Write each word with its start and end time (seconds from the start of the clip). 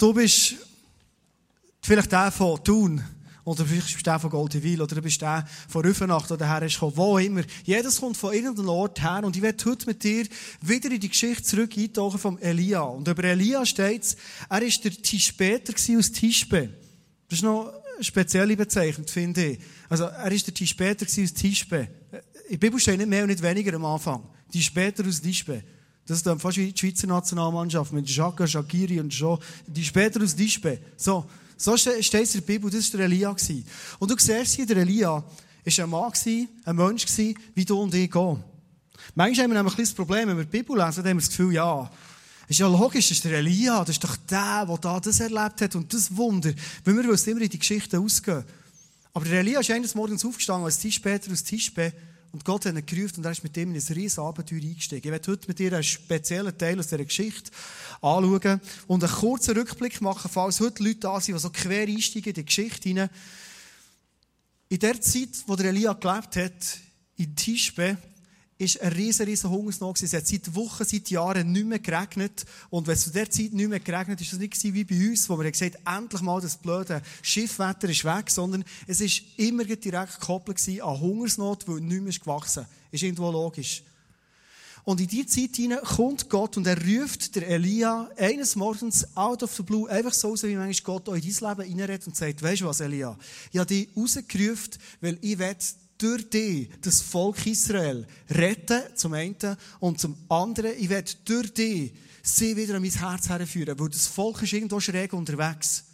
du 0.00 0.14
bist 0.14 0.54
vielleicht 1.82 2.10
der 2.12 2.30
von 2.30 2.62
Thun, 2.64 3.02
oder 3.44 3.64
vielleicht 3.64 3.86
bist 3.86 4.00
du 4.00 4.10
der 4.10 4.18
von 4.18 4.30
Goldewil, 4.30 4.80
oder 4.80 4.96
du 4.96 5.02
bist 5.02 5.20
der 5.20 5.46
von 5.68 5.84
Rüfenacht, 5.84 6.30
oder 6.30 6.46
her 6.46 6.62
ist 6.62 6.74
gekommen, 6.74 6.96
wo 6.96 7.18
immer. 7.18 7.42
Jedes 7.64 8.00
kommt 8.00 8.16
von 8.16 8.32
irgendeinem 8.32 8.68
Ort 8.68 9.02
her, 9.02 9.22
und 9.24 9.36
ich 9.36 9.42
werde 9.42 9.64
heute 9.64 9.86
mit 9.86 10.02
dir 10.02 10.26
wieder 10.62 10.90
in 10.90 11.00
die 11.00 11.08
Geschichte 11.08 11.42
zurück 11.42 11.76
eintauchen 11.76 12.18
vom 12.18 12.38
Elia. 12.38 12.82
Und 12.82 13.08
über 13.08 13.24
Elia 13.24 13.64
steht 13.66 14.02
es, 14.02 14.16
er 14.48 14.60
war 14.60 14.60
der 14.60 14.92
Tispeter 14.92 15.74
aus 15.98 16.12
Tispe. 16.12 16.70
Das 17.28 17.38
ist 17.38 17.42
noch 17.42 17.72
eine 17.96 18.04
spezielle 18.04 18.56
Bezeichnung, 18.56 19.06
finde 19.06 19.52
ich. 19.52 19.58
Also, 19.88 20.04
er 20.04 20.32
ist 20.32 20.46
der 20.46 20.54
Tispeter 20.54 21.04
aus 21.04 21.34
Tispe. 21.34 21.88
In 22.48 22.58
der 22.58 22.58
Bibel 22.58 22.80
steht 22.80 22.98
nicht 22.98 23.08
mehr 23.08 23.22
und 23.22 23.28
nicht 23.28 23.42
weniger 23.42 23.74
am 23.74 23.84
Anfang. 23.84 24.24
Tispeter 24.50 25.06
aus 25.06 25.20
Tispe. 25.20 25.62
Das 26.06 26.18
ist 26.18 26.26
dann 26.26 26.40
fast 26.40 26.56
wie 26.56 26.72
die 26.72 26.78
Schweizer 26.78 27.06
Nationalmannschaft 27.06 27.92
mit 27.92 28.08
Jacques, 28.08 28.50
Shakiri 28.50 29.00
und 29.00 29.14
schon. 29.14 29.38
Die 29.66 29.84
später 29.84 30.22
aus 30.22 30.34
Dispe. 30.34 30.80
So. 30.96 31.24
So 31.56 31.76
steht 31.76 32.14
es 32.14 32.34
in 32.34 32.40
der 32.40 32.46
Bibel. 32.46 32.70
Das 32.70 32.92
war 32.92 32.98
der 32.98 33.06
Elia. 33.06 33.36
Und 33.98 34.10
du 34.10 34.14
siehst 34.18 34.54
hier, 34.54 34.66
der 34.66 34.78
Elia 34.78 35.10
war 35.10 35.24
ein 35.84 35.90
Mann, 35.90 36.48
ein 36.64 36.76
Mensch, 36.76 37.06
wie 37.54 37.64
du 37.64 37.80
und 37.80 37.94
ich 37.94 38.10
gehen. 38.10 38.42
Manchmal 39.14 39.44
haben 39.44 39.52
wir 39.52 39.60
ein 39.60 39.76
das 39.76 39.92
Problem, 39.92 40.28
wenn 40.28 40.36
wir 40.36 40.44
die 40.44 40.50
Bibel 40.50 40.76
lesen, 40.76 41.02
dann 41.02 41.10
haben 41.10 41.16
wir 41.18 41.22
das 41.22 41.28
Gefühl, 41.28 41.52
ja, 41.52 41.90
ist 42.48 42.58
ja 42.58 42.66
logisch, 42.66 43.08
das 43.08 43.18
ist 43.18 43.24
der 43.24 43.38
Elia, 43.38 43.80
das 43.80 43.90
ist 43.90 44.04
doch 44.04 44.16
der, 44.16 44.66
der 44.66 44.78
da 44.78 45.00
das 45.00 45.20
erlebt 45.20 45.60
hat 45.60 45.76
und 45.76 45.92
das 45.92 46.16
Wunder. 46.16 46.52
Weil 46.84 46.96
wir 46.96 47.04
wollen 47.04 47.18
immer 47.26 47.40
in 47.42 47.48
die 47.48 47.58
Geschichte 47.58 47.98
ausgehen. 47.98 48.44
Aber 49.12 49.24
der 49.24 49.40
Elia 49.40 49.60
ist 49.60 49.70
eines 49.70 49.94
Morgens 49.94 50.24
aufgestanden, 50.24 50.64
als 50.64 50.78
Tisch 50.78 50.96
später 50.96 51.30
aus 51.32 51.44
Tispe 51.44 51.92
und 52.32 52.44
Gott 52.44 52.64
hat 52.64 52.74
ihn 52.74 52.86
gerufen 52.86 53.18
und 53.18 53.24
er 53.24 53.32
ist 53.32 53.42
mit 53.42 53.56
ihm 53.56 53.70
in 53.70 53.76
ein 53.76 53.82
riesiges 53.82 54.18
Abenteuer 54.18 54.60
eingestiegen. 54.60 55.02
Ich 55.04 55.10
werde 55.10 55.32
heute 55.32 55.48
mit 55.48 55.58
dir 55.58 55.72
einen 55.72 55.82
speziellen 55.82 56.56
Teil 56.56 56.78
aus 56.78 56.86
dieser 56.86 57.04
Geschichte 57.04 57.50
anschauen 58.00 58.60
und 58.86 59.02
einen 59.02 59.12
kurzen 59.12 59.56
Rückblick 59.56 60.00
machen, 60.00 60.30
falls 60.32 60.60
heute 60.60 60.82
Leute 60.82 61.00
da 61.00 61.20
sind, 61.20 61.34
die 61.34 61.40
so 61.40 61.50
quer 61.50 61.88
einsteigen 61.88 62.30
in 62.30 62.34
die 62.34 62.44
Geschichte 62.44 62.88
hinein. 62.88 63.10
In 64.68 64.78
der 64.78 65.00
Zeit, 65.00 65.30
wo 65.46 65.56
der 65.56 65.70
Elia 65.70 65.92
gelebt 65.94 66.36
hat, 66.36 66.78
in 67.16 67.34
Tischbe, 67.34 67.98
ist 68.60 68.80
ein 68.80 68.92
riesen, 68.92 69.24
riesen 69.24 69.48
Hungersnot 69.48 70.02
Es 70.02 70.12
hat 70.12 70.26
seit 70.26 70.54
Wochen, 70.54 70.84
seit 70.84 71.08
Jahren 71.08 71.50
nicht 71.50 71.64
mehr 71.64 71.78
geregnet. 71.78 72.44
Und 72.68 72.86
wenn 72.86 72.94
es 72.94 73.04
zu 73.04 73.10
der 73.10 73.30
Zeit 73.30 73.54
nicht 73.54 73.68
mehr 73.68 73.80
geregnet 73.80 74.20
ist, 74.20 74.34
es 74.34 74.38
nicht 74.38 74.62
wie 74.62 74.84
bei 74.84 75.08
uns, 75.08 75.28
wo 75.30 75.38
wir 75.38 75.50
gesagt 75.50 75.78
haben, 75.84 76.02
endlich 76.02 76.20
mal 76.20 76.40
das 76.42 76.58
blöde 76.58 77.00
Schiffwetter 77.22 77.88
ist 77.88 78.04
weg, 78.04 78.28
sondern 78.28 78.62
es 78.86 79.00
ist 79.00 79.22
immer 79.38 79.64
direkt 79.64 80.20
gekoppelt 80.20 80.60
an 80.82 81.00
Hungersnot, 81.00 81.66
weil 81.66 81.80
nicht 81.80 82.00
mehr 82.00 82.10
ist 82.10 82.20
gewachsen. 82.20 82.66
Ist 82.90 83.02
irgendwo 83.02 83.30
logisch. 83.30 83.82
Und 84.84 85.00
in 85.00 85.06
diese 85.06 85.26
Zeit 85.26 85.56
hinein 85.56 85.80
kommt 85.82 86.28
Gott 86.28 86.58
und 86.58 86.66
er 86.66 86.76
ruft 86.76 87.36
der 87.36 87.48
Elia 87.48 88.10
eines 88.16 88.56
Morgens 88.56 89.06
out 89.16 89.42
of 89.42 89.54
the 89.54 89.62
blue, 89.62 89.88
einfach 89.88 90.12
so, 90.12 90.34
wie 90.42 90.56
manchmal 90.56 90.84
Gott 90.84 91.08
auch 91.08 91.14
in 91.14 91.22
dein 91.22 91.56
Leben 91.56 91.80
reinredet 91.80 92.06
und 92.06 92.16
sagt, 92.16 92.42
weisst 92.42 92.60
du 92.60 92.66
was, 92.66 92.80
Elia? 92.80 93.16
Ich 93.52 93.58
habe 93.58 93.66
dich 93.66 93.88
rausgerufen, 93.96 94.74
weil 95.00 95.18
ich 95.22 95.38
will 95.38 95.56
durch 96.02 96.28
dich 96.30 96.70
das 96.80 97.00
Volk 97.02 97.46
Israel 97.46 98.06
retten, 98.30 98.82
zum 98.94 99.12
einen, 99.12 99.36
und 99.80 100.00
zum 100.00 100.16
anderen, 100.28 100.72
ich 100.78 100.88
werde 100.88 101.12
durch 101.24 101.52
dich 101.52 101.92
sie 102.22 102.56
wieder 102.56 102.76
an 102.76 102.82
mein 102.82 102.90
Herz 102.90 103.28
herführen, 103.28 103.78
weil 103.78 103.88
das 103.88 104.06
Volk 104.06 104.42
ist 104.42 104.52
irgendwo 104.52 104.80
schräg 104.80 105.12
unterwegs. 105.12 105.84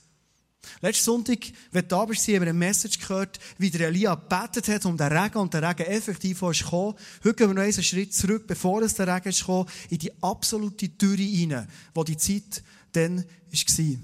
Letzten 0.80 1.04
Sonntag, 1.04 1.38
wenn 1.70 1.86
du 1.88 2.06
bist, 2.06 2.26
haben 2.26 2.34
wir 2.34 2.42
eine 2.42 2.52
Message 2.52 2.98
gehört, 2.98 3.38
wie 3.58 3.70
der 3.70 3.88
Elia 3.88 4.14
gebetet 4.14 4.68
hat 4.68 4.84
um 4.84 4.96
den 4.96 5.12
Regen 5.12 5.38
und 5.38 5.54
der 5.54 5.62
Regen 5.62 5.86
effektiv 5.86 6.42
ist 6.42 6.64
gekommen. 6.64 6.94
Heute 7.22 7.34
gehen 7.34 7.48
wir 7.48 7.54
noch 7.54 7.62
einen 7.62 7.82
Schritt 7.82 8.14
zurück, 8.14 8.46
bevor 8.46 8.82
es 8.82 8.94
der 8.94 9.06
Regen 9.06 9.28
ist 9.28 9.40
gekommen, 9.40 9.68
in 9.90 9.98
die 9.98 10.22
absolute 10.22 10.88
Dürre 10.88 11.22
hinein, 11.22 11.68
wo 11.94 12.04
die 12.04 12.16
Zeit 12.16 12.62
dann 12.92 13.18
war. 13.18 13.96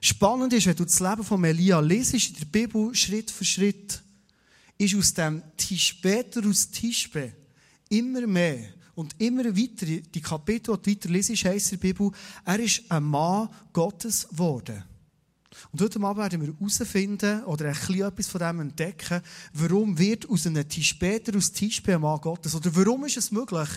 Spannend 0.00 0.52
ist, 0.52 0.66
wenn 0.66 0.76
du 0.76 0.84
das 0.84 1.00
Leben 1.00 1.24
von 1.24 1.44
Elia 1.44 1.80
lesest 1.80 2.30
in 2.30 2.36
der 2.36 2.46
Bibel 2.46 2.94
Schritt 2.94 3.30
für 3.30 3.44
Schritt, 3.44 4.02
ist 4.80 4.94
aus 4.96 5.12
dem 5.12 5.42
später 5.76 6.46
aus 6.46 6.70
Tischbe 6.70 7.32
immer 7.90 8.26
mehr 8.26 8.60
und 8.94 9.14
immer 9.18 9.44
weiter, 9.44 9.86
die 9.86 10.20
Kapitel, 10.20 10.76
die 10.78 10.98
du 10.98 11.08
weiter 11.08 11.08
liest, 11.10 11.44
heisst 11.44 11.72
in 11.72 11.80
der 11.80 11.88
Bibel, 11.88 12.10
er 12.44 12.60
ist 12.60 12.82
ein 12.90 13.04
Mann 13.04 13.50
Gottes 13.72 14.26
geworden. 14.28 14.82
Und 15.72 15.82
heute 15.82 16.00
Abend 16.00 16.22
werden 16.22 16.40
wir 16.40 16.54
herausfinden 16.54 17.44
oder 17.44 17.66
ein 17.66 17.74
bisschen 17.74 18.02
etwas 18.02 18.28
von 18.28 18.40
dem 18.40 18.60
entdecken, 18.60 19.20
warum 19.52 19.98
wird 19.98 20.28
aus 20.28 20.46
einem 20.46 20.64
später 20.70 21.36
aus 21.36 21.52
Tischbe 21.52 21.94
ein 21.94 22.00
Mann 22.00 22.20
Gottes? 22.20 22.54
Oder 22.54 22.74
warum 22.74 23.04
ist 23.04 23.18
es 23.18 23.30
möglich, 23.30 23.68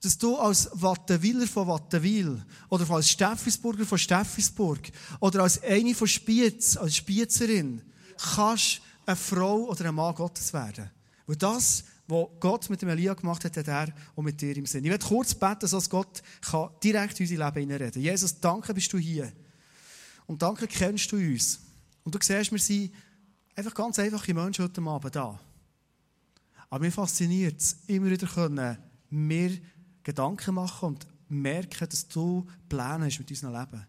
dass 0.00 0.16
du 0.16 0.36
als 0.36 0.70
Wattenwiler 0.72 1.46
von 1.46 1.66
Wattenwil 1.66 2.42
oder 2.70 2.88
als 2.90 3.10
Steffisburger 3.10 3.84
von 3.84 3.98
Steffisburg 3.98 4.90
oder 5.20 5.42
als 5.42 5.62
eine 5.62 5.94
von 5.94 6.08
Spiez, 6.08 6.76
als 6.76 6.96
Spiezerin, 6.96 7.82
kannst 8.16 8.80
eine 9.08 9.16
Frau 9.16 9.68
oder 9.68 9.86
ein 9.86 9.94
Mann 9.94 10.14
Gottes 10.14 10.52
werden. 10.52 10.90
Weil 11.26 11.36
das, 11.36 11.84
was 12.06 12.26
Gott 12.40 12.70
mit 12.70 12.82
dem 12.82 12.88
Elia 12.90 13.14
gemacht 13.14 13.44
hat, 13.44 13.56
hat 13.56 13.68
er 13.68 13.94
auch 14.14 14.22
mit 14.22 14.40
dir 14.40 14.56
im 14.56 14.66
Sinn. 14.66 14.84
Ich 14.84 14.90
werde 14.90 15.04
kurz 15.04 15.34
beten, 15.34 15.68
dass 15.68 15.90
Gott 15.90 16.22
kann 16.42 16.70
direkt 16.82 17.18
in 17.20 17.26
unser 17.26 17.44
Leben 17.44 17.60
hineinreden 17.60 18.02
Jesus, 18.02 18.38
danke 18.40 18.72
bist 18.74 18.92
du 18.92 18.98
hier. 18.98 19.32
Und 20.26 20.42
danke 20.42 20.66
kennst 20.66 21.10
du 21.10 21.16
uns. 21.16 21.60
Und 22.04 22.14
du 22.14 22.18
siehst, 22.22 22.52
wir 22.52 22.58
sind 22.58 22.92
einfach 23.54 23.74
ganz 23.74 23.98
einfache 23.98 24.34
Menschen 24.34 24.64
heute 24.64 24.82
Abend 24.82 25.16
da. 25.16 25.38
Aber 26.70 26.84
mir 26.84 26.92
fasziniert 26.92 27.60
es, 27.60 27.76
immer 27.86 28.10
wieder 28.10 28.26
können, 28.26 28.78
mehr 29.10 29.50
Gedanken 30.02 30.54
machen 30.54 30.86
und 30.86 31.06
merken, 31.28 31.88
dass 31.88 32.08
du 32.08 32.46
Pläne 32.68 33.06
hast 33.06 33.18
mit 33.18 33.30
unserem 33.30 33.54
Leben. 33.54 33.86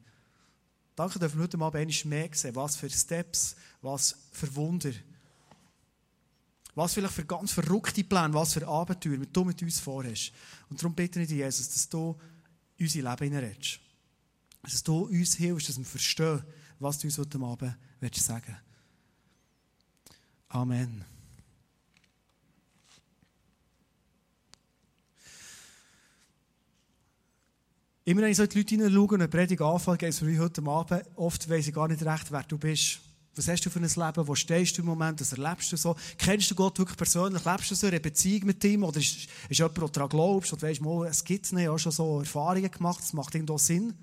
Danke, 0.95 1.19
dass 1.19 1.33
wir 1.33 1.43
heute 1.43 1.57
Abend 1.59 1.75
einmal 1.75 2.05
mehr 2.05 2.29
sehen, 2.33 2.55
was 2.55 2.75
für 2.77 2.89
Steps, 2.89 3.55
was 3.81 4.15
für 4.31 4.53
Wunder 4.55 4.91
was 6.79 6.93
vielleicht 6.93 7.13
für 7.13 7.25
ganz 7.25 7.51
verrückte 7.51 8.05
Pläne, 8.05 8.33
was 8.33 8.53
für 8.53 8.65
Abenteuer 8.65 9.17
du 9.17 9.43
mit 9.43 9.61
uns 9.61 9.79
vorhast. 9.79 10.31
Und 10.69 10.79
darum 10.79 10.95
bitte 10.95 11.21
ich 11.21 11.27
dich, 11.27 11.37
Jesus, 11.37 11.67
dass 11.67 11.89
du 11.89 12.17
in 12.77 12.85
unser 12.85 13.01
Leben 13.01 13.23
hineinredest. 13.25 13.81
Dass 14.61 14.83
du 14.83 14.99
uns 15.03 15.35
hilfst, 15.35 15.67
dass 15.67 15.77
wir 15.77 15.83
verstehen, 15.83 16.41
was 16.79 16.97
du 16.97 17.07
uns 17.07 17.17
heute 17.17 17.37
Abend 17.39 17.75
willst 17.99 18.23
sagen 18.23 18.55
Amen. 20.47 21.03
Immer 28.05 28.21
wenn 28.21 28.31
ich 28.31 28.37
so 28.37 28.47
die 28.47 28.57
Leute 28.57 28.75
hineinschaue 28.75 29.03
und 29.03 29.13
eine 29.15 29.27
Predigt 29.27 29.61
anfange, 29.61 29.97
geht 29.97 30.09
es 30.09 30.19
für 30.19 30.25
mich 30.25 30.39
heute 30.39 30.65
Abend, 30.65 31.03
oft 31.15 31.47
weiss 31.49 31.67
ich 31.67 31.73
gar 31.73 31.89
nicht 31.89 32.01
recht, 32.03 32.31
wer 32.31 32.43
du 32.43 32.57
bist. 32.57 33.01
Was 33.35 33.47
hast 33.47 33.65
du 33.65 33.69
für 33.69 33.79
ein 33.79 33.83
Leben? 33.83 34.27
Wo 34.27 34.35
stehst 34.35 34.77
du 34.77 34.81
im 34.81 34.87
Moment? 34.87 35.21
Was 35.21 35.31
erlebst 35.31 35.71
du 35.71 35.77
so? 35.77 35.95
Kennst 36.17 36.51
du 36.51 36.55
Gott 36.55 36.77
wirklich 36.77 36.97
persönlich? 36.97 37.45
Lebst 37.45 37.71
du 37.71 37.75
so 37.75 37.87
eine 37.87 37.99
Beziehung 37.99 38.45
mit 38.45 38.63
ihm? 38.63 38.83
Oder 38.83 38.99
ist, 38.99 39.27
ist 39.47 39.57
jemand, 39.57 39.77
der 39.77 39.87
daran 39.89 40.09
glaubst? 40.09 40.51
Oder 40.51 40.63
weißt 40.63 40.81
du, 40.81 41.03
es 41.03 41.23
gibt 41.23 41.53
nicht, 41.53 41.69
auch 41.69 41.77
schon 41.77 41.91
so 41.91 42.19
Erfahrungen 42.19 42.69
gemacht, 42.69 42.99
das 42.99 43.13
macht 43.13 43.35
irgendwo 43.35 43.57
Sinn. 43.57 43.93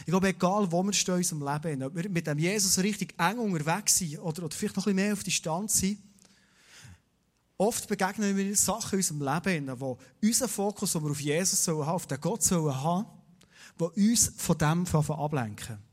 Ich 0.00 0.06
glaube, 0.06 0.28
egal 0.28 0.70
wo 0.70 0.82
wir 0.82 0.92
stehen 0.92 1.14
in 1.14 1.18
unserem 1.18 1.42
Leben, 1.42 1.82
ob 1.82 1.94
wir 1.94 2.08
mit 2.08 2.26
dem 2.26 2.38
Jesus 2.38 2.78
richtig 2.78 3.14
eng 3.18 3.38
unterwegs 3.38 3.98
sind 3.98 4.18
oder, 4.18 4.44
oder 4.44 4.54
vielleicht 4.54 4.76
noch 4.76 4.86
ein 4.86 4.94
bisschen 4.94 5.06
mehr 5.06 5.12
auf 5.12 5.24
Distanz 5.24 5.78
sind, 5.78 5.98
oft 7.56 7.88
begegnen 7.88 8.36
wir 8.36 8.56
Sachen 8.56 8.92
in 8.92 8.98
unserem 8.98 9.22
Leben, 9.22 9.80
wo 9.80 9.98
unser 10.22 10.48
Fokus, 10.48 10.92
den 10.92 11.02
wir 11.02 11.10
auf 11.10 11.20
Jesus 11.20 11.66
haben, 11.66 11.82
auf 11.82 12.06
den 12.06 12.20
Gott 12.20 12.48
haben, 12.50 13.06
die 13.78 14.10
uns 14.10 14.32
von 14.36 14.58
dem 14.58 14.86
ablenken. 14.86 15.87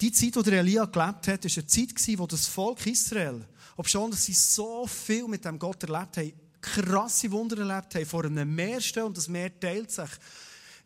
Die 0.00 0.12
Zeit, 0.12 0.36
in 0.36 0.42
der 0.42 0.60
Elia 0.60 0.84
gelebt 0.84 1.28
hat, 1.28 1.44
war 1.44 1.50
eine 1.54 1.66
Zeit, 1.66 2.18
wo 2.18 2.26
das 2.26 2.46
Volk 2.46 2.84
Israel, 2.86 3.46
ob 3.76 3.88
schon, 3.88 4.10
dass 4.10 4.24
sie 4.24 4.32
so 4.32 4.86
viel 4.86 5.26
mit 5.28 5.44
dem 5.44 5.58
Gott 5.58 5.82
erlebt 5.84 6.16
haben, 6.16 6.32
krasse 6.60 7.30
Wunder 7.30 7.58
erlebt 7.58 7.94
haben, 7.94 8.06
vor 8.06 8.24
einem 8.24 8.54
Meer 8.54 8.80
stehen 8.80 9.04
und 9.04 9.16
das 9.16 9.28
Meer 9.28 9.58
teilt 9.58 9.90
sich. 9.90 10.10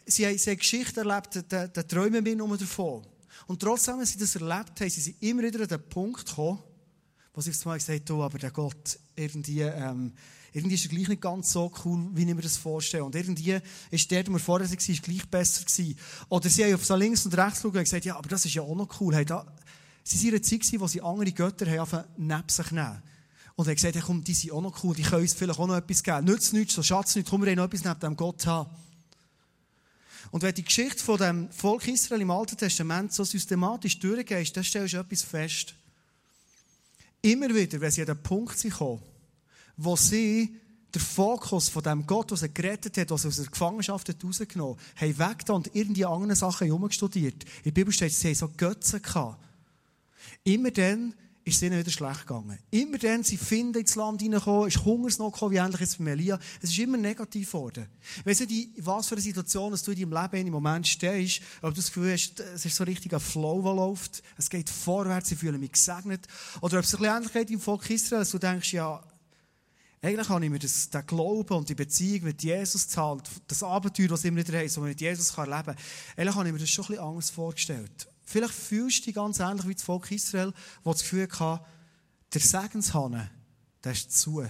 Sie 0.07 0.27
haben, 0.27 0.39
sie 0.39 0.51
haben 0.51 0.59
Geschichten 0.59 0.99
erlebt, 0.99 1.45
da, 1.49 1.67
da 1.67 1.83
träumen 1.83 2.25
wir 2.25 2.37
nur 2.37 2.57
davon. 2.57 3.07
Und 3.47 3.61
trotzdem, 3.61 3.99
wenn 3.99 4.07
sie 4.07 4.19
das 4.19 4.37
erlebt 4.37 4.81
haben, 4.81 4.91
sie 4.91 5.01
sind 5.01 5.23
immer 5.23 5.43
wieder 5.43 5.61
an 5.61 5.69
den 5.69 5.89
Punkt 5.89 6.27
gekommen, 6.27 6.63
wo 7.35 7.41
sie 7.41 7.53
mal 7.65 7.79
gesagt 7.79 8.09
haben, 8.09 8.19
oh, 8.19 8.23
aber 8.23 8.39
der 8.39 8.51
Gott, 8.51 8.99
irgendwie, 9.15 9.61
ähm, 9.61 10.13
irgendwie 10.57 10.77
ist 10.77 10.87
er 10.87 10.89
gleich 10.89 11.09
nicht 11.09 11.21
ganz 11.21 11.53
so 11.53 11.71
cool, 11.85 12.09
wie 12.15 12.23
ich 12.23 12.35
mir 12.35 12.41
das 12.41 12.57
vorstelle. 12.57 13.05
Und 13.05 13.15
irgendwie 13.15 13.59
ist 13.91 14.11
der, 14.11 14.23
der 14.23 14.33
wir 14.33 14.39
vorher 14.39 14.67
waren, 14.67 14.79
gleich 14.79 15.29
besser 15.29 15.63
gewesen. 15.63 15.99
Oder 16.31 16.49
sie 16.49 16.65
haben 16.65 16.75
auf 16.75 16.85
so 16.87 16.97
links 16.97 17.27
und 17.27 17.37
rechts 17.37 17.61
geschaut 17.61 17.75
und 17.75 17.83
gesagt, 17.83 18.07
ja, 18.07 18.17
aber 18.17 18.31
das 18.31 18.47
ist 18.47 18.55
ja 18.55 18.63
auch 18.63 18.75
noch 18.75 18.99
cool. 18.99 19.15
Hey, 19.15 19.27
da, 19.27 19.45
sie 20.03 20.17
waren 20.17 20.29
in 20.29 20.35
einer 20.37 20.43
Zeit, 20.43 20.81
wo 20.81 20.87
sie 20.87 21.03
andere 21.03 21.31
Götter 21.33 21.67
haben 21.79 22.05
neben 22.17 22.49
sich 22.49 22.71
nehmen. 22.71 23.03
Und 23.55 23.67
haben 23.67 23.75
gesagt, 23.75 23.97
hey, 23.97 24.03
komm, 24.03 24.25
die 24.25 24.33
sind 24.33 24.53
auch 24.53 24.63
noch 24.63 24.83
cool, 24.83 24.95
die 24.95 25.03
können 25.03 25.21
uns 25.21 25.35
vielleicht 25.35 25.61
auch 25.61 25.67
noch 25.67 25.77
etwas 25.77 26.03
geben. 26.03 26.25
Nützt 26.25 26.55
nichts, 26.55 26.73
so 26.73 26.83
Schatz 26.83 27.15
nicht, 27.17 27.29
komm, 27.29 27.43
wir 27.43 27.51
haben 27.51 27.59
noch 27.59 27.65
etwas 27.65 27.85
neben 27.85 28.01
dem 28.01 28.17
Gott 28.17 28.47
haben. 28.47 28.71
Und 30.31 30.43
wenn 30.43 30.55
die 30.55 30.65
Geschichte 30.65 31.05
von 31.05 31.19
dem 31.19 31.51
Volk 31.51 31.87
Israel 31.87 32.23
im 32.23 32.31
Alten 32.31 32.57
Testament 32.57 33.13
so 33.13 33.25
systematisch 33.25 33.99
durchgehst, 33.99 34.57
dann 34.57 34.65
stellst 34.65 34.95
du 34.95 34.99
etwas 35.01 35.23
fest. 35.23 35.75
Immer 37.21 37.55
wieder, 37.55 37.79
wenn 37.79 37.91
sie 37.91 38.01
an 38.01 38.07
den 38.07 38.23
Punkt 38.23 38.57
kommen, 38.71 39.03
wo 39.77 39.97
sie 39.97 40.57
der 40.95 41.01
Fokus 41.03 41.69
von 41.69 41.83
dem 41.83 42.07
Gott, 42.07 42.31
der 42.31 42.39
sie 42.39 42.53
gerettet 42.53 42.97
hat, 42.97 43.11
der 43.11 43.19
sie 43.19 43.29
aus 43.29 43.37
der 43.37 43.47
Gefangenschaft 43.47 44.09
hat 44.09 44.25
rausgenommen 44.25 44.79
hat, 44.97 45.19
weggetan 45.19 45.57
und 45.57 45.71
irgendwie 45.75 46.07
andere 46.07 46.37
Sachen 46.37 46.67
herumgestudiert. 46.67 47.45
In 47.45 47.65
der 47.65 47.71
Bibel 47.73 47.93
steht, 47.93 48.13
sie 48.13 48.29
haben 48.29 48.35
so 48.35 48.49
Götzen 48.57 49.03
gehabt. 49.03 49.45
Immer 50.45 50.71
dann 50.71 51.15
ist 51.47 51.57
es 51.57 51.63
ihnen 51.63 51.79
wieder 51.79 51.91
schlecht 51.91 52.27
gegangen. 52.27 52.59
Immer 52.71 52.99
dann, 52.99 53.23
sie 53.23 53.37
finden 53.37 53.79
ins 53.79 53.95
Land 53.95 54.21
hineingekommen, 54.21 54.67
ist 54.67 54.85
Hungersnot 54.85 55.35
gekommen, 55.35 55.53
wie 55.53 55.59
ähnlich 55.59 55.81
jetzt 55.81 55.99
bei 55.99 56.11
Elia. 56.11 56.41
Es 56.61 56.71
ist 56.71 56.79
immer 56.79 56.97
negativ 56.97 57.53
geworden. 57.53 57.87
Weißt 58.25 58.41
du, 58.41 58.47
die, 58.47 58.73
was 58.79 59.07
für 59.07 59.15
eine 59.15 59.23
Situation, 59.23 59.71
dass 59.71 59.85
du 59.85 59.93
in 59.93 60.11
deinem 60.11 60.23
Leben 60.23 60.47
im 60.49 60.53
Moment 60.53 60.89
stehst, 60.89 61.43
ob 61.63 61.71
du 61.71 61.77
das 61.77 61.87
Gefühl 61.87 62.13
hast, 62.13 62.41
es 62.41 62.65
ist 62.65 62.75
so 62.75 62.83
richtig 62.83 63.13
ein 63.13 63.21
Flow, 63.21 63.63
der 63.63 63.75
läuft, 63.75 64.25
es 64.37 64.51
geht 64.51 64.69
vorwärts, 64.69 65.31
ich 65.31 65.39
fühle 65.39 65.57
mich 65.57 65.73
gesegnet. 65.73 66.27
Oder 66.63 66.79
ob 66.79 66.85
es 66.85 66.95
ein 66.95 67.01
bisschen 67.01 67.17
ähnlich 67.17 67.33
geht 67.33 67.51
im 67.51 67.61
Volk 67.61 67.91
Israel, 67.91 68.23
dass 68.23 68.31
du 68.33 68.39
denkst, 68.39 68.73
ja, 68.73 69.01
eigentlich 70.03 70.29
habe 70.29 70.45
ich 70.45 70.51
mir 70.51 70.59
das, 70.59 70.91
den 70.91 71.07
Glauben 71.07 71.55
und 71.55 71.69
die 71.69 71.75
Beziehung 71.75 72.25
mit 72.25 72.43
Jesus 72.43 72.89
zahlt, 72.89 73.29
das 73.49 73.63
Abenteuer, 73.63 74.09
das 74.09 74.25
immer 74.25 74.39
wieder 74.39 74.59
heißt, 74.59 74.77
wo 74.77 74.81
man 74.81 74.91
mit 74.91 75.01
Jesus 75.01 75.35
kann 75.35 75.49
leben 75.49 75.65
kann, 75.65 75.77
eigentlich 76.17 76.35
habe 76.35 76.47
ich 76.49 76.53
mir 76.53 76.59
das 76.61 76.71
schon 76.71 76.85
ein 76.85 76.89
bisschen 76.89 77.05
anders 77.05 77.31
vorgestellt. 77.31 78.09
Vielleicht 78.25 78.55
fühlst 78.55 79.01
du 79.01 79.05
dich 79.07 79.15
ganz 79.15 79.41
ähnlich 79.41 79.67
wie 79.67 79.75
das 79.75 79.83
Volk 79.83 80.11
Israel, 80.11 80.53
wo 80.83 80.93
das 80.93 81.03
Gefühl 81.03 81.29
hatte, 81.39 81.65
der 82.35 82.41
Segenshahn, 82.41 83.31
der 83.83 83.93
ist 83.93 84.19
zu. 84.19 84.45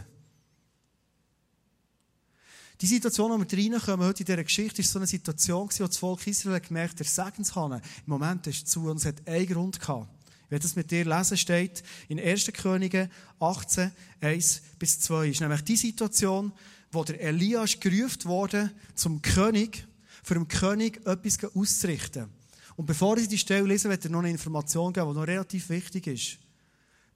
Die 2.81 2.87
Situation, 2.87 3.33
in 3.33 3.47
der 3.47 3.59
wir 3.59 3.73
reinkommen 3.75 4.07
heute 4.07 4.21
in 4.21 4.27
dieser 4.27 4.45
Geschichte, 4.45 4.83
ist 4.83 4.93
so 4.93 4.99
eine 4.99 5.07
Situation, 5.07 5.71
wo 5.79 5.87
das 5.87 5.97
Volk 5.97 6.27
Israel 6.27 6.61
gemerkt 6.61 7.01
hat, 7.01 7.01
der 7.01 7.07
Segenshahn 7.07 7.73
im 7.73 7.81
Moment 8.07 8.47
ist 8.47 8.69
zu 8.69 8.91
und 8.91 8.99
es 8.99 9.07
hat 9.07 9.27
einen 9.27 9.47
Grund 9.47 9.81
gehabt. 9.81 10.09
Ich 10.47 10.51
werde 10.53 10.63
das 10.63 10.77
mit 10.77 10.93
dir 10.93 11.05
lesen, 11.05 11.37
steht 11.37 11.83
in 12.09 12.21
1. 12.21 12.53
Könige 12.53 13.11
18, 13.41 13.91
1 14.21 14.63
bis 14.79 15.01
2. 15.01 15.31
Ist 15.31 15.41
nämlich 15.41 15.63
die 15.63 15.77
Situation, 15.77 16.53
wo 16.93 17.03
der 17.03 17.21
Elias 17.21 17.81
gerufen 17.81 18.25
wurde 18.27 18.71
zum 18.95 19.23
König, 19.23 19.85
für 20.23 20.35
den 20.35 20.47
König 20.47 21.05
etwas 21.05 21.39
auszurichten. 21.53 22.29
Und 22.77 22.87
bevor 22.87 23.17
ich 23.17 23.27
die 23.27 23.39
Stelle 23.39 23.67
lese, 23.67 23.89
werde 23.89 24.07
ich 24.07 24.13
noch 24.13 24.21
eine 24.21 24.31
Information 24.31 24.93
geben, 24.93 25.09
die 25.09 25.19
noch 25.19 25.27
relativ 25.27 25.69
wichtig 25.69 26.07
ist. 26.07 26.39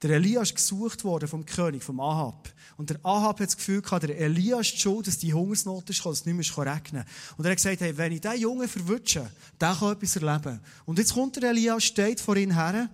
Der 0.03 0.11
Elias 0.11 0.53
gesucht 0.53 1.05
worden 1.05 1.29
vom 1.29 1.47
König, 1.47 1.85
vom 1.85 2.00
Ahab. 2.00 2.49
Und 2.79 2.91
der 2.91 2.99
Ahab 3.05 3.38
hat 3.38 3.49
das 3.49 3.56
Gefühl 3.56 3.83
gehabt, 3.83 4.03
der 4.03 4.19
Elias 4.19 4.69
ist 4.69 4.81
schuld, 4.81 5.06
dass 5.06 5.19
die 5.19 5.35
Hungersnot 5.35 5.88
ist, 5.91 6.05
dass 6.05 6.21
es 6.21 6.26
nicht 6.26 6.56
mehr 6.56 6.75
regnen 6.75 7.05
Und 7.37 7.44
er 7.44 7.50
hat 7.50 7.59
gesagt, 7.59 7.81
hey, 7.81 7.97
wenn 7.97 8.11
ich 8.11 8.23
diesen 8.23 8.41
Jungen 8.41 8.67
verwünsche, 8.67 9.31
der 9.61 9.76
kann 9.79 9.93
etwas 9.93 10.17
erleben. 10.17 10.61
Und 10.87 10.99
jetzt 10.99 11.12
kommt 11.12 11.37
der 11.37 11.50
Elias, 11.50 11.85
steht 11.85 12.21
vor 12.21 12.37
ihm 12.37 12.53
her, 12.53 12.88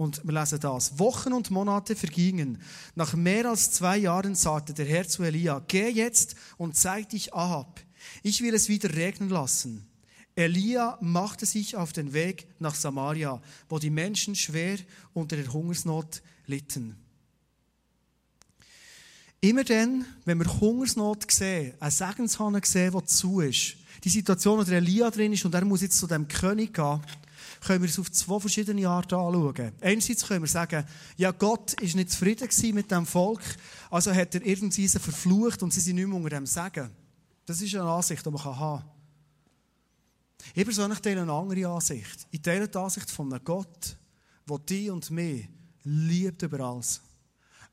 und 0.00 0.24
wir 0.24 0.32
lesen 0.32 0.60
das. 0.60 0.98
Wochen 0.98 1.34
und 1.34 1.50
Monate 1.50 1.94
vergingen. 1.94 2.62
Nach 2.94 3.12
mehr 3.12 3.50
als 3.50 3.70
zwei 3.70 3.98
Jahren 3.98 4.34
sagte 4.34 4.72
der 4.72 4.86
Herr 4.86 5.06
zu 5.06 5.22
Elia, 5.22 5.62
geh 5.68 5.90
jetzt 5.90 6.36
und 6.56 6.74
zeig 6.74 7.10
dich 7.10 7.34
Ahab. 7.34 7.82
Ich 8.22 8.40
will 8.40 8.54
es 8.54 8.70
wieder 8.70 8.94
regnen 8.96 9.28
lassen. 9.28 9.86
Elia 10.36 10.96
machte 11.02 11.44
sich 11.44 11.76
auf 11.76 11.92
den 11.92 12.14
Weg 12.14 12.46
nach 12.58 12.74
Samaria, 12.74 13.42
wo 13.68 13.78
die 13.78 13.90
Menschen 13.90 14.34
schwer 14.34 14.78
unter 15.12 15.36
der 15.36 15.52
Hungersnot 15.52 16.22
litten. 16.46 16.96
Immer 19.42 19.64
dann, 19.64 20.06
wenn 20.24 20.38
wir 20.38 20.60
Hungersnot 20.60 21.30
sehen, 21.30 21.74
einen 21.78 21.90
Segenshahn 21.90 22.58
sehen, 22.64 22.92
der 22.92 23.04
zu 23.04 23.40
ist, 23.40 23.76
die 24.02 24.08
Situation, 24.08 24.60
wo 24.60 24.62
der 24.62 24.78
Elia 24.78 25.10
drin 25.10 25.34
ist 25.34 25.44
und 25.44 25.54
er 25.54 25.64
muss 25.66 25.82
jetzt 25.82 25.98
zu 25.98 26.06
dem 26.06 26.26
König 26.26 26.72
gehen, 26.72 27.02
können 27.60 27.82
wir 27.82 27.88
es 27.88 27.98
auf 27.98 28.10
zwei 28.10 28.40
verschiedene 28.40 28.88
Arten 28.88 29.14
anschauen. 29.14 29.72
Einerseits 29.80 30.26
können 30.26 30.42
wir 30.42 30.48
sagen, 30.48 30.84
ja, 31.16 31.30
Gott 31.30 31.74
ist 31.80 31.94
nicht 31.94 32.10
zufrieden 32.10 32.48
mit 32.74 32.90
dem 32.90 33.06
Volk, 33.06 33.42
also 33.90 34.14
hat 34.14 34.34
er 34.34 34.44
irgendwie 34.44 34.88
verflucht 34.88 35.62
und 35.62 35.72
sie 35.72 35.80
sind 35.80 35.96
nicht 35.96 36.06
mehr 36.06 36.16
unter 36.16 36.30
dem 36.30 36.46
Segen. 36.46 36.90
Das 37.44 37.60
ist 37.60 37.74
eine 37.74 37.90
Ansicht, 37.90 38.24
die 38.24 38.30
man 38.30 38.44
haben 38.44 38.80
kann. 38.80 38.90
Ich 40.54 40.64
persönlich 40.64 41.00
teile 41.00 41.22
eine 41.22 41.32
andere 41.32 41.68
Ansicht. 41.68 42.26
Ich 42.30 42.40
teile 42.40 42.68
die 42.68 42.78
Ansicht 42.78 43.10
von 43.10 43.32
einem 43.32 43.44
Gott, 43.44 43.96
der 44.48 44.58
dich 44.58 44.90
und 44.90 45.10
mich 45.10 45.48
liebt 45.84 46.42
über 46.42 46.60
alles. 46.60 47.02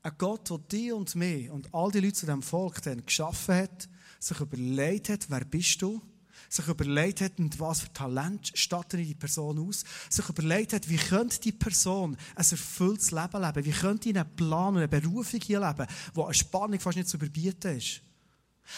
Ein 0.02 0.12
Gott, 0.18 0.50
der 0.50 0.58
dich 0.58 0.92
und 0.92 1.14
mich 1.14 1.50
und 1.50 1.72
all 1.74 1.90
die 1.90 2.00
Leute 2.00 2.14
zu 2.14 2.26
diesem 2.26 2.42
Volk 2.42 2.82
geschaffen 3.04 3.54
hat, 3.54 3.88
sich 4.20 4.40
überlegt 4.40 5.08
hat, 5.08 5.30
wer 5.30 5.44
bist 5.44 5.80
du? 5.82 6.00
Sich 6.48 6.66
überlegt 6.66 7.20
hat, 7.20 7.38
mit 7.38 7.58
was 7.60 7.80
für 7.80 7.92
Talent 7.92 8.50
stattet 8.54 9.00
die 9.00 9.14
Person 9.14 9.58
aus, 9.58 9.84
sich 10.08 10.28
überlegt 10.28 10.72
hat, 10.72 10.88
wie 10.88 10.96
könnte 10.96 11.40
die 11.40 11.52
Person 11.52 12.16
ein 12.34 12.46
erfülltes 12.50 13.10
Leben 13.10 13.42
leben, 13.42 13.64
wie 13.64 13.72
könnte 13.72 14.08
ich 14.08 14.18
einen 14.18 14.36
Plan 14.36 14.74
und 14.74 14.78
eine 14.78 14.88
Berufung 14.88 15.40
hier 15.40 15.60
leben, 15.60 15.86
wo 16.14 16.24
eine 16.24 16.34
Spannung 16.34 16.80
fast 16.80 16.96
nicht 16.96 17.08
zu 17.08 17.16
überbieten 17.16 17.76
ist. 17.76 18.00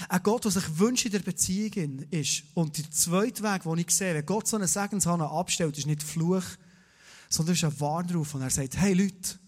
Ein 0.09 0.23
Gott, 0.23 0.45
der 0.45 0.53
sich 0.53 0.79
wünscht 0.79 1.07
in 1.07 1.13
der 1.13 1.19
Beziehung 1.21 2.01
ist. 2.11 2.45
Und 2.55 2.79
der 2.79 2.91
zweite 2.91 3.43
Weg, 3.43 3.63
den 3.63 3.79
ich 3.79 3.91
sehe, 3.91 4.15
wenn 4.15 4.27
Gott 4.27 4.47
so 4.47 4.57
einen 4.57 4.69
Segenshahn 4.69 5.21
abstellt, 5.21 5.77
ist 5.79 5.87
nicht 5.87 6.03
Fluch, 6.03 6.45
sondern 7.29 7.55
ist 7.55 7.65
ein 7.65 7.81
Warnruf. 7.81 8.35
Und 8.35 8.43
er 8.43 8.51
sagt, 8.51 8.77
hey 8.77 8.95
Leute, 8.95 9.39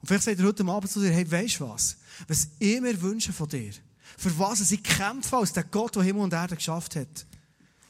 und 0.00 0.06
vielleicht 0.06 0.24
sagt 0.24 0.40
er 0.40 0.46
heute 0.46 0.64
Abend 0.64 0.90
zu 0.90 1.00
dir, 1.00 1.12
hey, 1.12 1.30
weisst 1.30 1.60
du 1.60 1.68
was? 1.68 1.96
Was 2.26 2.48
ich 2.58 2.80
mir 2.80 3.00
wünsche 3.00 3.32
von 3.32 3.48
dir, 3.48 3.72
für 4.16 4.38
was 4.38 4.70
ich 4.70 4.82
kämpfe 4.82 5.36
als 5.36 5.52
der 5.52 5.64
Gott, 5.64 5.96
der 5.96 6.02
Himmel 6.02 6.22
und 6.22 6.32
Erde 6.32 6.56
geschafft 6.56 6.96
hat. 6.96 7.26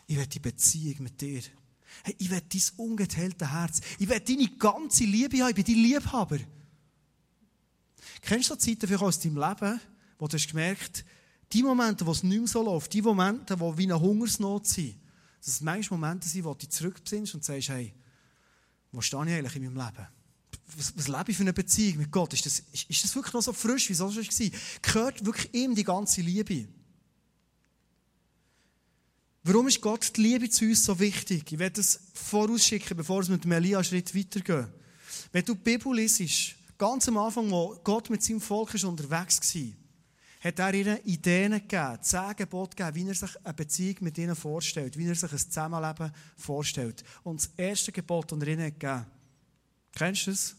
Ich 0.07 0.17
will 0.17 0.27
die 0.27 0.39
Beziehung 0.39 1.05
mit 1.05 1.21
dir. 1.21 1.43
Hey, 2.03 2.15
ich 2.19 2.31
will 2.31 2.41
dein 2.41 2.63
ungeteilte 2.77 3.53
Herz. 3.53 3.81
Ich 3.99 4.09
will 4.09 4.21
deine 4.21 4.49
ganze 4.59 5.05
Liebe 5.05 5.39
haben. 5.39 5.51
Ich 5.51 5.55
bin 5.55 5.65
dein 5.65 5.83
Liebhaber. 5.83 6.39
Kennst 8.21 8.51
du 8.51 8.55
so 8.55 8.61
Zeiten 8.61 8.87
vielleicht 8.87 9.03
aus 9.03 9.21
deinem 9.21 9.37
Leben, 9.37 9.81
wo 10.19 10.27
du 10.27 10.37
hast 10.37 10.49
gemerkt, 10.49 11.05
die 11.53 11.63
Momente, 11.63 12.07
wo 12.07 12.13
es 12.13 12.23
nicht 12.23 12.39
mehr 12.39 12.49
so 12.49 12.63
läuft, 12.63 12.93
die 12.93 13.03
Momente, 13.03 13.59
wo 13.59 13.77
wie 13.77 13.85
eine 13.85 13.99
Hungersnot 13.99 14.67
sind, 14.67 14.97
dass 15.39 15.55
es 15.55 15.61
manchmal 15.61 15.99
Momente 15.99 16.29
sind, 16.29 16.45
wo 16.45 16.55
du 16.55 16.69
zurückbesinnst 16.69 17.35
und 17.35 17.45
sagst, 17.45 17.71
hey, 17.71 17.93
wo 18.93 19.01
stehe 19.01 19.25
ich 19.25 19.33
eigentlich 19.33 19.57
in 19.57 19.73
meinem 19.73 19.87
Leben? 19.87 20.07
Was, 20.77 20.97
was 20.97 21.09
lebe 21.09 21.31
ich 21.31 21.37
für 21.37 21.43
eine 21.43 21.53
Beziehung 21.53 21.99
mit 21.99 22.11
Gott? 22.11 22.33
Ist 22.33 22.47
das, 22.47 22.61
ist, 22.73 22.89
ist 22.89 23.05
das 23.05 23.15
wirklich 23.15 23.35
noch 23.35 23.43
so 23.43 23.53
frisch, 23.53 23.89
wie 23.89 23.93
es 23.93 23.99
schon 23.99 24.15
war? 24.15 24.59
Gehört 24.83 25.25
wirklich 25.25 25.55
ihm 25.55 25.75
die 25.75 25.85
ganze 25.85 26.21
Liebe? 26.21 26.69
Warum 29.43 29.69
ist 29.69 29.81
Gott 29.81 30.17
die 30.17 30.21
Liebe 30.21 30.51
zu 30.51 30.67
uns 30.67 30.85
so 30.85 30.99
wichtig? 30.99 31.51
Ich 31.51 31.59
werde 31.59 31.77
das 31.77 32.01
vorausschicken, 32.15 32.97
bevor 32.97 33.23
wir 33.23 33.33
mit 33.33 33.45
dem 33.45 33.53
Elia 33.53 33.83
Schritt 33.83 34.15
weitergehen. 34.15 34.69
Wenn 35.33 35.45
du 35.45 35.55
die 35.55 35.61
Bibel 35.61 35.95
liest, 35.95 36.55
ganz 36.77 37.09
am 37.09 37.17
Anfang, 37.17 37.51
wo 37.51 37.81
Gott 37.83 38.11
mit 38.11 38.23
seinem 38.23 38.41
Volk 38.41 38.75
ist 38.75 38.85
unterwegs 38.85 39.55
war, 39.55 39.63
hat 40.41 40.59
er 40.59 40.75
ihnen 40.75 40.99
Ideen 41.05 41.53
gegeben, 41.53 41.99
zehn 42.03 42.37
Gebote 42.37 42.77
gegeben, 42.77 42.95
wie 42.97 43.09
er 43.09 43.15
sich 43.15 43.45
eine 43.45 43.55
Beziehung 43.55 43.97
mit 44.01 44.19
ihnen 44.19 44.37
vorstellt, 44.37 44.97
wie 44.97 45.07
er 45.07 45.15
sich 45.15 45.31
ein 45.31 45.39
Zusammenleben 45.39 46.13
vorstellt. 46.37 47.05
Und 47.23 47.41
das 47.41 47.51
erste 47.57 47.93
Gebot, 47.93 48.33
das 48.33 48.41
er 48.41 48.49
ihnen 48.49 48.73
gegeben 48.73 49.07
Kennst 49.93 50.27
du 50.27 50.31
das? 50.31 50.57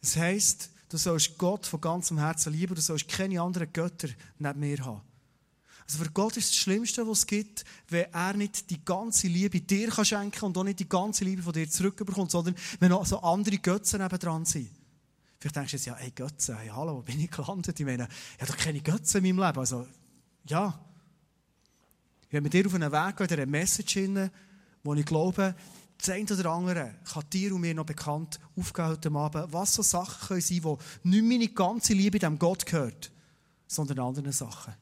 Das 0.00 0.16
heisst, 0.16 0.70
du 0.88 0.96
sollst 0.96 1.36
Gott 1.38 1.66
von 1.66 1.80
ganzem 1.80 2.18
Herzen 2.18 2.52
lieben, 2.52 2.74
du 2.74 2.80
sollst 2.80 3.08
keine 3.08 3.40
anderen 3.40 3.72
Götter 3.72 4.08
neben 4.38 4.60
mir 4.60 4.84
haben. 4.84 5.02
Also 5.88 6.02
für 6.02 6.10
Gott 6.10 6.36
ist 6.36 6.50
das 6.50 6.56
Schlimmste, 6.56 7.06
was 7.06 7.18
es 7.18 7.26
gibt, 7.26 7.64
wenn 7.88 8.12
er 8.12 8.32
nicht 8.32 8.70
die 8.70 8.84
ganze 8.84 9.28
Liebe 9.28 9.60
dir 9.60 9.88
kann 9.88 10.04
schenken 10.04 10.44
und 10.44 10.58
auch 10.58 10.64
nicht 10.64 10.80
die 10.80 10.88
ganze 10.88 11.24
Liebe 11.24 11.42
von 11.42 11.52
dir 11.52 11.70
zurückbekommt, 11.70 12.32
sondern 12.32 12.56
wenn 12.80 12.90
auch 12.90 13.06
so 13.06 13.20
andere 13.20 13.58
Götzen 13.58 14.00
dran 14.00 14.44
sind. 14.44 14.70
Vielleicht 15.38 15.56
denkst 15.56 15.70
du 15.70 15.76
jetzt, 15.76 15.86
ja, 15.86 15.94
hey 15.94 16.10
Götzen, 16.10 16.56
hey, 16.56 16.68
hallo, 16.68 16.96
wo 16.96 17.02
bin 17.02 17.20
ich 17.20 17.30
gelandet? 17.30 17.78
Ich 17.78 17.86
meine, 17.86 18.08
ich 18.34 18.42
habe 18.42 18.52
doch 18.52 18.58
keine 18.58 18.80
Götzen 18.80 19.24
in 19.24 19.36
meinem 19.36 19.46
Leben. 19.46 19.58
Also, 19.60 19.86
ja. 20.48 20.80
Werde 22.30 22.42
mit 22.42 22.52
dir 22.52 22.66
auf 22.66 22.74
einen 22.74 22.90
Weg 22.90 23.16
gehen, 23.16 23.26
in 23.28 23.32
einer 23.34 23.46
Message 23.46 23.92
hin, 23.92 24.30
wo 24.82 24.94
ich 24.94 25.06
glaube, 25.06 25.54
das 25.98 26.10
eine 26.10 26.24
oder 26.30 26.50
andere 26.50 26.94
kann 27.12 27.24
dir 27.32 27.54
und 27.54 27.60
mir 27.62 27.74
noch 27.74 27.86
bekannt 27.86 28.38
aufgehen 28.56 28.86
heute 28.86 29.10
Abend, 29.10 29.52
was 29.52 29.74
so 29.74 29.82
Sachen 29.82 30.28
können 30.28 30.40
sein 30.40 30.62
können, 30.62 30.78
die 31.04 31.08
nicht 31.08 31.24
meine 31.24 31.48
ganze 31.48 31.94
Liebe 31.94 32.18
dem 32.18 32.38
Gott 32.38 32.66
gehört, 32.66 33.10
sondern 33.66 34.00
anderen 34.00 34.32
Sachen. 34.32 34.74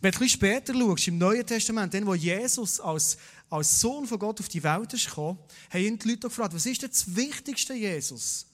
Wenn 0.00 0.10
du 0.10 0.18
ein 0.18 0.20
bisschen 0.20 0.28
später 0.28 0.74
schaust, 0.74 1.08
im 1.08 1.18
Neuen 1.18 1.46
Testament, 1.46 1.94
dann, 1.94 2.06
wo 2.06 2.14
Jesus 2.14 2.80
als, 2.80 3.16
als 3.48 3.80
Sohn 3.80 4.06
von 4.06 4.18
Gott 4.18 4.40
auf 4.40 4.48
die 4.48 4.62
Welt 4.62 4.90
gekommen, 4.90 5.38
haben 5.70 5.80
ihn 5.80 5.98
die 5.98 6.08
Leute 6.08 6.28
gefragt, 6.28 6.54
was 6.54 6.66
ist 6.66 6.82
denn 6.82 6.90
das 6.90 7.14
Wichtigste, 7.14 7.74
Jesus? 7.74 8.47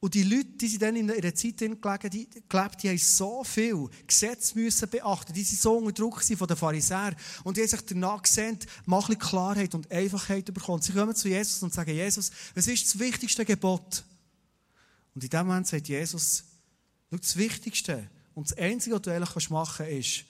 Und 0.00 0.14
die 0.14 0.22
Leute, 0.22 0.44
die 0.44 0.68
sind 0.68 0.82
dann 0.82 0.94
in 0.94 1.10
einer 1.10 1.34
Zeit 1.34 1.58
gelebt, 1.58 2.12
die, 2.12 2.28
gelebt, 2.48 2.82
die 2.82 2.88
haben 2.88 2.98
so 2.98 3.42
viel 3.42 3.88
Gesetz 4.06 4.54
müssen 4.54 4.88
beachten. 4.88 5.32
Die 5.32 5.42
sind 5.42 5.60
so 5.60 5.76
unter 5.76 5.92
Druck 5.92 6.22
von 6.22 6.46
den 6.46 6.56
Pharisäern. 6.56 7.16
Und 7.42 7.56
die 7.56 7.62
haben 7.62 7.68
sich 7.68 7.80
danach 7.80 8.22
gesehen, 8.22 8.58
mal 8.86 9.02
ein 9.08 9.18
Klarheit 9.18 9.74
und 9.74 9.90
Einfachheit 9.90 10.54
bekommen. 10.54 10.82
Sie 10.82 10.92
kommen 10.92 11.16
zu 11.16 11.28
Jesus 11.28 11.60
und 11.64 11.74
sagen, 11.74 11.90
Jesus, 11.90 12.30
was 12.54 12.68
ist 12.68 12.86
das 12.86 12.98
wichtigste 13.00 13.44
Gebot? 13.44 14.04
Und 15.16 15.24
in 15.24 15.30
dem 15.30 15.46
Moment 15.48 15.66
sagt 15.66 15.88
Jesus, 15.88 16.44
das 17.10 17.36
Wichtigste 17.36 18.08
und 18.34 18.48
das 18.50 18.56
Einzige, 18.56 18.94
was 18.94 19.02
du 19.02 19.12
eigentlich 19.12 19.50
machen 19.50 19.86
kannst, 19.86 19.98
ist, 19.98 20.24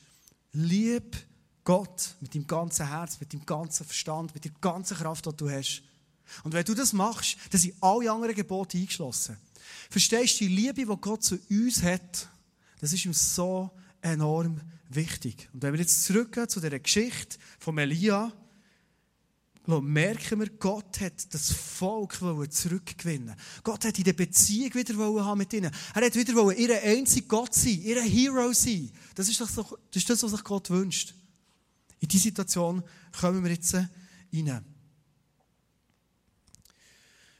lieb 0.52 1.16
Gott 1.62 2.14
mit 2.20 2.34
deinem 2.34 2.46
ganzen 2.46 2.88
Herz, 2.88 3.20
mit 3.20 3.34
deinem 3.34 3.44
ganzen 3.44 3.84
Verstand, 3.84 4.32
mit 4.32 4.44
der 4.44 4.52
ganzen 4.62 4.96
Kraft, 4.96 5.26
die 5.26 5.36
du 5.36 5.50
hast. 5.50 5.82
Und 6.42 6.54
wenn 6.54 6.64
du 6.64 6.74
das 6.74 6.94
machst, 6.94 7.36
dann 7.50 7.60
sind 7.60 7.74
alle 7.82 8.10
anderen 8.10 8.34
Gebote 8.34 8.78
eingeschlossen. 8.78 9.36
Verstehst 9.90 10.40
du 10.40 10.46
die 10.46 10.54
Liebe, 10.54 10.84
die 10.84 11.00
Gott 11.00 11.22
zu 11.22 11.38
uns 11.50 11.82
hat? 11.82 12.28
Das 12.80 12.92
ist 12.92 13.04
ihm 13.04 13.12
so 13.12 13.70
enorm 14.00 14.60
wichtig. 14.88 15.48
Und 15.52 15.62
wenn 15.62 15.72
wir 15.72 15.80
jetzt 15.80 16.04
zurückgehen 16.04 16.48
zu 16.48 16.60
dieser 16.60 16.78
Geschichte 16.78 17.38
von 17.58 17.78
Elia, 17.78 18.32
merken 19.66 20.40
wir, 20.40 20.48
Gott 20.48 21.00
hat 21.00 21.34
das 21.34 21.52
Volk 21.52 22.18
zurückgewinnen 22.48 23.34
Gott 23.62 23.84
hat 23.84 23.98
in 23.98 24.04
der 24.04 24.14
Beziehung 24.14 24.72
wieder 24.72 24.94
haben 24.96 25.38
mit 25.38 25.52
ihnen. 25.52 25.70
Er 25.94 26.06
hat 26.06 26.14
wieder 26.14 26.56
ihr 26.56 26.82
einziger 26.82 27.28
Gott 27.28 27.54
sein, 27.54 27.82
ihr 27.82 28.00
Hero 28.00 28.52
sein. 28.54 28.90
Das 29.14 29.28
ist, 29.28 29.40
das, 29.40 29.54
das 29.54 29.66
ist 29.92 30.08
das, 30.08 30.22
was 30.22 30.30
sich 30.30 30.44
Gott 30.44 30.70
wünscht. 30.70 31.14
In 32.00 32.08
diese 32.08 32.24
Situation 32.24 32.82
kommen 33.20 33.44
wir 33.44 33.50
jetzt 33.50 33.74
rein. 33.74 34.64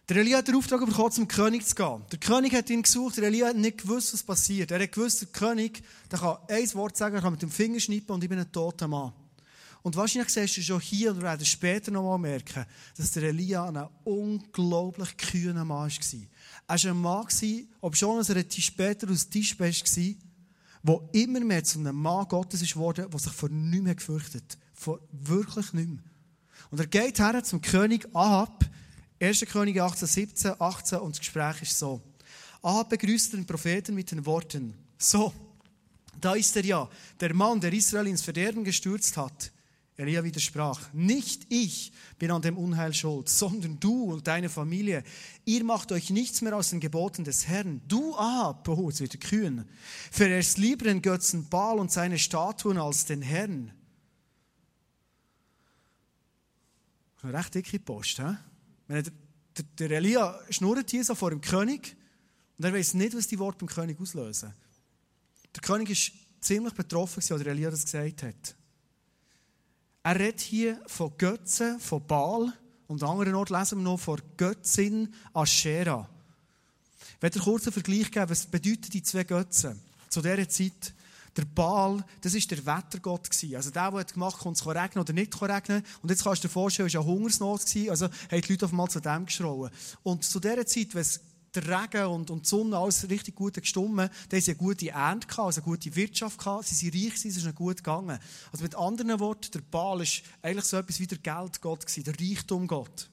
Der 0.08 0.16
Elia 0.16 0.38
hat 0.38 0.48
den 0.48 0.56
Auftrag 0.56 0.80
bekommen, 0.80 1.12
zum 1.12 1.28
König 1.28 1.66
zu 1.66 1.74
gehen. 1.74 2.02
Der 2.10 2.18
König 2.18 2.54
hat 2.54 2.70
ihn 2.70 2.82
gesucht, 2.82 3.18
der 3.18 3.24
Elia 3.24 3.48
hat 3.48 3.56
nicht 3.56 3.82
gewusst, 3.82 4.14
was 4.14 4.22
passiert. 4.22 4.70
Er 4.70 4.82
hat 4.82 4.92
gewusst, 4.92 5.20
der 5.20 5.28
König 5.28 5.82
der 6.10 6.18
kann 6.18 6.38
ein 6.48 6.74
Wort 6.74 6.96
sagen, 6.96 7.16
er 7.16 7.20
kann 7.20 7.32
mit 7.32 7.42
dem 7.42 7.50
Finger 7.50 7.78
schnippen 7.78 8.14
und 8.14 8.24
ich 8.24 8.30
bin 8.30 8.38
ein 8.38 8.50
toter 8.50 8.88
Mann. 8.88 9.12
Und 9.82 9.96
wahrscheinlich 9.96 10.32
siehst 10.32 10.56
du 10.56 10.62
schon 10.62 10.80
hier, 10.80 11.10
und 11.10 11.20
werden 11.20 11.44
später 11.44 11.90
noch 11.90 12.02
mal 12.02 12.16
merken, 12.16 12.64
dass 12.96 13.12
der 13.12 13.24
Elia 13.24 13.68
ein 13.68 13.86
unglaublich 14.04 15.14
kühner 15.18 15.66
Mann 15.66 15.90
war. 15.90 16.20
Er 16.68 16.84
war 16.84 16.90
ein 16.90 17.00
Mann, 17.00 17.68
ob 17.82 17.94
schon 17.94 18.24
er 18.24 18.36
ein 18.36 18.50
später 18.50 19.10
aus 19.10 19.28
Tischbest 19.28 19.96
war, 19.96 20.14
der 20.84 21.20
immer 21.20 21.40
mehr 21.40 21.64
zu 21.64 21.80
einem 21.80 21.96
Mann 21.96 22.26
Gottes 22.28 22.62
ist 22.62 22.72
geworden, 22.72 23.10
der 23.10 23.20
sich 23.20 23.32
vor 23.32 23.50
nichts 23.50 23.84
mehr 23.84 23.94
gefürchtet. 23.94 24.56
Vor 24.72 25.00
wirklich 25.12 25.74
mehr. 25.74 25.98
Und 26.70 26.80
er 26.80 26.86
geht 26.86 27.18
her 27.18 27.44
zum 27.44 27.60
König 27.60 28.08
Ahab, 28.14 28.64
1. 29.20 29.40
Könige 29.46 29.82
18, 29.82 30.06
17, 30.06 30.60
18 30.60 30.98
und 30.98 31.16
das 31.16 31.20
Gespräch 31.20 31.62
ist 31.62 31.78
so. 31.78 32.00
Ahab 32.62 32.90
begrüßt 32.90 33.32
den 33.32 33.46
Propheten 33.46 33.94
mit 33.94 34.10
den 34.10 34.24
Worten, 34.26 34.74
so, 34.96 35.32
da 36.20 36.34
ist 36.34 36.56
er 36.56 36.64
ja, 36.64 36.88
der 37.20 37.34
Mann, 37.34 37.60
der 37.60 37.72
Israel 37.72 38.06
ins 38.08 38.22
Verderben 38.22 38.64
gestürzt 38.64 39.16
hat. 39.16 39.52
Elia 39.96 40.22
widersprach, 40.22 40.92
nicht 40.92 41.46
ich 41.48 41.92
bin 42.18 42.30
an 42.30 42.42
dem 42.42 42.56
Unheil 42.56 42.94
schuld, 42.94 43.28
sondern 43.28 43.80
du 43.80 44.12
und 44.12 44.28
deine 44.28 44.48
Familie. 44.48 45.02
Ihr 45.44 45.64
macht 45.64 45.90
euch 45.90 46.10
nichts 46.10 46.40
mehr 46.40 46.56
aus 46.56 46.70
den 46.70 46.78
Geboten 46.78 47.24
des 47.24 47.48
Herrn. 47.48 47.80
Du, 47.88 48.14
Ahab, 48.14 48.68
oh, 48.68 48.88
jetzt 48.88 49.00
wird 49.00 49.20
kühn, 49.20 49.64
verehrst 50.12 50.58
lieber 50.58 50.84
den 50.84 51.02
Götzen 51.02 51.48
Baal 51.48 51.80
und 51.80 51.90
seine 51.90 52.18
Statuen 52.18 52.78
als 52.78 53.06
den 53.06 53.22
Herrn. 53.22 53.72
Recht 57.24 57.56
dicke 57.56 57.80
Post, 57.80 58.20
hä? 58.20 58.36
Der, 58.88 59.90
Elia 59.90 60.38
schnurrt 60.50 60.90
hier 60.90 61.04
so 61.04 61.14
vor 61.14 61.30
dem 61.30 61.40
König 61.40 61.96
und 62.56 62.64
er 62.64 62.72
weiß 62.72 62.94
nicht, 62.94 63.16
was 63.16 63.26
die 63.26 63.38
Worte 63.38 63.58
beim 63.58 63.68
König 63.68 64.00
auslösen. 64.00 64.54
Der 65.54 65.62
König 65.62 65.90
ist 65.90 66.12
ziemlich 66.40 66.74
betroffen, 66.74 67.16
als 67.20 67.42
der 67.42 67.52
Elia 67.52 67.70
das 67.70 67.84
gesagt 67.84 68.22
hat. 68.22 68.56
Er 70.02 70.18
redet 70.18 70.40
hier 70.40 70.80
von 70.86 71.12
Götzen, 71.18 71.78
von 71.80 72.06
Baal 72.06 72.52
und 72.86 73.02
an 73.02 73.10
anderen 73.10 73.34
Orten 73.34 73.54
lesen 73.54 73.78
wir 73.78 73.84
noch 73.84 74.00
von 74.00 74.20
Götzin 74.36 75.12
Aschera. 75.34 76.08
Ich 77.16 77.22
werde 77.22 77.40
kurz 77.40 77.66
einen 77.66 77.74
Vergleich 77.74 78.10
geben, 78.10 78.30
was 78.30 78.46
bedeuten 78.46 78.90
die 78.90 79.02
zwei 79.02 79.24
Götzen 79.24 79.78
zu 80.08 80.22
dieser 80.22 80.48
Zeit. 80.48 80.94
Der 81.38 81.44
Baal, 81.44 82.04
das 82.20 82.34
war 82.34 82.40
der 82.40 82.66
Wettergott. 82.66 83.30
Also 83.54 83.70
der, 83.70 83.90
der 83.92 84.00
hat 84.00 84.12
gemacht, 84.12 84.40
konnte 84.40 84.60
es 84.60 84.66
regnen 84.66 85.00
oder 85.00 85.12
nicht 85.12 85.40
regnen. 85.40 85.84
Und 86.02 86.10
jetzt 86.10 86.24
kannst 86.24 86.42
du 86.42 86.48
dir 86.48 86.52
vorstellen, 86.52 86.88
es 86.88 86.94
war 86.94 87.02
eine 87.02 87.10
Hungersnot. 87.10 87.60
Also 87.88 88.06
haben 88.06 88.40
die 88.42 88.52
Leute 88.52 88.64
auf 88.64 88.72
einmal 88.72 88.88
zu 88.88 88.98
dem 88.98 89.24
geschrauen. 89.24 89.70
Und 90.02 90.24
zu 90.24 90.40
dieser 90.40 90.66
Zeit, 90.66 90.96
wenn 90.96 91.06
der 91.54 91.82
Regen 91.82 92.06
und, 92.06 92.30
und 92.30 92.44
die 92.44 92.48
Sonne 92.48 92.76
alles 92.76 93.08
richtig 93.08 93.36
gut 93.36 93.54
gestummen, 93.54 94.10
da 94.28 94.36
haben 94.36 94.42
sie 94.42 94.50
eine 94.50 94.58
gute 94.58 94.90
Ernte 94.90 95.28
gehabt, 95.28 95.46
also 95.46 95.60
eine 95.60 95.70
gute 95.70 95.94
Wirtschaft 95.94 96.38
gehabt, 96.38 96.66
sie 96.66 96.74
sind 96.74 96.94
reich, 96.94 97.14
es 97.14 97.24
ist 97.24 97.42
ihnen 97.42 97.54
gut 97.54 97.78
gegangen. 97.78 98.18
Also 98.50 98.64
mit 98.64 98.74
anderen 98.74 99.20
Worten, 99.20 99.52
der 99.52 99.60
Baal 99.60 100.02
ist 100.02 100.22
eigentlich 100.42 100.64
so 100.64 100.76
etwas 100.76 100.98
wie 100.98 101.06
der 101.06 101.18
Geldgott 101.18 101.86
gewesen, 101.86 102.04
der 102.04 102.14
Reichtumgott. 102.20 103.08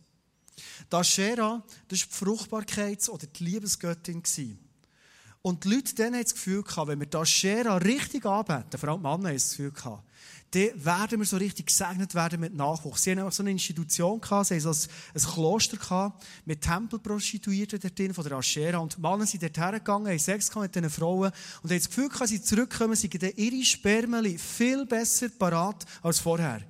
Das 0.89 1.07
Shera, 1.07 1.63
das 1.87 1.99
war 2.01 2.07
die 2.07 2.25
Fruchtbarkeits- 2.25 3.09
oder 3.09 3.27
die 3.27 3.43
Liebesgöttin 3.43 4.23
gewesen. 4.23 4.64
Und 5.45 5.63
die 5.63 5.75
Leute 5.75 5.93
dann 5.93 6.15
haben 6.15 6.23
das 6.23 6.33
Gefühl 6.33 6.63
gehabt, 6.63 6.87
wenn 6.87 6.99
wir 6.99 7.05
das 7.05 7.29
Shera 7.29 7.77
richtig 7.77 8.25
anbeten, 8.25 8.79
vor 8.79 8.89
allem 8.89 8.97
die 8.97 9.03
Männer 9.03 9.29
haben 9.29 9.35
das 9.35 9.49
Gefühl 9.51 9.71
gehabt, 9.71 10.03
dann 10.49 10.85
werden 10.85 11.19
wir 11.19 11.25
so 11.27 11.37
richtig 11.37 11.67
gesegnet 11.67 12.15
werden 12.15 12.39
mit 12.39 12.55
Nachwuchs. 12.55 13.03
Sie 13.03 13.11
haben 13.11 13.19
auch 13.19 13.31
so 13.31 13.43
eine 13.43 13.51
Institution 13.51 14.19
gehabt, 14.19 14.47
sie 14.47 14.55
haben 14.55 14.73
so 14.73 14.89
ein, 15.13 15.21
Kloster 15.21 15.77
gehabt, 15.77 16.25
mit 16.45 16.61
Tempelprostituierten 16.61 17.79
dort 17.79 17.99
drin, 17.99 18.15
von 18.15 18.23
der 18.23 18.39
Aschera. 18.39 18.79
Und 18.79 18.97
Männer 18.97 19.27
sind 19.27 19.43
dort 19.43 19.55
hergegangen, 19.55 20.07
haben 20.07 20.17
Sex 20.17 20.49
gehabt 20.49 20.63
mit 20.63 20.83
diesen 20.83 20.89
Frauen 20.89 21.31
und 21.61 21.69
haben 21.69 21.77
das 21.77 21.89
Gefühl 21.89 22.09
gehabt, 22.09 22.29
sie 22.29 22.41
zurückkommen, 22.41 22.95
sie 22.95 23.07
dann 23.07 23.33
ihre 23.35 23.63
Spermeli 23.63 24.39
viel 24.39 24.87
besser 24.87 25.29
parat 25.29 25.85
als 26.01 26.17
vorher. 26.17 26.63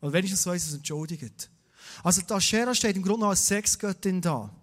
Wenn 0.00 0.24
ich 0.24 0.30
das 0.30 0.46
weiss, 0.46 0.68
es 0.68 0.74
entschuldigt. 0.74 1.50
Also 2.04 2.22
die 2.22 2.32
Aschera 2.32 2.76
steht 2.76 2.94
im 2.94 3.02
Grunde 3.02 3.26
als 3.26 3.44
Sexgöttin 3.44 4.20
da. 4.20 4.54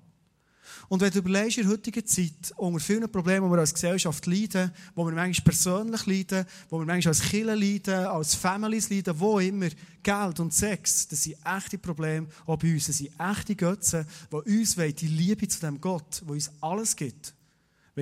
Und 0.91 0.99
wenn 0.99 1.09
du 1.09 1.19
überlegst, 1.19 1.57
in 1.57 1.63
der 1.63 1.71
heutigen 1.71 2.05
Zeit, 2.05 2.53
unter 2.57 2.81
vielen 2.81 3.09
Problemen, 3.09 3.47
die 3.47 3.55
wir 3.55 3.59
als 3.59 3.73
Gesellschaft 3.73 4.25
leiden, 4.25 4.73
wo 4.93 5.05
wir 5.05 5.13
manchmal 5.13 5.45
persönlich 5.45 6.05
leiden, 6.05 6.45
wo 6.69 6.79
wir 6.79 6.85
manchmal 6.85 7.11
als 7.13 7.21
Kinder 7.21 7.55
leiden, 7.55 8.07
als 8.07 8.35
Families 8.35 8.89
leiden, 8.89 9.17
wo 9.17 9.39
immer, 9.39 9.69
Geld 10.03 10.41
und 10.41 10.53
Sex, 10.53 11.07
das 11.07 11.23
sind 11.23 11.37
echte 11.45 11.77
Probleme 11.77 12.27
auch 12.45 12.57
bei 12.57 12.73
uns. 12.73 12.87
Das 12.87 12.97
sind 12.97 13.11
echte 13.17 13.55
Götzen, 13.55 14.05
die 14.29 14.35
uns 14.35 14.75
die 14.75 15.07
Liebe 15.07 15.47
zu 15.47 15.61
dem 15.61 15.79
Gott, 15.79 16.23
der 16.25 16.29
uns 16.29 16.51
alles 16.59 16.93
gibt, 16.93 17.33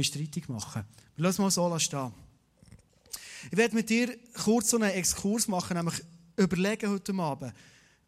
streitig 0.01 0.49
machen. 0.49 0.83
Wir 1.15 1.25
lassen 1.25 1.43
mal 1.43 1.51
so 1.51 1.77
stehen. 1.77 2.11
Ich 3.51 3.57
werde 3.57 3.75
mit 3.75 3.87
dir 3.87 4.17
kurz 4.33 4.71
so 4.71 4.77
einen 4.77 4.89
Exkurs 4.89 5.47
machen, 5.47 5.77
nämlich 5.77 6.03
überlegen 6.37 6.89
heute 6.89 7.13
Abend, 7.13 7.53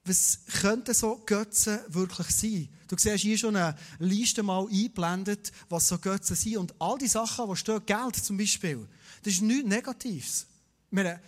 was 0.03 0.39
könnten 0.61 0.93
so 0.93 1.21
Götzen 1.25 1.79
wirklich 1.87 2.27
sein? 2.27 2.69
Du 2.87 2.97
siehst 2.97 3.21
hier 3.21 3.37
schon 3.37 3.55
eine 3.55 3.75
Liste 3.99 4.43
mal 4.43 4.67
eingeblendet, 4.67 5.51
was 5.69 5.87
so 5.87 5.97
Götzen 5.97 6.35
sind. 6.35 6.57
Und 6.57 6.73
all 6.79 6.97
die 6.97 7.07
Sachen, 7.07 7.47
die 7.47 7.55
stehen, 7.55 7.85
Geld 7.85 8.15
zum 8.15 8.37
Beispiel, 8.37 8.87
das 9.23 9.33
ist 9.33 9.41
nichts 9.41 9.69
Negatives. 9.69 10.47
Wir, 10.89 11.21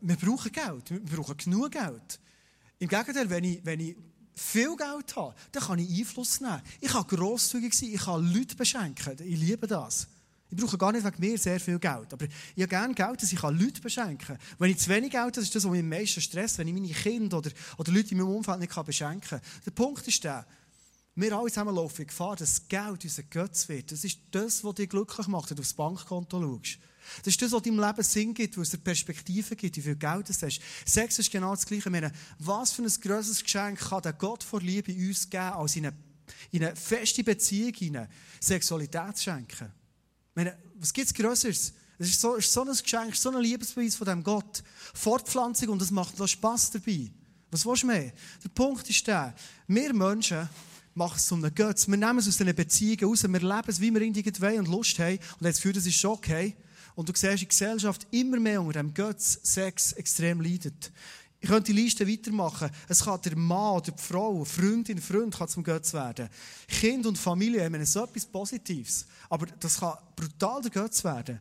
wir 0.00 0.16
brauchen 0.16 0.52
Geld, 0.52 0.90
wir 0.90 1.16
brauchen 1.16 1.36
genug 1.36 1.70
Geld. 1.70 2.20
Im 2.78 2.88
Gegenteil, 2.88 3.28
wenn 3.28 3.44
ich, 3.44 3.64
wenn 3.64 3.80
ich 3.80 3.96
viel 4.34 4.74
Geld 4.76 5.16
habe, 5.16 5.34
dann 5.52 5.62
kann 5.62 5.78
ich 5.78 5.98
Einfluss 5.98 6.40
nehmen. 6.40 6.62
Ich 6.80 6.88
kann 6.88 7.06
grosszügig 7.06 7.74
sein, 7.74 7.90
ich 7.92 8.00
kann 8.00 8.32
Leute 8.32 8.56
beschenken. 8.56 9.16
Ich 9.20 9.38
liebe 9.38 9.66
das. 9.66 10.08
Ich 10.50 10.56
brauche 10.56 10.78
gar 10.78 10.92
nicht 10.92 11.04
wegen 11.04 11.20
mir 11.20 11.38
sehr 11.38 11.60
viel 11.60 11.78
Geld. 11.78 12.12
Aber 12.12 12.24
ich 12.24 12.62
habe 12.62 12.68
gerne 12.68 12.94
Geld, 12.94 13.22
dass 13.22 13.32
ich 13.32 13.42
Leute 13.42 13.80
beschenken 13.82 14.18
kann. 14.18 14.38
Wenn 14.58 14.70
ich 14.70 14.78
zu 14.78 14.88
wenig 14.88 15.10
Geld 15.10 15.22
habe, 15.22 15.40
ist 15.40 15.54
das, 15.54 15.64
was 15.64 15.70
mich 15.70 15.80
am 15.80 15.88
meisten 15.88 16.20
stresst, 16.20 16.58
wenn 16.58 16.68
ich 16.68 16.74
meine 16.74 16.88
Kinder 16.88 17.38
oder, 17.38 17.50
oder 17.76 17.92
Leute 17.92 18.12
in 18.12 18.18
meinem 18.18 18.30
Umfeld 18.30 18.60
nicht 18.60 18.84
beschenken 18.84 19.28
kann. 19.28 19.40
Der 19.66 19.70
Punkt 19.72 20.08
ist 20.08 20.24
der, 20.24 20.46
wir 21.20 21.32
alle 21.36 21.50
zusammen 21.50 21.74
laufen 21.74 22.06
Gefahr, 22.06 22.36
dass 22.36 22.68
Geld 22.68 23.02
unser 23.02 23.24
Götz 23.24 23.68
wird. 23.68 23.90
Das 23.90 24.04
ist 24.04 24.20
das, 24.30 24.62
was 24.62 24.76
dich 24.76 24.88
glücklich 24.88 25.26
macht, 25.26 25.50
wenn 25.50 25.56
du 25.56 25.62
aufs 25.62 25.74
Bankkonto 25.74 26.40
schaust. 26.40 26.78
Das 27.18 27.28
ist 27.28 27.42
das, 27.42 27.52
was 27.52 27.62
deinem 27.62 27.80
Leben 27.80 28.02
Sinn 28.02 28.34
gibt, 28.34 28.56
was 28.56 28.70
dir 28.70 28.78
Perspektive 28.78 29.56
gibt, 29.56 29.76
wie 29.76 29.82
viel 29.82 29.96
Geld 29.96 30.28
du 30.28 30.32
hast. 30.32 30.60
Sex 30.84 31.18
ist 31.18 31.30
genau 31.30 31.50
das 31.54 31.66
Gleiche. 31.66 31.90
Meine, 31.90 32.12
was 32.38 32.72
für 32.72 32.82
ein 32.82 32.92
grosses 33.00 33.42
Geschenk 33.42 33.80
kann 33.80 34.02
der 34.02 34.12
Gott 34.12 34.44
vor 34.44 34.60
Liebe 34.60 34.92
uns 34.92 35.28
geben, 35.28 35.42
als 35.42 35.76
in 35.76 35.86
eine, 35.86 35.96
in 36.52 36.64
eine 36.64 36.76
feste 36.76 37.24
Beziehung, 37.24 37.74
in 37.80 37.96
eine 37.96 38.08
Sexualität 38.40 39.16
zu 39.16 39.24
schenken? 39.24 39.72
Meine, 40.38 40.56
was 40.76 40.92
gibt 40.92 41.08
es 41.08 41.14
Größeres? 41.14 41.72
Es 41.98 42.08
ist 42.08 42.20
so, 42.20 42.36
ist 42.36 42.52
so 42.52 42.62
ein 42.62 42.68
Geschenk, 42.68 43.16
so 43.16 43.30
ein 43.30 43.42
Liebesbeweis 43.42 43.96
von 43.96 44.06
dem 44.06 44.22
Gott. 44.22 44.62
Fortpflanzung 44.94 45.70
und 45.70 45.82
es 45.82 45.90
macht 45.90 46.18
noch 46.18 46.28
Spass 46.28 46.70
dabei. 46.70 47.10
Was 47.50 47.66
willst 47.66 47.82
du 47.82 47.88
mehr? 47.88 48.12
Der 48.44 48.48
Punkt 48.50 48.88
ist 48.88 49.06
der, 49.06 49.34
wir 49.66 49.92
Menschen 49.92 50.48
machen 50.94 51.16
es 51.16 51.26
zu 51.26 51.34
einem 51.34 51.54
Götz. 51.54 51.88
Wir 51.88 51.96
nehmen 51.96 52.18
es 52.18 52.28
aus 52.28 52.36
diesen 52.36 52.54
Beziehungen 52.54 53.04
raus, 53.04 53.22
wir 53.22 53.40
leben 53.40 53.62
es, 53.66 53.80
wie 53.80 53.90
wir 53.90 54.00
irgendwie 54.00 54.40
wollen 54.40 54.58
und 54.60 54.68
Lust 54.68 54.98
haben. 54.98 55.18
Und 55.40 55.46
jetzt 55.46 55.64
das 55.64 55.86
ist 55.86 55.96
schon 55.96 56.12
okay. 56.12 56.56
Und 56.94 57.08
du 57.08 57.12
siehst, 57.14 57.40
der 57.40 57.48
Gesellschaft 57.48 58.06
immer 58.10 58.38
mehr 58.38 58.60
unter 58.60 58.80
dem 58.80 58.92
Götz 58.92 59.40
Sex 59.42 59.92
extrem 59.92 60.40
leidet. 60.40 60.92
Ich 61.40 61.48
könnte 61.48 61.72
die 61.72 61.80
Liste 61.80 62.06
weitermachen. 62.08 62.68
Es 62.88 63.04
kann 63.04 63.20
der 63.22 63.36
Mann 63.36 63.76
oder 63.76 63.92
die 63.92 64.02
Frau, 64.02 64.44
Freundin, 64.44 65.00
Freund 65.00 65.36
kann 65.36 65.48
zum 65.48 65.62
Götz 65.62 65.92
werden. 65.94 66.28
Kind 66.66 67.06
und 67.06 67.16
Familie 67.16 67.64
haben 67.64 67.84
so 67.84 68.04
etwas 68.04 68.26
Positives. 68.26 69.06
Aber 69.28 69.46
das 69.46 69.78
kann 69.78 69.94
brutal 70.16 70.62
der 70.62 70.70
Götz 70.70 71.04
werden. 71.04 71.38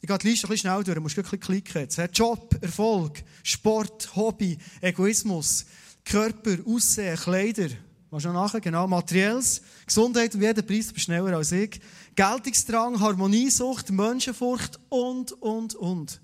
Ich 0.00 0.08
gehe 0.08 0.18
die 0.18 0.28
Liste 0.28 0.46
ein 0.46 0.50
bisschen 0.50 0.70
schnell 0.70 0.84
durch, 0.84 0.94
du 0.94 1.00
musst 1.00 1.16
bisschen 1.16 1.40
klicken 1.40 1.82
jetzt. 1.82 2.00
Job, 2.12 2.56
Erfolg, 2.60 3.22
Sport, 3.42 4.14
Hobby, 4.16 4.58
Egoismus, 4.80 5.66
Körper, 6.04 6.56
Aussehen, 6.66 7.16
Kleider. 7.16 7.68
Machst 8.10 8.26
nachher? 8.26 8.60
Genau. 8.60 8.86
Materielles, 8.86 9.60
Gesundheit 9.86 10.34
um 10.34 10.42
jeden 10.42 10.64
Preis, 10.64 10.86
du 10.86 10.94
bist 10.94 11.06
schneller 11.06 11.36
als 11.36 11.52
ich. 11.52 11.80
Geltungsdrang, 12.14 13.00
Harmoniesucht, 13.00 13.90
Menschenfurcht 13.90 14.78
und, 14.88 15.32
und, 15.32 15.74
und. 15.74 16.20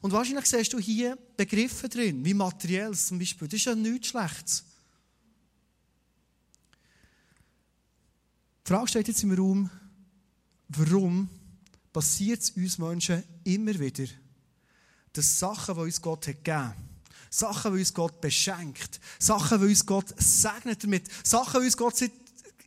Und 0.00 0.12
wahrscheinlich 0.12 0.46
siehst 0.46 0.72
du 0.72 0.78
hier 0.78 1.16
Begriffe 1.36 1.88
drin, 1.88 2.24
wie 2.24 2.34
materielles 2.34 3.06
zum 3.06 3.18
Beispiel. 3.18 3.48
Das 3.48 3.58
ist 3.58 3.66
ja 3.66 3.74
nichts 3.74 4.08
Schlechtes. 4.08 4.64
Die 8.64 8.68
Frage 8.72 8.88
steht 8.88 9.08
jetzt 9.08 9.22
im 9.22 9.32
Raum, 9.32 9.70
warum 10.68 11.28
passiert 11.92 12.42
es 12.42 12.50
uns 12.50 12.78
Menschen 12.78 13.24
immer 13.44 13.78
wieder, 13.78 14.04
dass 15.12 15.38
Sachen, 15.38 15.74
die 15.74 15.80
uns 15.80 16.00
Gott 16.00 16.28
hat 16.28 16.44
gegeben 16.44 16.88
Sachen, 17.30 17.72
die 17.72 17.80
uns 17.80 17.94
Gott 17.94 18.20
beschenkt, 18.20 19.00
Sachen, 19.18 19.60
die 19.60 19.66
uns 19.66 19.84
Gott 19.84 20.14
segnet 20.16 20.82
damit, 20.84 21.04
Sachen, 21.26 21.60
die 21.60 21.66
uns 21.66 21.76
Gott 21.76 21.98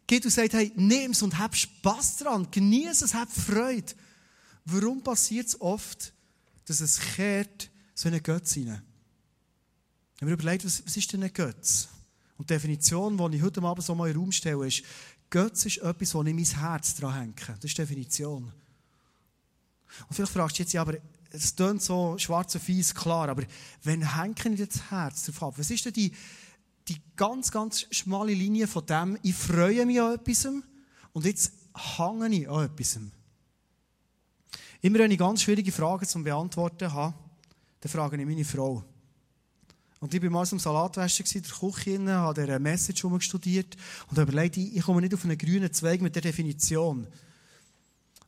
gibt 0.08 0.26
und 0.26 0.32
sagt, 0.32 0.54
hey, 0.54 0.72
nimm 0.76 1.12
es 1.12 1.22
und 1.22 1.38
hab 1.38 1.56
Spass 1.56 2.18
dran, 2.18 2.48
genieße 2.52 3.06
es, 3.06 3.14
hab 3.14 3.32
Freude. 3.32 3.94
Warum 4.66 5.02
passiert 5.02 5.48
es 5.48 5.60
oft, 5.60 6.14
dass 6.72 6.80
es 6.80 7.00
kehrt 7.00 7.70
so 7.94 8.08
eine 8.08 8.22
Götze 8.22 8.62
rein? 8.62 8.82
Ich 10.16 10.22
habe 10.22 10.28
mir 10.28 10.34
überlegt, 10.34 10.66
was, 10.66 10.86
was 10.86 10.96
ist 10.96 11.12
denn 11.12 11.24
ein 11.24 11.34
Götz? 11.34 11.90
Und 12.38 12.50
die 12.50 12.54
Definition, 12.54 13.18
die 13.18 13.38
ich 13.38 13.44
heute 13.44 13.62
Abend 13.62 13.84
so 13.84 13.94
mal 13.94 14.08
in 14.08 14.14
den 14.14 14.22
Raum 14.22 14.32
stelle, 14.32 14.66
ist, 14.66 14.84
Götz 15.30 15.66
ist 15.66 15.78
etwas, 15.80 16.14
wo 16.16 16.24
ich 16.24 16.34
mein 16.34 16.46
Herz 16.46 16.96
dran 16.96 17.14
hänge. 17.14 17.34
Das 17.36 17.66
ist 17.66 17.78
die 17.78 17.82
Definition. 17.82 18.52
Und 20.08 20.16
vielleicht 20.16 20.32
fragst 20.32 20.58
du 20.58 20.64
jetzt, 20.64 20.74
ja, 20.74 20.82
aber 20.82 20.96
es 21.32 21.56
klingt 21.56 21.82
so 21.82 22.18
schwarz 22.18 22.56
und 22.56 22.62
fies, 22.62 22.94
klar, 22.94 23.30
aber 23.30 23.44
wenn 23.84 24.16
hänge 24.16 24.36
ich 24.54 24.68
das 24.68 24.92
Herz 24.92 25.26
drauf 25.26 25.44
ab? 25.44 25.54
Was 25.58 25.72
ist 25.72 25.86
denn 25.86 25.94
die, 25.94 26.12
die 26.88 26.98
ganz, 27.16 27.52
ganz 27.52 27.86
schmale 27.92 28.34
Linie 28.34 28.68
von 28.68 28.86
dem, 28.86 29.18
ich 29.24 29.36
freue 29.36 29.86
mich 29.86 30.02
an 30.02 30.16
etwas 30.16 30.46
und 31.14 31.26
jetzt 31.26 31.54
hänge 31.98 32.36
ich 32.36 32.50
an 32.50 32.66
etwas? 32.66 33.00
Immer 34.82 35.00
wenn 35.00 35.12
ich 35.12 35.20
ganz 35.20 35.44
schwierige 35.44 35.72
Fragen 35.72 36.06
zu 36.06 36.24
beantworten 36.24 36.92
habe, 36.92 37.14
dann 37.80 37.92
frage 37.92 38.18
ich 38.18 38.26
meine 38.26 38.44
Frau. 38.44 38.84
Und 40.00 40.14
ich 40.14 40.22
war 40.24 40.30
mal 40.32 40.48
im 40.52 40.58
Salatwäscher 40.58 41.24
in 41.36 41.44
der 41.44 41.52
Küche, 41.52 42.12
habe 42.12 42.42
diese 42.44 42.60
Message 42.60 43.06
studiert 43.20 43.78
und 44.10 44.18
habe 44.18 44.32
überlegt, 44.32 44.58
ich 44.58 44.82
komme 44.82 45.02
nicht 45.02 45.14
auf 45.14 45.24
einen 45.24 45.38
grünen 45.38 45.72
Zweig 45.72 46.02
mit 46.02 46.16
der 46.16 46.24
Definition. 46.24 47.06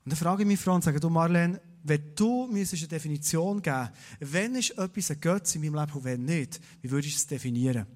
Und 0.05 0.11
dann 0.11 0.15
frage 0.15 0.43
ich 0.43 0.47
meine 0.47 0.57
Frau 0.57 0.75
und 0.75 0.83
sage, 0.83 0.99
du 0.99 1.09
Marlene, 1.09 1.59
wenn 1.83 2.15
du 2.15 2.47
eine 2.47 2.63
Definition 2.63 3.61
geben 3.61 3.89
wenn 4.19 4.55
ist 4.55 4.77
etwas 4.77 5.11
ein 5.11 5.19
Götze 5.19 5.57
in 5.57 5.63
meinem 5.63 5.81
Leben 5.81 5.97
und 5.97 6.03
wenn 6.03 6.23
nicht, 6.23 6.61
wie 6.81 6.91
würdest 6.91 7.15
du 7.15 7.17
es 7.17 7.27
definieren? 7.27 7.87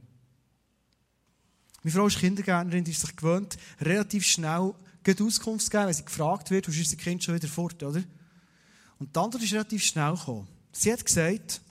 Meine 1.84 1.94
Frau 1.96 2.08
ist 2.08 2.18
Kindergärtnerin, 2.18 2.84
die 2.84 2.92
ist 2.92 3.02
sich 3.02 3.16
gewöhnt, 3.16 3.58
relativ 3.80 4.26
schnell 4.26 4.74
Auskunft 5.22 5.66
zu 5.66 5.72
geben, 5.72 5.86
wenn 5.86 5.94
sie 5.94 6.04
gefragt 6.04 6.52
wird, 6.52 6.68
ist 6.68 6.92
das 6.92 6.98
Kind 6.98 7.24
schon 7.24 7.36
wieder 7.36 7.48
fort, 7.48 7.82
oder? 7.82 8.04
Und 9.00 9.16
die 9.16 9.20
Antwort 9.20 9.44
ist 9.44 9.54
relativ 9.54 9.84
schnell 9.84 10.13
gekommen. 10.13 10.48
Sie 10.72 10.92
hat 10.92 11.06
gesagt, 11.06 11.62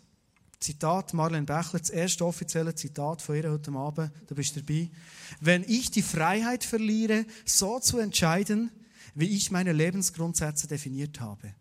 Zitat 0.60 1.12
Marlene 1.12 1.46
Bechler, 1.46 1.78
das 1.78 1.90
erste 1.90 2.24
offizielle 2.24 2.74
Zitat 2.74 3.20
von 3.20 3.36
ihr 3.36 3.50
heute 3.50 3.70
Abend, 3.72 4.10
du 4.26 4.34
bist 4.34 4.56
dabei. 4.56 4.90
Wenn 5.40 5.62
ich 5.64 5.90
die 5.90 6.02
Freiheit 6.02 6.64
verliere, 6.64 7.26
so 7.44 7.78
zu 7.78 7.98
entscheiden, 7.98 8.70
wie 9.14 9.28
ich 9.28 9.50
meine 9.50 9.72
Lebensgrundsätze 9.72 10.66
definiert 10.66 11.20
habe. 11.20 11.54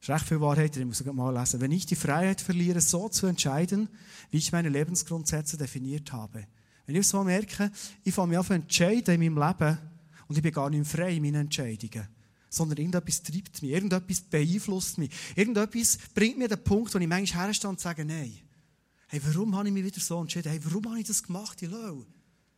Das 0.00 0.08
ist 0.08 0.14
recht 0.14 0.28
viel 0.28 0.40
Wahrheit, 0.40 0.76
ich 0.76 0.84
muss 0.84 1.04
mal 1.04 1.38
lesen. 1.38 1.60
Wenn 1.60 1.72
ich 1.72 1.84
die 1.84 1.96
Freiheit 1.96 2.40
verliere, 2.40 2.80
so 2.80 3.08
zu 3.08 3.26
entscheiden, 3.26 3.88
wie 4.30 4.38
ich 4.38 4.52
meine 4.52 4.70
Lebensgrundsätze 4.70 5.58
definiert 5.58 6.12
habe. 6.12 6.46
Wenn 6.86 6.96
ich 6.96 7.06
so 7.06 7.22
merke, 7.22 7.70
ich 8.02 8.14
fange 8.14 8.30
mich 8.30 8.38
an 8.38 8.44
zu 8.46 8.52
entscheiden 8.54 9.20
in 9.20 9.34
meinem 9.34 9.48
Leben 9.48 9.78
und 10.28 10.36
ich 10.36 10.42
bin 10.42 10.52
gar 10.52 10.70
nicht 10.70 10.86
frei 10.86 11.16
in 11.16 11.22
meinen 11.22 11.42
Entscheidungen 11.42 12.08
sondern 12.50 12.78
irgendetwas 12.78 13.22
treibt 13.22 13.62
mich, 13.62 13.70
irgendetwas 13.70 14.20
beeinflusst 14.20 14.98
mich, 14.98 15.10
irgendetwas 15.36 15.98
bringt 16.14 16.36
mir 16.36 16.48
den 16.48 16.62
Punkt, 16.62 16.92
wo 16.92 16.98
ich 16.98 17.06
manchmal 17.06 17.46
herstehe 17.46 17.70
und 17.70 17.80
sage, 17.80 18.04
nein, 18.04 18.38
hey, 19.06 19.20
warum 19.24 19.56
habe 19.56 19.68
ich 19.68 19.74
mich 19.74 19.84
wieder 19.84 20.00
so 20.00 20.20
entschieden? 20.20 20.50
Hey, 20.50 20.60
warum 20.64 20.84
habe 20.90 21.00
ich 21.00 21.06
das 21.06 21.22
gemacht? 21.22 21.58
Hallo? 21.62 22.04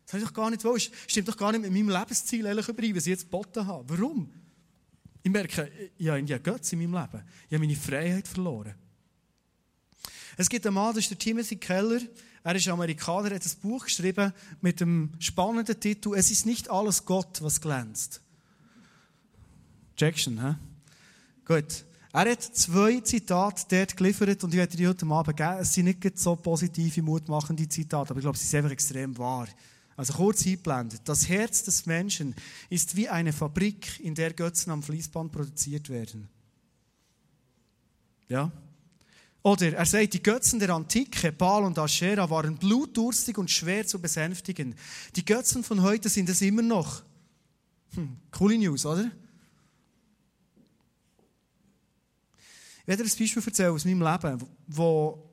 Das 0.04 0.14
habe 0.14 0.22
ich 0.22 0.28
doch 0.28 0.34
gar 0.34 0.50
nicht 0.50 0.64
wollen. 0.64 0.80
Stimmt 1.06 1.28
doch 1.28 1.36
gar 1.36 1.52
nicht 1.52 1.62
mit 1.62 1.72
meinem 1.72 1.90
Lebensziel 1.90 2.46
ehrlich 2.46 2.68
überein, 2.68 2.96
was 2.96 3.06
ich 3.06 3.10
jetzt 3.10 3.24
geboten 3.24 3.66
habe. 3.66 3.96
Warum? 3.96 4.32
Ich 5.22 5.30
merke, 5.30 5.70
ich 5.96 6.08
habe 6.08 6.18
irgendwie 6.18 6.38
Götz 6.38 6.72
in 6.72 6.80
meinem 6.80 7.00
Leben. 7.00 7.24
Ich 7.48 7.54
habe 7.54 7.64
meine 7.64 7.76
Freiheit 7.76 8.26
verloren. 8.26 8.74
Es 10.36 10.48
gibt 10.48 10.66
einen 10.66 10.74
Mann, 10.74 10.94
das 10.94 11.04
ist 11.04 11.10
der 11.10 11.18
Timothy 11.18 11.56
Keller. 11.56 12.00
Er 12.42 12.54
ist 12.56 12.66
Amerikaner, 12.66 13.30
er 13.30 13.36
hat 13.36 13.46
ein 13.46 13.60
Buch 13.60 13.84
geschrieben 13.84 14.32
mit 14.60 14.80
dem 14.80 15.12
spannenden 15.20 15.78
Titel 15.78 16.14
Es 16.16 16.30
ist 16.30 16.46
nicht 16.46 16.68
alles 16.68 17.04
Gott, 17.04 17.40
was 17.40 17.60
glänzt. 17.60 18.20
Jackson, 20.02 20.36
hä? 20.40 20.54
Gut. 21.44 21.84
Er 22.12 22.32
hat 22.32 22.42
zwei 22.42 23.00
Zitate 23.00 23.62
dort 23.70 23.96
geliefert 23.96 24.42
und 24.42 24.52
ich 24.52 24.58
werde 24.58 24.76
die 24.76 24.88
heute 24.88 25.06
Abend 25.06 25.36
geben. 25.36 25.58
Es 25.60 25.72
sind 25.72 25.84
nicht 25.84 26.18
so 26.18 26.34
positive, 26.34 27.00
mutmachende 27.02 27.68
Zitate, 27.68 28.10
aber 28.10 28.18
ich 28.18 28.24
glaube, 28.24 28.36
sie 28.36 28.46
sind 28.46 28.58
einfach 28.58 28.72
extrem 28.72 29.16
wahr. 29.16 29.46
Also 29.96 30.14
kurz 30.14 30.44
einblendet. 30.44 31.02
Das 31.04 31.28
Herz 31.28 31.62
des 31.62 31.86
Menschen 31.86 32.34
ist 32.68 32.96
wie 32.96 33.08
eine 33.08 33.32
Fabrik, 33.32 34.00
in 34.00 34.16
der 34.16 34.32
Götzen 34.32 34.72
am 34.72 34.82
Fließband 34.82 35.30
produziert 35.30 35.88
werden. 35.88 36.28
Ja? 38.28 38.50
Oder 39.44 39.72
er 39.72 39.86
sagt, 39.86 40.14
die 40.14 40.22
Götzen 40.22 40.58
der 40.58 40.70
Antike, 40.70 41.30
Baal 41.30 41.62
und 41.62 41.78
Aschera, 41.78 42.28
waren 42.28 42.56
blutdurstig 42.56 43.38
und 43.38 43.52
schwer 43.52 43.86
zu 43.86 44.00
besänftigen. 44.00 44.74
Die 45.14 45.24
Götzen 45.24 45.62
von 45.62 45.80
heute 45.80 46.08
sind 46.08 46.28
es 46.28 46.42
immer 46.42 46.62
noch. 46.62 47.04
Hm, 47.94 48.16
coole 48.32 48.58
News, 48.58 48.84
oder? 48.84 49.12
Ich 52.82 52.88
werde 52.88 53.04
dir 53.04 53.10
ein 53.10 53.18
Beispiel 53.18 53.42
erzählen 53.44 53.72
aus 53.72 53.84
meinem 53.84 54.02
Leben, 54.02 54.44
wo, 54.66 55.30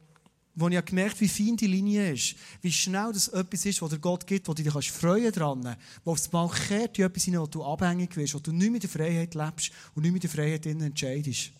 wo 0.53 0.67
ich 0.67 0.85
gemerkt 0.85 1.15
habe, 1.15 1.21
wie 1.21 1.27
fein 1.27 1.57
die 1.57 1.67
Linie 1.67 2.13
ist, 2.13 2.35
wie 2.61 2.71
schnell 2.71 3.11
das 3.11 3.27
etwas 3.29 3.65
ist, 3.65 3.81
was 3.81 3.89
dir 3.89 3.97
Gott 3.97 4.27
gibt, 4.27 4.47
wo 4.47 4.53
du 4.53 4.61
dich 4.61 4.71
kannst 4.71 4.89
freuen 4.89 5.31
dran, 5.31 5.75
wo 6.03 6.11
aufs 6.11 6.31
Mal 6.31 6.47
kehrt 6.49 6.99
in 6.99 7.05
etwas 7.05 7.23
hinein, 7.23 7.41
wo 7.41 7.47
du 7.47 7.63
abhängig 7.63 8.15
wirst, 8.15 8.35
wo 8.35 8.39
du 8.39 8.51
nicht 8.51 8.71
mit 8.71 8.83
der 8.83 8.89
Freiheit 8.89 9.33
lebst 9.33 9.71
und 9.95 10.03
nicht 10.03 10.13
mit 10.13 10.23
der 10.23 10.29
Freiheit 10.29 10.65
entscheidest. 10.67 11.51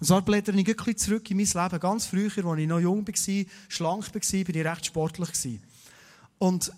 Und 0.00 0.06
so 0.06 0.20
blätter 0.20 0.52
ich 0.52 0.68
ein 0.68 0.96
zurück 0.96 1.30
in 1.30 1.36
mein 1.36 1.46
Leben. 1.46 1.80
Ganz 1.80 2.06
früher, 2.06 2.44
als 2.44 2.60
ich 2.60 2.66
noch 2.66 2.80
jung 2.80 3.06
war, 3.06 3.44
schlank 3.68 4.14
war, 4.14 4.44
bin 4.44 4.56
ich 4.56 4.66
recht 4.66 4.86
sportlich. 4.86 5.60
Und 6.38 6.72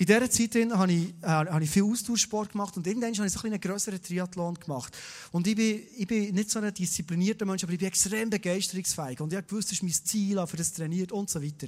in 0.00 0.06
dieser 0.06 0.30
Zeit 0.30 0.54
habe 0.54 0.92
ich, 0.92 1.08
äh, 1.22 1.26
habe 1.26 1.64
ich 1.64 1.68
viel 1.68 1.82
Austauschsport 1.82 2.52
gemacht 2.52 2.76
und 2.76 2.86
irgendwann 2.86 3.12
habe 3.16 3.26
ich 3.26 3.32
so 3.32 3.40
einen 3.40 3.60
grösseren 3.60 4.00
Triathlon 4.00 4.54
gemacht. 4.54 4.96
Und 5.32 5.44
ich 5.48 5.56
bin, 5.56 5.82
ich 5.96 6.06
bin 6.06 6.32
nicht 6.36 6.52
so 6.52 6.60
ein 6.60 6.72
disziplinierter 6.72 7.44
Mensch, 7.44 7.64
aber 7.64 7.72
ich 7.72 7.80
bin 7.80 7.88
extrem 7.88 8.30
begeisterungsfähig. 8.30 9.20
Und 9.20 9.32
ich 9.32 9.36
habe 9.36 9.48
gewusst, 9.48 9.72
das 9.72 9.78
ist 9.78 9.82
mein 9.82 9.92
Ziel, 9.92 10.46
für 10.46 10.56
das 10.56 10.72
trainiert 10.72 11.10
und 11.10 11.28
so 11.28 11.42
weiter. 11.42 11.66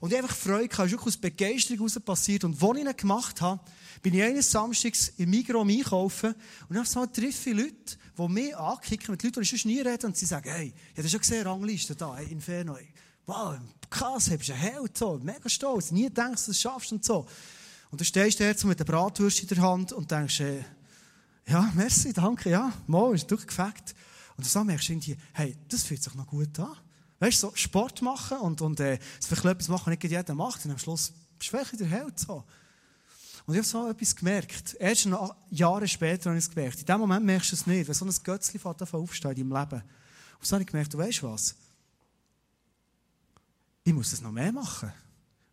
Und 0.00 0.10
ich 0.10 0.18
habe 0.18 0.26
einfach 0.26 0.36
Freude 0.36 0.66
gehabt, 0.66 0.86
es 0.86 0.92
ist 0.92 0.98
wirklich 0.98 1.06
aus 1.06 1.16
Begeisterung 1.18 1.78
heraus 1.78 2.00
passiert. 2.00 2.42
Und 2.42 2.60
als 2.60 2.78
ich 2.78 2.84
ihn 2.84 2.96
gemacht 2.96 3.40
habe, 3.40 3.60
bin 4.02 4.14
ich 4.14 4.22
eines 4.24 4.50
Samstags 4.50 5.12
im 5.16 5.30
Migros 5.30 5.68
einkaufen 5.68 6.34
und 6.68 6.76
habe 6.76 6.86
so 6.86 7.06
treffe 7.06 7.52
Leute, 7.52 7.96
die 8.18 8.28
mich 8.28 8.56
ankicken, 8.56 9.12
mit 9.12 9.22
Leuten, 9.22 9.34
die 9.34 9.42
ich 9.42 9.50
sonst 9.50 9.66
nie 9.66 9.80
rede, 9.80 10.04
und 10.04 10.16
sie 10.16 10.26
sagen, 10.26 10.50
hey, 10.50 10.74
ich 10.94 10.98
habe 10.98 11.08
schon 11.08 11.20
gesehen, 11.20 11.46
Rangliste 11.46 11.94
da, 11.94 12.18
Inferno. 12.18 12.76
Wow, 13.24 13.58
krass, 13.88 14.30
bist 14.30 14.50
ein 14.50 14.56
Held, 14.56 14.98
so, 14.98 15.20
mega 15.22 15.48
stolz, 15.48 15.92
nie 15.92 16.10
denkst, 16.10 16.32
dass 16.32 16.44
du 16.46 16.50
es 16.50 16.60
schaffst 16.60 16.90
und 16.90 17.04
so. 17.04 17.24
Und 17.90 18.00
du 18.00 18.04
stehst 18.04 18.42
so 18.58 18.68
mit 18.68 18.78
der 18.78 18.84
Bratwurst 18.84 19.40
in 19.40 19.48
der 19.48 19.62
Hand 19.62 19.92
und 19.92 20.10
denkst, 20.10 20.40
äh, 20.40 20.64
ja, 21.46 21.70
merci, 21.74 22.12
danke, 22.12 22.50
ja, 22.50 22.72
mal, 22.86 23.14
ist 23.14 23.30
durchgefegt. 23.30 23.94
Und 24.36 24.54
dann 24.54 24.66
merkst 24.66 24.88
du 24.88 24.92
irgendwie, 24.92 25.16
hey, 25.32 25.56
das 25.68 25.84
fühlt 25.84 26.02
sich 26.02 26.14
noch 26.14 26.26
gut 26.26 26.58
an. 26.58 26.76
Weißt 27.18 27.42
du, 27.42 27.48
so 27.48 27.56
Sport 27.56 28.02
machen 28.02 28.38
und, 28.38 28.60
und 28.60 28.78
äh, 28.80 28.98
vielleicht 29.20 29.44
etwas 29.44 29.68
machen, 29.68 29.90
nicht 29.90 30.04
jeder 30.04 30.34
macht. 30.34 30.64
Und 30.64 30.70
am 30.70 30.78
Schluss 30.78 31.12
bist 31.38 31.52
du 31.52 31.56
vielleicht 31.56 31.80
der 31.80 31.88
Held. 31.88 32.18
So. 32.18 32.44
Und 33.46 33.54
ich 33.54 33.58
habe 33.58 33.66
so 33.66 33.88
etwas 33.88 34.14
gemerkt. 34.14 34.76
Erst 34.78 35.06
noch 35.06 35.34
Jahre 35.50 35.88
später 35.88 36.30
habe 36.30 36.38
ich 36.38 36.44
es 36.44 36.50
gemerkt. 36.50 36.80
In 36.80 36.86
dem 36.86 37.00
Moment 37.00 37.24
merkst 37.24 37.50
du 37.50 37.56
es 37.56 37.66
nicht, 37.66 37.88
weil 37.88 37.94
so 37.94 38.04
ein 38.04 38.14
Götzchen 38.22 38.60
fährt 38.60 38.80
davon 38.80 39.00
aufstehen 39.00 39.32
in 39.32 39.48
deinem 39.48 39.60
Leben. 39.60 39.82
Und 40.38 40.46
so 40.46 40.52
habe 40.52 40.62
ich 40.62 40.68
gemerkt, 40.68 40.92
du 40.92 40.98
weißt 40.98 41.22
was? 41.22 41.56
Ich 43.82 43.94
muss 43.94 44.10
das 44.10 44.20
noch 44.20 44.30
mehr 44.30 44.52
machen. 44.52 44.92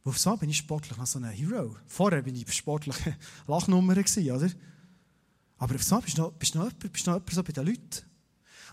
Auf 0.06 0.20
so 0.20 0.38
bin 0.38 0.52
ich 0.52 0.58
sportlich 0.58 0.96
noch 0.98 1.08
so 1.08 1.18
ein 1.18 1.26
Hero. 1.26 1.76
Vorher 1.88 2.22
bin 2.22 2.36
ich 2.36 2.54
sportliche 2.54 3.18
Lachnummer 3.48 3.98
oder? 3.98 4.50
Aber 5.58 5.76
auf 5.76 5.84
so 5.84 6.00
bist 6.00 6.18
du 6.18 6.22
noch, 6.22 6.32
bist 6.34 6.54
noch, 6.54 6.66
jemand, 6.66 6.92
bist 6.94 7.08
noch 7.08 7.16
jemand 7.16 7.34
so 7.34 7.44
bei 7.44 7.52
den 7.52 7.66
Leuten. 7.66 8.06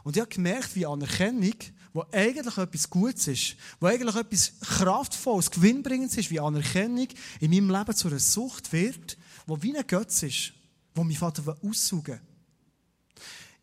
Und 0.04 0.14
ich 0.14 0.20
habe 0.20 0.30
gemerkt, 0.30 0.76
wie 0.76 0.84
Anerkennung, 0.84 1.54
wo 1.94 2.04
eigentlich 2.12 2.58
etwas 2.58 2.90
Gutes 2.90 3.28
ist, 3.28 3.56
wo 3.80 3.86
eigentlich 3.86 4.14
etwas 4.14 4.60
Kraftvolles, 4.60 5.50
Gewinnbringendes 5.50 6.18
ist, 6.18 6.30
wie 6.30 6.40
Anerkennung 6.40 7.08
in 7.40 7.50
meinem 7.50 7.70
Leben 7.70 7.96
zu 7.96 8.08
einer 8.08 8.18
Sucht 8.18 8.70
wird, 8.70 9.16
wo 9.46 9.62
wie 9.62 9.74
ein 9.74 9.86
Götz 9.86 10.22
ist, 10.24 10.52
wo 10.94 11.02
mein 11.02 11.16
Vater 11.16 11.56
aussaugen 11.62 12.20
will. 12.20 12.31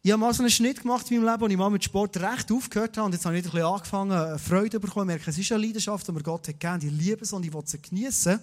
Ich 0.02 0.12
habe 0.12 0.20
mal 0.22 0.34
so 0.34 0.44
einen 0.44 0.50
Schnitt 0.50 0.82
gemacht 0.82 1.12
in 1.12 1.18
meinem 1.18 1.34
Leben, 1.34 1.42
wo 1.42 1.48
ich 1.48 1.58
mal 1.58 1.70
mit 1.70 1.84
Sport 1.84 2.16
recht 2.16 2.50
aufgehört 2.54 2.96
habe. 2.96 3.08
Und 3.08 3.14
jetzt 3.14 3.26
habe 3.26 3.38
ich 3.38 3.44
wieder 3.44 3.54
ein 3.54 3.60
bisschen 3.60 3.74
angefangen, 3.74 4.36
äh, 4.36 4.40
Freude 4.40 4.80
bekommen. 4.80 5.10
Ich 5.10 5.16
merke, 5.16 5.30
es 5.30 5.38
ist 5.38 5.52
eine 5.52 5.66
Leidenschaft, 5.66 6.08
die 6.08 6.12
mir 6.14 6.24
Gott 6.24 6.48
hat 6.48 6.58
gegeben. 6.58 6.96
Ich 6.98 7.06
liebe 7.06 7.22
es 7.24 7.34
und 7.34 7.46
ich 7.46 7.54
will 7.54 7.64
sie 7.66 7.82
genießen. 7.82 8.40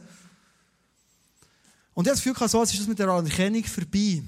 Und 1.95 2.05
ich 2.05 2.11
habe 2.11 2.11
das 2.11 2.23
Gefühl, 2.23 2.49
so, 2.49 2.63
es 2.63 2.73
ist 2.73 2.81
das 2.81 2.87
mit 2.87 2.99
der 2.99 3.09
Anerkennung 3.09 3.65
vorbei. 3.65 4.23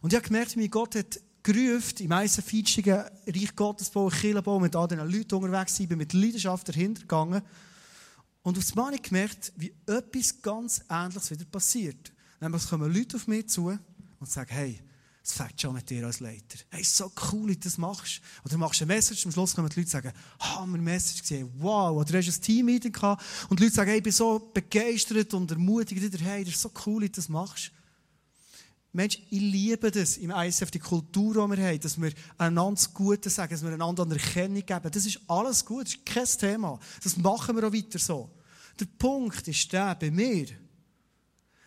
Und 0.00 0.10
ich 0.10 0.16
habe 0.16 0.26
gemerkt, 0.26 0.56
wie 0.56 0.68
Gott 0.68 0.94
hat 0.94 1.20
gerufen, 1.42 1.98
in 1.98 2.08
meisten 2.08 2.40
Feitschungen, 2.40 3.04
Reich 3.26 3.54
Gottesbau, 3.54 4.08
Kirchenbau, 4.08 4.58
mit 4.58 4.74
all 4.74 4.88
diesen 4.88 5.06
Leuten 5.06 5.34
unterwegs 5.34 5.76
sein, 5.76 5.86
bin 5.86 5.98
mit 5.98 6.14
Leidenschaft 6.14 6.66
dahinter 6.66 7.02
gegangen. 7.02 7.42
Und 8.42 8.56
auf 8.56 8.70
einmal 8.70 8.86
habe 8.86 8.96
ich 8.96 9.02
gemerkt, 9.02 9.52
wie 9.56 9.74
etwas 9.86 10.40
ganz 10.40 10.82
Ähnliches 10.88 11.30
wieder 11.30 11.44
passiert. 11.44 12.10
Nämlich, 12.40 12.62
es 12.62 12.70
kommen 12.70 12.90
Leute 12.90 13.18
auf 13.18 13.26
mich 13.26 13.50
zu 13.50 13.66
und 14.18 14.30
sagen, 14.30 14.50
hey, 14.50 14.80
Es 15.22 15.32
fängt 15.32 15.60
schon 15.60 15.74
mit 15.74 15.88
dir 15.90 16.06
als 16.06 16.20
Leiter. 16.20 16.58
Hey, 16.70 16.82
so 16.82 17.12
cool, 17.30 17.50
wie 17.50 17.54
du 17.54 17.60
das 17.60 17.76
machst. 17.76 18.22
Oder 18.42 18.54
du 18.54 18.58
machst 18.58 18.80
eine 18.80 18.94
Message, 18.94 19.26
am 19.26 19.32
Schluss 19.32 19.54
kommen 19.54 19.68
die 19.68 19.80
Leute 19.80 19.86
und 19.86 19.90
sagen, 19.90 20.12
Hammer 20.40 20.78
Message 20.78 21.20
gesehen, 21.20 21.50
wow. 21.58 21.94
Oder 21.96 22.12
du 22.12 22.18
hast 22.18 22.38
ein 22.38 22.42
Team-Meeting 22.42 22.92
gehabt 22.92 23.22
und 23.50 23.60
die 23.60 23.64
Leute 23.64 23.76
sagen, 23.76 23.90
hey, 23.90 23.98
ich 23.98 24.02
bin 24.02 24.12
so 24.12 24.50
begeistert 24.52 25.34
und 25.34 25.50
ermutigt 25.50 26.00
wieder, 26.00 26.18
hey, 26.18 26.42
das 26.42 26.54
ist 26.54 26.62
so 26.62 26.70
cool, 26.86 27.02
wie 27.02 27.08
du 27.08 27.12
das 27.12 27.28
machst. 27.28 27.70
Mensch, 28.92 29.18
ich 29.30 29.40
liebe 29.40 29.90
das 29.90 30.16
im 30.16 30.30
ISF, 30.30 30.70
die 30.70 30.80
Kultur, 30.80 31.34
die 31.34 31.56
wir 31.56 31.68
haben, 31.68 31.80
dass 31.80 32.00
wir 32.00 32.12
einander 32.38 32.74
das 32.74 32.92
Gute 32.92 33.30
sagen, 33.30 33.52
dass 33.52 33.62
wir 33.62 33.72
einander 33.72 34.10
Erkennung 34.10 34.66
geben. 34.66 34.90
Das 34.90 35.06
ist 35.06 35.20
alles 35.28 35.64
gut, 35.64 35.84
das 35.84 35.94
ist 35.94 36.06
kein 36.06 36.50
Thema. 36.50 36.80
Das 37.02 37.16
machen 37.16 37.54
wir 37.56 37.68
auch 37.68 37.72
weiter 37.72 38.00
so. 38.00 38.30
Der 38.80 38.86
Punkt 38.86 39.46
ist 39.46 39.72
der, 39.72 39.94
bei 39.94 40.10
mir, 40.10 40.46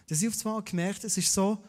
dass 0.07 0.21
ich 0.21 0.27
auf 0.27 0.45
einmal 0.45 0.63
gemerkt 0.63 0.99
habe, 0.99 1.07
es 1.07 1.17
ist 1.17 1.33
so, 1.33 1.63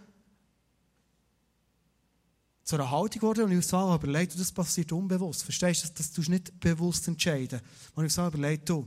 zu 2.64 2.77
einer 2.77 2.90
Haltung 2.90 3.20
geworden 3.20 3.44
und 3.44 3.53
ich 3.53 3.72
habe 3.72 4.09
überlegt, 4.09 4.38
das 4.38 4.50
passiert 4.50 4.90
unbewusst. 4.90 5.44
Verstehst 5.44 5.85
du, 5.85 5.88
das, 5.94 6.11
tust 6.11 6.29
du 6.29 6.33
nicht 6.33 6.59
bewusst 6.59 7.07
entscheiden. 7.07 7.61
Und 7.94 8.07
ich 8.07 8.16
habe 8.16 8.37
überlegt, 8.37 8.68
du, 8.68 8.87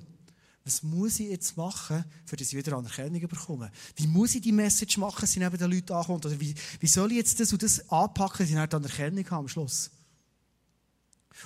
was 0.65 0.83
muss 0.83 1.19
ich 1.19 1.29
jetzt 1.29 1.55
machen, 1.55 2.03
für 2.25 2.35
dass 2.35 2.49
ich 2.51 2.57
wieder 2.57 2.75
Anerkennung 2.75 3.21
bekomme? 3.21 3.71
Wie 3.95 4.07
muss 4.07 4.35
ich 4.35 4.41
die 4.41 4.51
Message 4.51 4.97
machen, 4.97 5.21
dass 5.21 5.31
sie 5.31 5.39
neben 5.39 5.57
den 5.57 5.71
Leuten 5.71 5.93
ankommt? 5.93 6.25
Oder 6.25 6.39
wie, 6.39 6.53
wie 6.79 6.87
soll 6.87 7.11
ich 7.11 7.17
jetzt 7.17 7.39
das 7.39 7.53
und 7.53 7.61
das 7.61 7.87
anpacken, 7.89 8.39
dass 8.39 8.49
ich 8.49 8.55
nicht 8.55 8.73
Anerkennung 8.73 9.23
habe 9.25 9.35
am 9.35 9.47
Schluss? 9.47 9.91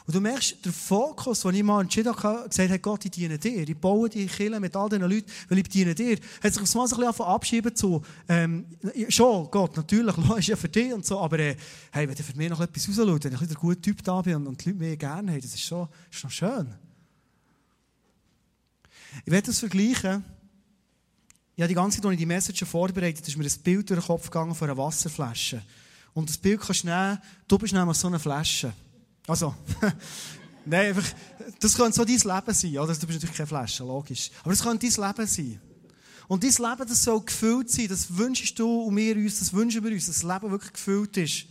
Und 0.05 0.15
du 0.15 0.21
merkst, 0.21 0.65
der 0.65 0.71
Fokus, 0.71 1.41
den 1.41 1.55
ich 1.55 1.63
mal 1.63 1.81
entschieden 1.81 2.15
habe, 2.15 2.49
gesagt 2.49 2.69
habe, 2.69 2.79
Gott, 2.79 3.05
ich 3.05 3.11
diene 3.11 3.37
dir. 3.37 3.67
Ich 3.67 3.77
baue 3.77 4.09
die 4.09 4.25
Kirche 4.25 4.59
mit 4.59 4.75
all 4.75 4.89
diesen 4.89 5.09
Leuten, 5.09 5.29
weil 5.49 5.59
ich 5.59 5.69
diene 5.69 5.93
dir. 5.93 6.17
Hat 6.43 6.53
sich 6.53 6.61
aufs 6.61 6.75
Mal 6.75 6.83
ein 6.83 6.89
bisschen 6.89 7.25
abschieben 7.25 7.75
zu, 7.75 8.01
ähm, 8.27 8.65
schon, 9.09 9.49
Gott, 9.51 9.77
natürlich, 9.77 10.17
ist 10.37 10.47
ja 10.47 10.55
für 10.55 10.69
dich 10.69 10.93
und 10.93 11.05
so, 11.05 11.19
aber, 11.19 11.39
äh, 11.39 11.55
hey, 11.91 12.07
wenn 12.07 12.15
du 12.15 12.23
für 12.23 12.35
mich 12.35 12.49
noch 12.49 12.61
etwas 12.61 12.87
rausschaut, 12.87 13.23
wenn 13.25 13.33
ich 13.33 13.41
ein 13.41 13.53
guter 13.53 13.81
Typ 13.81 14.03
da 14.03 14.21
bin 14.21 14.35
und, 14.35 14.47
und 14.47 14.65
die 14.65 14.69
Leute 14.69 14.79
mich 14.79 14.99
gerne 14.99 15.31
haben, 15.31 15.41
das 15.41 15.53
ist 15.53 15.63
schon, 15.63 15.87
ist 16.09 16.33
schön. 16.33 16.73
Ich 19.25 19.31
werde 19.31 19.47
das 19.47 19.59
vergleichen. 19.59 20.23
Ja, 21.57 21.67
die 21.67 21.73
ganze 21.73 21.97
Zeit, 21.97 22.05
als 22.05 22.13
ich 22.13 22.19
die 22.19 22.25
Message 22.25 22.63
vorbereitet 22.65 23.27
ist 23.27 23.37
mir 23.37 23.43
ein 23.43 23.63
Bild 23.63 23.89
durch 23.89 23.99
den 23.99 24.07
Kopf 24.07 24.25
gegangen 24.25 24.55
von 24.55 24.69
einer 24.69 24.77
Wasserflasche. 24.77 25.61
Und 26.13 26.29
das 26.29 26.37
Bild 26.37 26.61
kannst 26.61 26.83
du 26.83 26.87
nehmen, 26.87 27.19
du 27.47 27.57
bist 27.57 27.73
nämlich 27.73 27.97
so 27.97 28.07
eine 28.07 28.19
Flasche. 28.19 28.73
Also, 29.27 29.55
nein, 30.65 30.87
einfach, 30.87 31.07
das 31.59 31.75
könnte 31.75 31.93
so 31.93 32.05
dein 32.05 32.15
Leben 32.15 32.53
sein. 32.53 32.77
Oder? 32.77 32.93
Du 32.93 33.07
bist 33.07 33.13
natürlich 33.13 33.35
keine 33.35 33.47
Flasche, 33.47 33.83
logisch. 33.83 34.31
Aber 34.41 34.51
das 34.51 34.63
könnte 34.63 34.89
dein 34.89 35.07
Leben 35.07 35.27
sein. 35.27 35.61
Und 36.27 36.43
dein 36.43 36.49
Leben, 36.49 36.89
das 36.89 37.03
soll 37.03 37.21
gefüllt 37.21 37.69
sein. 37.69 37.87
Das 37.87 38.17
wünschst 38.17 38.57
du 38.57 38.83
und 38.83 38.95
wir 38.95 39.15
uns, 39.15 39.39
das 39.39 39.53
wünschen 39.53 39.83
wir 39.83 39.91
uns, 39.91 40.07
dass 40.07 40.21
das 40.21 40.23
Leben 40.23 40.51
wirklich 40.51 40.73
gefüllt 40.73 41.17
ist. 41.17 41.45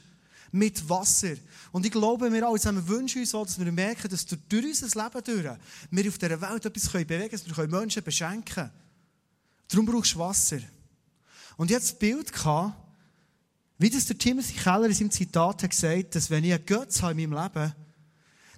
Mit 0.52 0.88
Wasser. 0.88 1.36
Und 1.70 1.86
ich 1.86 1.92
glaube, 1.92 2.32
wir 2.32 2.46
alle 2.46 2.58
zusammen 2.58 2.86
wünschen 2.88 3.20
uns 3.20 3.34
auch, 3.34 3.46
dass 3.46 3.60
wir 3.60 3.70
merken, 3.70 4.08
dass 4.08 4.26
durch 4.26 4.66
unser 4.66 4.86
Leben 5.04 5.24
durch 5.24 5.58
wir 5.90 6.08
auf 6.08 6.18
dieser 6.18 6.40
Welt 6.40 6.64
etwas 6.64 6.88
bewegen 6.88 7.30
können, 7.30 7.30
dass 7.30 7.56
wir 7.56 7.68
Menschen 7.68 8.02
beschenken 8.02 8.44
können. 8.44 8.70
Darum 9.68 9.86
brauchst 9.86 10.14
du 10.14 10.18
Wasser. 10.18 10.58
Und 11.56 11.70
hatte 11.76 11.86
das 11.86 11.98
Bild 11.98 12.32
gehabt, 12.32 12.74
wie 13.80 13.88
das 13.88 14.04
der 14.04 14.18
Timothy 14.18 14.52
Keller 14.52 14.88
in 14.88 14.92
seinem 14.92 15.10
Zitat 15.10 15.62
hat 15.62 15.70
gesagt, 15.70 16.14
dass 16.14 16.28
wenn 16.28 16.44
ich 16.44 16.52
einen 16.52 16.66
Götz 16.66 17.00
habe 17.00 17.22
in 17.22 17.30
meinem 17.30 17.42
Leben, 17.42 17.74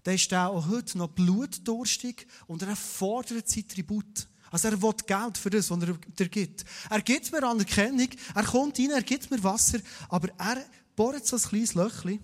dann 0.02 0.14
ist 0.16 0.32
der 0.32 0.50
auch 0.50 0.66
heute 0.66 0.98
noch 0.98 1.10
blutdurstig 1.10 2.26
und 2.48 2.60
er 2.62 2.74
fordert 2.74 3.48
sein 3.48 3.68
Tribut. 3.68 4.26
Also 4.50 4.66
er 4.66 4.82
will 4.82 4.92
Geld 5.06 5.38
für 5.38 5.48
das, 5.48 5.70
was 5.70 5.80
er 5.80 5.94
dir 5.94 6.28
gibt. 6.28 6.64
Er 6.90 7.00
gibt 7.02 7.30
mir 7.30 7.40
Anerkennung, 7.44 8.08
er 8.34 8.42
kommt 8.42 8.80
rein, 8.80 8.90
er 8.90 9.02
gibt 9.02 9.30
mir 9.30 9.42
Wasser, 9.44 9.78
aber 10.08 10.28
er 10.38 10.64
bohrt 10.96 11.24
so 11.24 11.36
ein 11.36 11.42
kleines 11.42 11.74
Löchchen. 11.74 12.18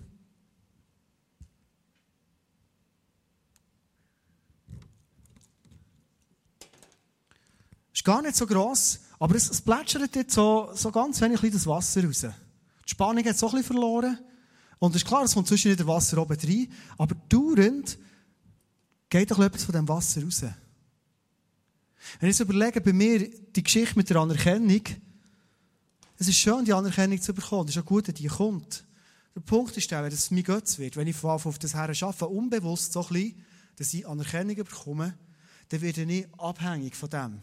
Ist 7.93 8.03
gar 8.03 8.21
nicht 8.21 8.35
so 8.35 8.45
gross, 8.45 8.99
aber 9.19 9.35
es, 9.35 9.49
es 9.49 9.61
plätschert 9.61 10.17
jetzt 10.17 10.33
so, 10.33 10.69
so 10.73 10.91
ganz 10.91 11.21
wenig 11.21 11.39
das 11.39 11.65
Wasser 11.65 12.03
raus. 12.03 12.25
Spannung 12.89 13.23
hat 13.25 13.37
so 13.37 13.47
ein 13.47 13.51
bisschen 13.51 13.73
verloren. 13.73 14.19
Und 14.79 14.95
es 14.95 15.01
ist 15.01 15.07
klar, 15.07 15.23
es 15.23 15.33
kommt 15.33 15.47
zwischen 15.47 15.71
wieder 15.71 15.85
Wasser 15.85 16.17
oben 16.17 16.37
rein. 16.37 16.67
Aber 16.97 17.15
dauernd 17.27 17.97
geht 19.09 19.31
doch 19.31 19.39
etwas 19.39 19.63
von 19.63 19.73
dem 19.73 19.87
Wasser 19.87 20.23
raus. 20.23 20.41
Wenn 22.19 22.29
ich 22.29 22.37
jetzt 22.37 22.39
überlege, 22.39 22.81
bei 22.81 22.93
mir 22.93 23.29
die 23.29 23.63
Geschichte 23.63 23.95
mit 23.97 24.09
der 24.09 24.17
Anerkennung, 24.17 24.81
es 26.17 26.27
ist 26.27 26.37
schön, 26.37 26.65
die 26.65 26.73
Anerkennung 26.73 27.21
zu 27.21 27.33
bekommen. 27.33 27.69
Es 27.69 27.75
ist 27.75 27.81
auch 27.81 27.85
gut, 27.85 28.07
dass 28.07 28.15
die 28.15 28.27
kommt. 28.27 28.85
Der 29.35 29.41
Punkt 29.41 29.75
ist 29.77 29.89
der, 29.91 30.03
dass 30.03 30.13
es 30.13 30.31
mein 30.31 30.43
Götz 30.43 30.79
wird. 30.79 30.97
Wenn 30.97 31.07
ich 31.07 31.23
auf 31.23 31.59
das 31.59 31.73
Her 31.73 31.89
arbeite, 31.89 32.27
unbewusst 32.27 32.93
so 32.93 33.01
ein 33.01 33.13
bisschen, 33.13 33.45
dass 33.77 33.93
ich 33.93 34.07
Anerkennung 34.07 34.55
bekomme, 34.55 35.17
dann 35.69 35.81
werde 35.81 36.03
ich 36.03 36.27
abhängig 36.37 36.95
von 36.95 37.09
dem. 37.09 37.41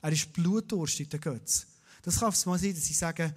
Er 0.00 0.12
ist 0.12 0.32
blutdurstig, 0.32 1.10
der 1.10 1.18
Götz. 1.18 1.66
Das 2.02 2.20
kann 2.20 2.30
es 2.30 2.46
mal 2.46 2.58
sein, 2.58 2.74
dass 2.74 2.88
ich 2.88 2.96
sage, 2.96 3.34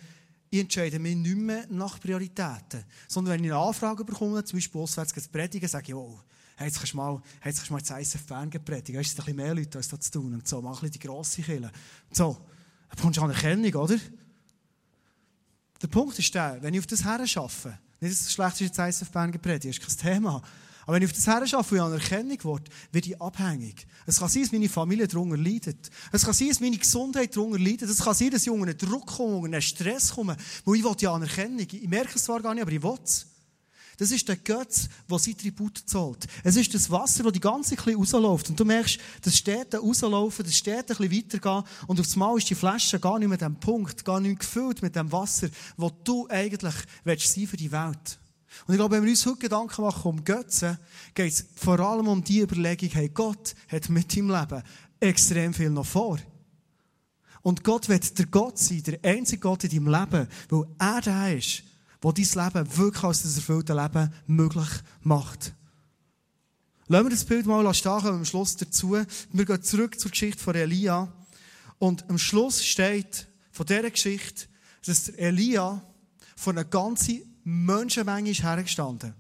ich 0.53 0.59
entscheide 0.59 0.99
mich 0.99 1.15
nicht 1.15 1.37
mehr 1.37 1.65
nach 1.69 1.99
Prioritäten. 1.99 2.83
Sondern 3.07 3.35
wenn 3.35 3.43
ich 3.45 3.51
eine 3.51 3.59
Anfrage 3.59 4.03
bekomme, 4.03 4.43
zum 4.43 4.57
Beispiel 4.57 4.81
auswärts 4.81 5.13
zu 5.13 5.29
predigen, 5.29 5.67
sage 5.67 5.85
ich, 5.87 5.95
oh, 5.95 6.19
jetzt 6.59 6.77
kannst 6.77 6.91
du 6.91 6.97
mal, 6.97 7.21
hey, 7.39 7.51
jetzt 7.51 7.59
kannst 7.59 7.69
du 7.69 7.73
mal 7.73 7.79
das 7.79 8.15
ISF 8.15 8.25
Bern 8.27 8.49
predigen. 8.49 8.99
Weißt 8.99 9.17
du, 9.17 9.21
ein 9.21 9.25
bisschen 9.25 9.35
mehr 9.37 9.55
Leute 9.55 9.77
als 9.77 9.87
das 9.87 10.01
zu 10.01 10.11
tun. 10.11 10.33
Und 10.33 10.45
so, 10.45 10.61
mach 10.61 10.71
ein 10.71 10.73
bisschen 10.73 10.91
die 10.91 10.99
grosse 11.07 11.41
Kille. 11.41 11.71
So, 12.11 12.37
da 12.89 12.95
bekommst 12.95 13.17
du 13.17 13.21
Anerkennung, 13.21 13.73
oder? 13.75 13.97
Der 15.81 15.87
Punkt 15.87 16.19
ist 16.19 16.35
der, 16.35 16.61
wenn 16.61 16.73
ich 16.73 16.81
auf 16.81 16.87
das 16.87 17.05
her 17.05 17.25
schaffe, 17.25 17.79
nicht, 18.01 18.11
dass 18.11 18.21
es 18.21 18.33
schlecht 18.33 18.59
ist, 18.59 18.77
jetzt 18.77 18.79
ISF 18.79 19.09
Bern 19.09 19.31
predigen, 19.31 19.69
ist 19.69 19.79
kein 19.79 20.15
Thema. 20.15 20.41
Aber 20.91 20.97
wenn 20.97 21.03
ich 21.03 21.11
auf 21.11 21.15
das 21.15 21.25
herschaffe 21.25 21.75
und 21.75 21.79
Anerkennung 21.79 22.37
will, 22.43 22.59
werde 22.91 23.07
ich 23.07 23.21
abhängig. 23.21 23.87
Es 24.05 24.19
kann 24.19 24.27
sein, 24.27 24.41
dass 24.41 24.51
meine 24.51 24.67
Familie 24.67 25.07
darunter 25.07 25.37
leidet. 25.37 25.89
Es 26.11 26.25
kann 26.25 26.33
sein, 26.33 26.49
dass 26.49 26.59
meine 26.59 26.77
Gesundheit 26.77 27.33
darunter 27.33 27.59
leidet. 27.59 27.89
Es 27.89 27.99
kann 27.99 28.13
sein, 28.13 28.29
dass 28.29 28.41
ich 28.41 28.49
unter 28.49 28.65
einen 28.65 28.77
Druck 28.77 29.05
komme, 29.05 29.37
unter 29.37 29.53
einen 29.53 29.61
Stress 29.61 30.13
komme, 30.13 30.35
wo 30.65 30.73
ich 30.73 30.83
will 30.83 30.93
die 30.95 31.07
Anerkennung. 31.07 31.65
Ich 31.71 31.87
merke 31.87 32.17
es 32.17 32.25
zwar 32.25 32.41
gar 32.41 32.53
nicht, 32.53 32.63
aber 32.63 32.73
ich 32.73 32.83
will 32.83 32.97
es. 33.01 33.25
Das 33.99 34.11
ist 34.11 34.27
der 34.27 34.35
Götz, 34.35 34.89
der 35.09 35.17
sein 35.17 35.37
Tribut 35.37 35.81
zahlt. 35.85 36.27
Es 36.43 36.57
ist 36.57 36.73
das 36.73 36.91
Wasser, 36.91 37.23
das 37.23 37.31
die 37.31 37.39
ganze 37.39 37.73
Zeit 37.77 37.87
rausläuft. 37.87 38.49
Und 38.49 38.59
du 38.59 38.65
merkst, 38.65 38.99
das 39.21 39.37
steht 39.37 39.73
da 39.73 39.79
rauslaufen, 39.79 40.43
das 40.43 40.57
steht 40.57 40.91
ein 40.91 40.97
bisschen 40.97 41.09
weitergehen. 41.09 41.63
Und 41.87 42.01
aufs 42.01 42.17
Mal 42.17 42.37
ist 42.37 42.49
die 42.49 42.55
Flasche 42.55 42.99
gar 42.99 43.17
nicht 43.17 43.29
mit 43.29 43.39
dem 43.39 43.55
Punkt, 43.55 44.03
gar 44.03 44.19
nicht 44.19 44.41
gefüllt 44.41 44.81
mit 44.81 44.97
dem 44.97 45.09
Wasser, 45.09 45.47
wo 45.77 45.89
du 46.03 46.27
eigentlich 46.27 46.75
willst 47.05 47.33
sein 47.33 47.47
für 47.47 47.55
die 47.55 47.71
Welt. 47.71 48.19
Und 48.67 48.73
ich 48.73 48.77
glaube, 48.77 48.95
wenn 48.95 49.03
wir 49.03 49.11
uns 49.11 49.25
heute 49.25 49.39
Gedanken 49.39 49.81
machen 49.81 50.09
um 50.09 50.23
Götzen, 50.23 50.77
geht 51.13 51.33
es 51.33 51.45
vor 51.55 51.79
allem 51.79 52.07
um 52.07 52.23
die 52.23 52.41
Überlegung, 52.41 52.89
hey, 52.89 53.09
Gott 53.09 53.55
hat 53.69 53.89
mit 53.89 54.15
deinem 54.15 54.29
Leben 54.29 54.63
extrem 54.99 55.53
viel 55.53 55.69
noch 55.69 55.85
vor. 55.85 56.19
Und 57.41 57.63
Gott 57.63 57.89
wird 57.89 58.17
der 58.19 58.27
Gott 58.27 58.59
sein, 58.59 58.83
der 58.83 58.99
einzige 59.03 59.41
Gott 59.41 59.63
in 59.63 59.69
deinem 59.71 59.87
Leben, 59.87 60.27
weil 60.49 60.65
er 60.77 61.01
der 61.01 61.37
ist, 61.37 61.63
der 62.03 62.13
dein 62.13 62.45
Leben 62.45 62.77
wirklich 62.77 63.03
als 63.03 63.23
das 63.23 63.35
erfüllte 63.37 63.73
Leben 63.73 64.13
möglich 64.27 64.69
macht. 65.01 65.53
Lassen 66.87 67.05
wir 67.05 67.11
das 67.11 67.25
Bild 67.25 67.45
mal 67.45 67.73
stehen, 67.73 68.05
am 68.05 68.25
Schluss 68.25 68.57
dazu. 68.57 68.97
Wir 69.31 69.45
gehen 69.45 69.63
zurück 69.63 69.99
zur 69.99 70.11
Geschichte 70.11 70.43
von 70.43 70.55
Elia. 70.55 71.11
Und 71.79 72.07
am 72.09 72.17
Schluss 72.17 72.63
steht 72.65 73.27
von 73.51 73.65
dieser 73.65 73.89
Geschichte, 73.89 74.45
dass 74.85 75.09
Elia 75.09 75.81
von 76.35 76.57
einer 76.57 76.65
ganzen 76.65 77.30
Menschenmenge 77.43 78.31
ist 78.31 78.43
hergestanden. 78.43 79.13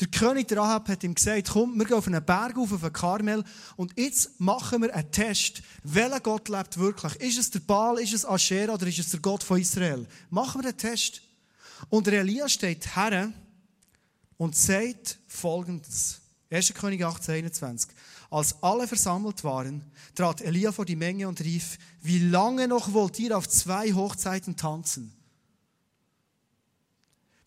Der 0.00 0.06
König 0.08 0.48
der 0.48 0.58
Ahab 0.58 0.88
hat 0.88 1.04
ihm 1.04 1.14
gesagt, 1.14 1.50
komm, 1.52 1.78
wir 1.78 1.84
gehen 1.84 1.96
auf 1.96 2.06
einen 2.06 2.24
Berg 2.24 2.56
auf, 2.56 2.72
auf 2.72 2.92
Karmel, 2.92 3.44
und 3.76 3.92
jetzt 3.98 4.40
machen 4.40 4.82
wir 4.82 4.94
einen 4.94 5.10
Test. 5.10 5.62
Welcher 5.84 6.20
Gott 6.20 6.48
lebt 6.48 6.78
wirklich? 6.78 7.14
Ist 7.16 7.38
es 7.38 7.50
der 7.50 7.60
Baal, 7.60 7.98
ist 7.98 8.14
es 8.14 8.24
Asherah 8.24 8.74
oder 8.74 8.86
ist 8.86 8.98
es 8.98 9.10
der 9.10 9.20
Gott 9.20 9.42
von 9.42 9.60
Israel? 9.60 10.06
Machen 10.30 10.62
wir 10.62 10.68
einen 10.68 10.78
Test. 10.78 11.22
Und 11.88 12.06
der 12.06 12.20
Elia 12.20 12.48
steht 12.48 12.96
her 12.96 13.32
und 14.38 14.56
sagt 14.56 15.18
folgendes. 15.26 16.20
1. 16.50 16.74
König 16.74 17.04
18, 17.04 17.34
21. 17.36 17.90
Als 18.30 18.62
alle 18.62 18.88
versammelt 18.88 19.44
waren, 19.44 19.82
trat 20.14 20.40
Elia 20.40 20.72
vor 20.72 20.84
die 20.84 20.96
Menge 20.96 21.28
und 21.28 21.40
rief, 21.40 21.78
wie 22.02 22.18
lange 22.18 22.66
noch 22.66 22.92
wollt 22.92 23.18
ihr 23.18 23.36
auf 23.36 23.48
zwei 23.48 23.92
Hochzeiten 23.92 24.56
tanzen? 24.56 25.12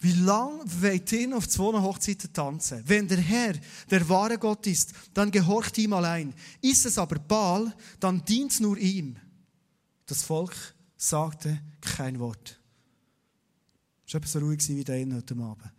Wie 0.05 0.11
lang 0.11 0.61
wollt 0.83 1.11
ihr 1.13 1.35
auf 1.35 1.49
zwei 1.49 1.81
Hochzeiten 1.81 2.31
tanzen? 2.31 2.83
Wenn 2.85 3.07
der 3.07 3.17
Herr 3.17 3.55
der 3.89 4.07
wahre 4.07 4.37
Gott 4.37 4.67
ist, 4.67 4.93
dann 5.15 5.31
gehorcht 5.31 5.79
ihm 5.79 5.93
allein. 5.93 6.31
Ist 6.61 6.85
es 6.85 6.99
aber 6.99 7.17
Baal, 7.17 7.75
dann 7.99 8.23
dient 8.23 8.59
nur 8.59 8.77
ihm. 8.77 9.15
Das 10.05 10.21
Volk 10.21 10.53
sagte 10.95 11.59
kein 11.81 12.19
Wort. 12.19 12.61
Es 14.05 14.13
war 14.13 14.21
so 14.27 14.37
ruhig 14.37 14.59
wie 14.69 14.83
der 14.83 15.11
heute 15.11 15.33
Abend. 15.37 15.71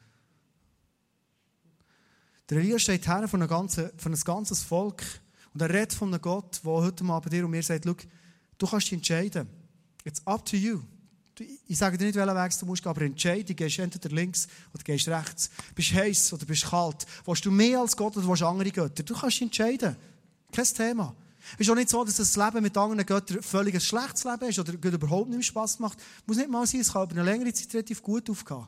Der 2.50 2.58
Elia 2.58 2.80
steht 2.80 3.06
her 3.06 3.28
von 3.28 3.40
einem, 3.40 3.48
ganzen, 3.48 3.90
von 3.96 4.12
einem 4.12 4.24
ganzes 4.24 4.60
Volk 4.60 5.04
und 5.54 5.62
er 5.62 5.70
redet 5.70 5.92
von 5.92 6.08
einem 6.08 6.20
Gott, 6.20 6.60
der 6.64 6.72
heute 6.72 7.04
Abend 7.04 7.32
dir 7.32 7.44
und 7.44 7.52
mir 7.52 7.62
sagt, 7.62 7.84
du 7.84 7.94
kannst 8.66 8.86
dich 8.86 8.94
entscheiden. 8.94 9.48
It's 10.02 10.20
up 10.26 10.44
to 10.46 10.56
you. 10.56 10.82
Ich 11.66 11.76
sage 11.76 11.98
dir 11.98 12.06
nicht, 12.06 12.14
welchen 12.14 12.34
Weg 12.34 12.58
du 12.58 12.66
musst, 12.66 12.86
aber 12.86 13.02
entscheide, 13.02 13.54
gehst 13.54 13.78
entweder 13.78 14.14
links 14.14 14.48
oder 14.72 14.82
gehst 14.82 15.08
rechts. 15.08 15.50
Bist 15.74 15.92
heiß 15.92 16.32
oder 16.32 16.46
bist 16.46 16.64
kalt. 16.64 17.06
Willst 17.26 17.44
du 17.44 17.50
mehr 17.50 17.80
als 17.80 17.96
Gott 17.96 18.16
oder 18.16 18.26
willst 18.26 18.42
du 18.42 18.46
andere 18.46 18.70
Götter? 18.70 19.02
Du 19.02 19.14
kannst 19.14 19.42
entscheiden. 19.42 19.96
Kein 20.50 20.64
Thema. 20.64 21.14
Es 21.54 21.60
ist 21.60 21.70
auch 21.70 21.74
nicht 21.74 21.90
so, 21.90 22.04
dass 22.04 22.16
das 22.16 22.36
Leben 22.36 22.62
mit 22.62 22.76
anderen 22.76 23.04
Göttern 23.04 23.42
völlig 23.42 23.74
ein 23.74 23.80
schlechtes 23.80 24.24
Leben 24.24 24.48
ist 24.48 24.58
oder 24.58 24.72
überhaupt 24.72 25.28
nicht 25.28 25.36
mehr 25.36 25.44
Spass 25.44 25.78
macht. 25.78 25.98
Muss 26.26 26.38
nicht 26.38 26.50
mal 26.50 26.66
sein, 26.66 26.80
es 26.80 26.92
kann 26.92 27.04
über 27.04 27.20
eine 27.20 27.30
längere 27.30 27.52
Zeit 27.52 27.72
relativ 27.74 28.02
gut 28.02 28.28
aufgehen. 28.30 28.66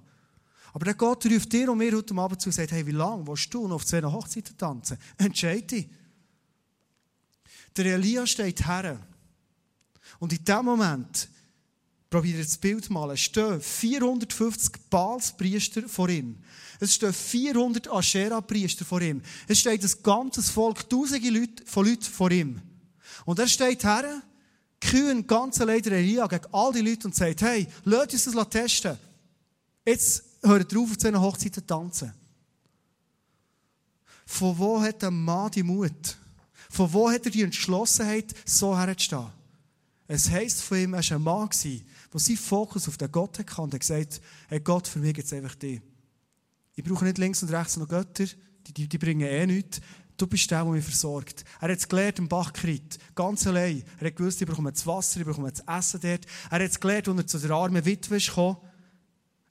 Aber 0.72 0.84
der 0.84 0.94
Gott 0.94 1.24
ruft 1.26 1.52
dir 1.52 1.72
und 1.72 1.78
mir 1.78 1.96
heute 1.96 2.14
Abend 2.14 2.40
zu 2.40 2.50
und 2.50 2.52
sagt, 2.52 2.70
hey, 2.72 2.86
wie 2.86 2.92
lange 2.92 3.26
willst 3.26 3.52
du 3.52 3.66
noch 3.66 3.76
auf 3.76 3.86
zwei 3.86 4.02
Hochzeiten 4.02 4.56
tanzen? 4.56 4.98
Entscheide 5.16 5.62
dich. 5.62 5.88
Der 7.76 7.86
Elia 7.86 8.26
steht 8.26 8.66
her. 8.66 9.00
Und 10.18 10.32
in 10.32 10.44
dem 10.44 10.64
Moment, 10.64 11.28
probiert 12.10 12.40
das 12.40 12.56
Bild 12.56 12.88
mal, 12.90 13.16
stehen 13.16 13.60
450 13.60 14.72
Balspriester 14.88 15.88
vor 15.88 16.08
ihm. 16.08 16.38
Es 16.80 16.94
stehen 16.94 17.12
400 17.12 17.88
Aschera-Priester 17.88 18.84
vor 18.84 19.00
ihm. 19.00 19.22
Es 19.46 19.58
steht 19.58 19.82
ein 19.82 20.02
ganzes 20.02 20.50
Volk, 20.50 20.88
tausende 20.88 21.28
Leute, 21.30 21.64
von 21.66 21.86
Leuten 21.86 22.02
vor 22.02 22.30
ihm. 22.30 22.60
Und 23.24 23.38
er 23.38 23.48
steht 23.48 23.84
her, 23.84 24.22
kühn, 24.80 25.26
ganz 25.26 25.60
allein 25.60 25.82
der 25.82 25.98
Elia 25.98 26.26
gegen 26.26 26.46
all 26.52 26.72
die 26.72 26.80
Leute 26.80 27.08
und 27.08 27.14
sagt, 27.14 27.42
hey, 27.42 27.66
lasst 27.84 28.12
uns 28.12 28.24
das 28.24 28.48
testen. 28.48 28.98
Jetzt 29.84 30.24
hört 30.42 30.74
auf, 30.76 30.90
auf 30.90 30.96
diesen 30.96 31.20
Hochzeiten 31.20 31.54
zu 31.54 31.66
tanzen. 31.66 32.12
Von 34.24 34.58
wo 34.58 34.80
hat 34.80 35.02
der 35.02 35.10
Mann 35.10 35.50
die 35.50 35.62
Mut? 35.62 36.16
Von 36.70 36.92
wo 36.92 37.10
hat 37.10 37.24
er 37.24 37.30
die 37.30 37.42
Entschlossenheit, 37.42 38.34
so 38.44 38.78
herzustehen? 38.78 39.26
Es 40.06 40.30
heisst 40.30 40.62
von 40.62 40.78
ihm, 40.78 40.94
er 40.94 41.02
war 41.02 41.16
ein 41.16 41.22
Mann, 41.22 41.50
der 42.12 42.20
seinen 42.20 42.36
Fokus 42.36 42.88
auf 42.88 42.96
den 42.96 43.10
Gott 43.10 43.38
hatte 43.38 43.62
und 43.62 43.74
hat 43.74 43.80
gesagt, 43.80 44.20
hey 44.48 44.60
Gott, 44.60 44.88
für 44.88 44.98
mich 44.98 45.14
gibt 45.14 45.26
es 45.26 45.32
einfach 45.32 45.54
dich. 45.54 45.80
Ich 46.74 46.84
brauche 46.84 47.04
nicht 47.04 47.18
links 47.18 47.42
und 47.42 47.50
rechts 47.50 47.76
noch 47.76 47.88
Götter, 47.88 48.26
die, 48.66 48.72
die, 48.72 48.88
die 48.88 48.98
bringen 48.98 49.28
eh 49.28 49.46
nichts. 49.46 49.80
Du 50.16 50.26
bist 50.26 50.50
der, 50.50 50.64
der 50.64 50.72
mich 50.72 50.84
versorgt. 50.84 51.44
Er 51.60 51.68
hat 51.68 51.78
es 51.78 51.88
gelernt 51.88 52.18
im 52.18 52.28
Bachkrit, 52.28 52.98
ganz 53.14 53.46
allein. 53.46 53.84
Er 54.00 54.08
hat 54.08 54.16
gewusst, 54.16 54.40
ich 54.40 54.48
brauche 54.48 54.62
das 54.72 54.86
Wasser, 54.86 55.20
ich 55.20 55.26
brauche 55.26 55.50
das 55.50 55.60
Essen 55.60 56.00
dort. 56.00 56.26
Er 56.50 56.50
hat 56.50 56.62
es 56.62 56.80
gelernt, 56.80 57.08
als 57.08 57.18
er 57.18 57.26
zu 57.26 57.38
der 57.38 57.50
armen 57.56 57.84
Witwe 57.84 58.18
kam. 58.18 58.56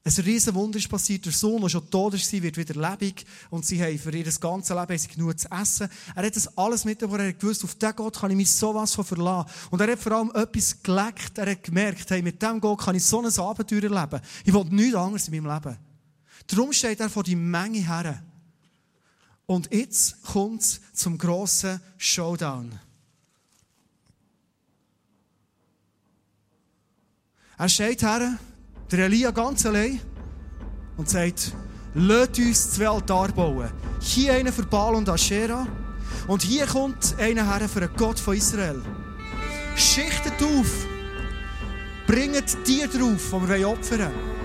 Ein 0.08 0.24
riesen 0.24 0.56
Wunder 0.56 0.78
ist 0.78 0.88
passiert. 0.88 1.26
Der 1.26 1.34
Sohn, 1.34 1.60
der 1.60 1.67
schon 1.67 1.89
tot 1.89 2.13
war, 2.13 2.41
wird 2.41 2.56
wieder 2.56 2.76
lebendig. 2.76 3.26
Und 3.50 3.65
sie 3.65 3.84
haben 3.84 4.00
für 4.00 4.15
ihr 4.15 4.24
ganzes 4.24 4.74
Leben 4.74 5.08
genug 5.13 5.38
zu 5.38 5.52
essen. 5.52 5.89
Er 6.15 6.26
hat 6.26 6.34
das 6.34 6.58
alles 6.58 6.86
mitbekommen. 6.86 7.20
Er 7.20 7.28
hat 7.28 7.39
gewusst, 7.41 7.65
auf 7.65 7.76
diesen 7.76 7.93
Gott 7.93 8.17
kann 8.17 8.32
ich 8.32 8.38
mich 8.38 8.50
sowas 8.50 8.96
von 8.96 9.04
verlassen. 9.04 9.52
Und 9.70 9.82
er 9.82 9.91
hat 9.91 10.00
vor 10.00 10.13
allem 10.13 10.32
etwas 10.34 10.82
geleckt. 10.82 11.38
Er 11.38 11.52
hat 11.52 11.62
gemerkt, 11.62 12.10
hey, 12.10 12.22
mit 12.22 12.41
diesem 12.41 12.62
Gott 12.62 12.80
kann 12.80 12.96
ich 12.96 13.04
so 13.04 13.22
ein 13.22 13.38
Abenteuer 13.38 13.84
erleben. 13.84 14.22
Ich 14.46 14.54
will 14.54 14.63
nichts 14.70 14.96
anderes 14.96 15.28
in 15.28 15.43
meinem 15.43 15.54
Leben. 15.54 15.78
Darum 16.48 16.72
steht 16.72 17.02
er 17.02 17.10
vor 17.10 17.24
die 17.24 17.36
Menge 17.36 17.80
her. 17.80 18.24
Und 19.46 19.74
jetzt 19.74 20.24
kommt 20.24 20.62
es 20.62 20.80
zum 20.93 21.17
grossen 21.17 21.82
Showdown. 21.98 22.80
Er 27.58 27.67
steht 27.67 28.04
her, 28.04 28.39
der 28.91 29.06
Elia 29.06 29.32
ganz 29.32 29.65
allein 29.65 30.00
und 30.95 31.10
sagt, 31.10 31.52
lasst 31.93 32.39
uns 32.39 32.71
zwei 32.71 32.88
Altar 32.88 33.30
bauen. 33.30 33.69
Hier 34.00 34.34
einer 34.34 34.54
für 34.54 34.63
Baal 34.63 34.95
und 34.95 35.10
Aschera 35.10 35.67
und 36.28 36.41
hier 36.41 36.65
kommt 36.65 37.15
einer 37.19 37.45
her 37.45 37.67
für 37.67 37.82
den 37.82 37.89
Gott 37.97 38.19
von 38.19 38.36
Israel. 38.36 38.82
Schichtet 39.76 40.41
auf, 40.41 40.88
bringt 42.08 42.63
Tiere 42.63 42.88
drauf, 42.88 43.34
die 43.34 43.50
wir 43.50 43.69
opfern 43.69 44.00
wollen. 44.00 44.38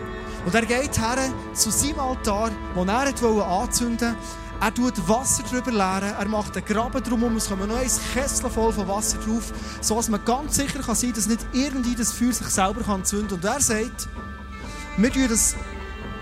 Und 0.44 0.55
er 0.55 0.66
geht 0.66 0.98
her 0.98 1.18
zu 1.55 1.70
seinem 1.70 2.00
Altar, 2.00 2.50
den 2.74 2.88
er 2.88 3.46
anzünden 3.46 4.00
wollte. 4.00 4.16
Er 4.62 4.72
tut 4.72 5.09
Wasser 5.09 5.42
drüber 5.42 5.72
leeren, 5.72 6.14
er 6.16 6.28
macht 6.28 6.57
einen 6.57 6.64
Graben 6.64 7.02
drumherum, 7.02 7.37
es 7.37 7.48
kommt 7.48 7.66
noch 7.66 7.76
ein 7.76 7.90
Kessel 8.14 8.48
voll 8.48 8.72
von 8.72 8.87
Wasser 8.87 9.18
drauf, 9.18 9.52
sodass 9.81 10.09
man 10.09 10.24
ganz 10.24 10.55
sicher 10.55 10.78
kann 10.78 10.94
sein 10.94 11.11
kann, 11.11 11.16
dass 11.16 11.26
nicht 11.26 11.46
irgendwie 11.52 11.96
das 11.96 12.12
Feuer 12.12 12.33
sich 12.33 12.46
selber 12.46 12.94
entzünden 12.94 13.28
kann. 13.28 13.38
Und 13.38 13.44
er 13.44 13.61
sagt, 13.61 14.09
wir 14.96 15.12
tun 15.12 15.26
das 15.28 15.57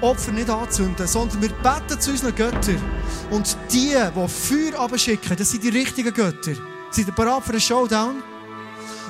Opfer 0.01 0.33
nicht 0.33 0.49
anzünden, 0.49 1.07
sondern 1.07 1.43
wir 1.43 1.51
beten 1.51 2.01
zu 2.01 2.11
unseren 2.11 2.35
Göttern. 2.35 2.81
Und 3.31 3.57
die, 3.71 3.95
die 3.95 4.29
Feuer 4.29 4.81
abschicken, 4.81 5.37
das 5.37 5.51
sind 5.51 5.63
die 5.63 5.69
richtigen 5.69 6.13
Götter. 6.13 6.53
Seid 6.91 7.07
ihr 7.07 7.13
bereit 7.13 7.43
für 7.45 7.51
einen 7.51 7.61
Showdown? 7.61 8.23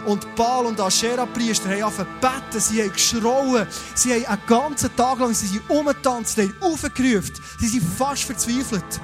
Und 0.06 0.34
Baal 0.34 0.66
und 0.66 0.80
Aschera-Priester 0.80 1.68
haben 1.68 1.82
angefangen 1.82 2.42
sie 2.52 2.82
haben 2.82 2.92
geschrauen, 2.92 3.66
sie 3.94 4.14
haben 4.14 4.26
einen 4.26 4.46
ganzen 4.46 4.96
Tag 4.96 5.18
lang 5.18 5.34
sie 5.34 5.46
sind 5.46 5.68
umgetanzt, 5.68 6.36
sie 6.36 6.42
haben 6.42 6.54
aufgerufen, 6.60 7.34
sie 7.58 7.68
sind 7.68 7.84
fast 7.98 8.24
verzweifelt. 8.24 9.00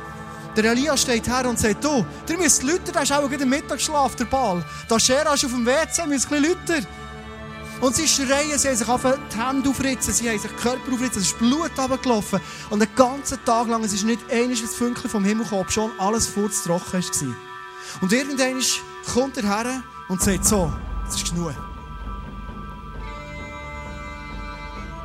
Der 0.56 0.64
Elia 0.72 0.96
steht 0.96 1.28
her 1.28 1.46
und 1.46 1.58
sagt, 1.58 1.84
du, 1.84 2.04
ihr 2.28 2.38
müsst 2.38 2.62
Leute, 2.62 2.90
der 2.90 3.02
ist 3.02 3.12
auch 3.12 3.28
gerade 3.28 3.44
Mittagsschlaf, 3.44 4.16
der 4.16 4.24
Baal. 4.24 4.64
Der 4.88 4.96
Aschera 4.96 5.34
ist 5.34 5.44
auf 5.44 5.50
dem 5.50 5.66
WC, 5.66 6.06
müsst 6.06 6.32
ein 6.32 6.42
bisschen 6.42 6.58
Leute. 6.66 6.86
Und 7.80 7.94
sie 7.94 8.08
schreien, 8.08 8.58
sie 8.58 8.68
haben 8.68 8.76
sich 8.76 8.86
die 8.86 9.38
Hände 9.38 9.68
aufritzen, 9.68 10.12
sie 10.14 10.28
haben 10.28 10.38
sich 10.38 10.50
den 10.50 10.60
Körper 10.60 10.92
aufritzen, 10.92 11.20
es 11.20 11.28
ist 11.28 11.38
Blut 11.38 11.70
runtergelaufen. 11.78 12.40
Und 12.70 12.80
den 12.80 12.88
ganzen 12.94 13.38
Tag 13.44 13.68
lang, 13.68 13.84
es 13.84 13.92
ist 13.92 14.04
nicht 14.04 14.20
eines 14.30 14.62
das 14.62 14.74
Fünkchen 14.74 15.10
vom 15.10 15.24
Himmel 15.24 15.44
gekommen, 15.44 15.68
schon 15.68 15.90
alles 15.98 16.26
furztrocken 16.26 17.02
war. 17.02 17.36
Und 18.00 18.12
irgendwann 18.12 18.62
kommt 19.12 19.36
er 19.36 19.44
her 19.44 19.82
und 20.08 20.22
sagt 20.22 20.46
so, 20.46 20.72
es 21.06 21.16
ist 21.16 21.30
genug. 21.30 21.54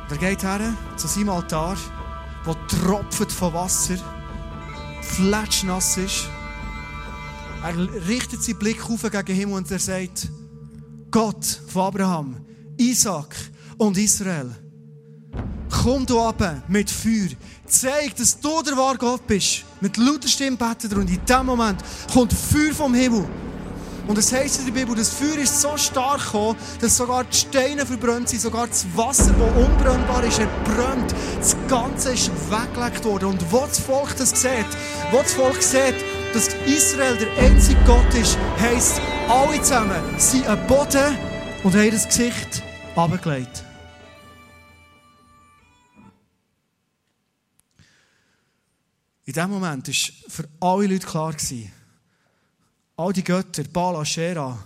Und 0.02 0.12
er 0.12 0.18
geht 0.18 0.42
her 0.42 0.74
zu 0.96 1.06
seinem 1.06 1.28
Altar, 1.30 1.76
wo 2.44 2.54
tropft 2.68 3.30
von 3.30 3.52
Wasser, 3.52 3.96
fletschnass 5.02 5.98
ist. 5.98 6.28
Er 7.62 7.76
richtet 8.08 8.42
seinen 8.42 8.58
Blick 8.58 8.82
auf 8.88 9.02
gegen 9.02 9.34
Himmel 9.34 9.56
und 9.56 9.70
er 9.70 9.78
sagt, 9.78 10.28
Gott 11.10 11.44
von 11.68 11.82
Abraham, 11.82 12.36
Isaac 12.82 13.36
und 13.78 13.96
Israel. 13.96 14.50
Komm 15.70 16.04
du 16.04 16.20
ab 16.20 16.62
mit 16.68 16.90
Feuer. 16.90 17.30
Zeig, 17.66 18.16
dass 18.16 18.38
du 18.38 18.62
der 18.62 18.76
wahre 18.76 18.98
Gott 18.98 19.26
bist. 19.26 19.64
Mit 19.80 19.96
lauter 19.96 20.28
Stimme 20.28 20.56
betet 20.56 20.92
er 20.92 20.98
und 20.98 21.08
in 21.08 21.24
dem 21.24 21.46
Moment 21.46 21.80
kommt 22.12 22.32
Feuer 22.32 22.74
vom 22.74 22.92
Himmel. 22.92 23.24
Und 24.08 24.18
es 24.18 24.32
heisst 24.32 24.58
in 24.58 24.66
der 24.66 24.72
Bibel, 24.72 24.96
das 24.96 25.10
Feuer 25.10 25.38
ist 25.38 25.60
so 25.60 25.76
stark 25.76 26.24
gekommen, 26.24 26.58
dass 26.80 26.96
sogar 26.96 27.22
die 27.22 27.36
Steine 27.36 27.86
verbrannt 27.86 28.28
sind, 28.28 28.42
sogar 28.42 28.66
das 28.66 28.84
Wasser, 28.96 29.32
das 29.32 29.64
unbrennbar 29.64 30.24
ist, 30.24 30.40
erbrannt. 30.40 31.14
Das 31.38 31.56
Ganze 31.68 32.12
ist 32.12 32.32
weggelegt 32.50 33.04
worden. 33.04 33.26
Und 33.26 33.52
wo 33.52 33.60
das 33.60 33.78
Volk 33.78 34.16
das 34.16 34.30
sieht, 34.30 34.66
wo 35.12 35.18
das 35.18 35.32
Volk 35.32 35.62
sieht, 35.62 35.94
dass 36.34 36.48
Israel 36.66 37.16
der 37.16 37.44
einzige 37.44 37.78
Gott 37.86 38.12
ist, 38.20 38.36
heisst, 38.60 39.00
alle 39.28 39.62
zusammen 39.62 40.02
sind 40.18 40.48
am 40.48 40.66
Boden 40.66 41.16
und 41.62 41.74
haben 41.74 41.90
das 41.92 42.08
Gesicht 42.08 42.62
abgelegt. 42.96 43.64
In 49.24 49.32
diesem 49.32 49.50
Moment 49.50 49.88
war 49.88 50.30
für 50.30 50.48
alle 50.60 50.86
Leute 50.86 51.06
klar, 51.06 51.34
all 52.96 53.12
die 53.12 53.24
Götter, 53.24 53.64
Baal, 53.64 53.96
Asherah, 53.96 54.58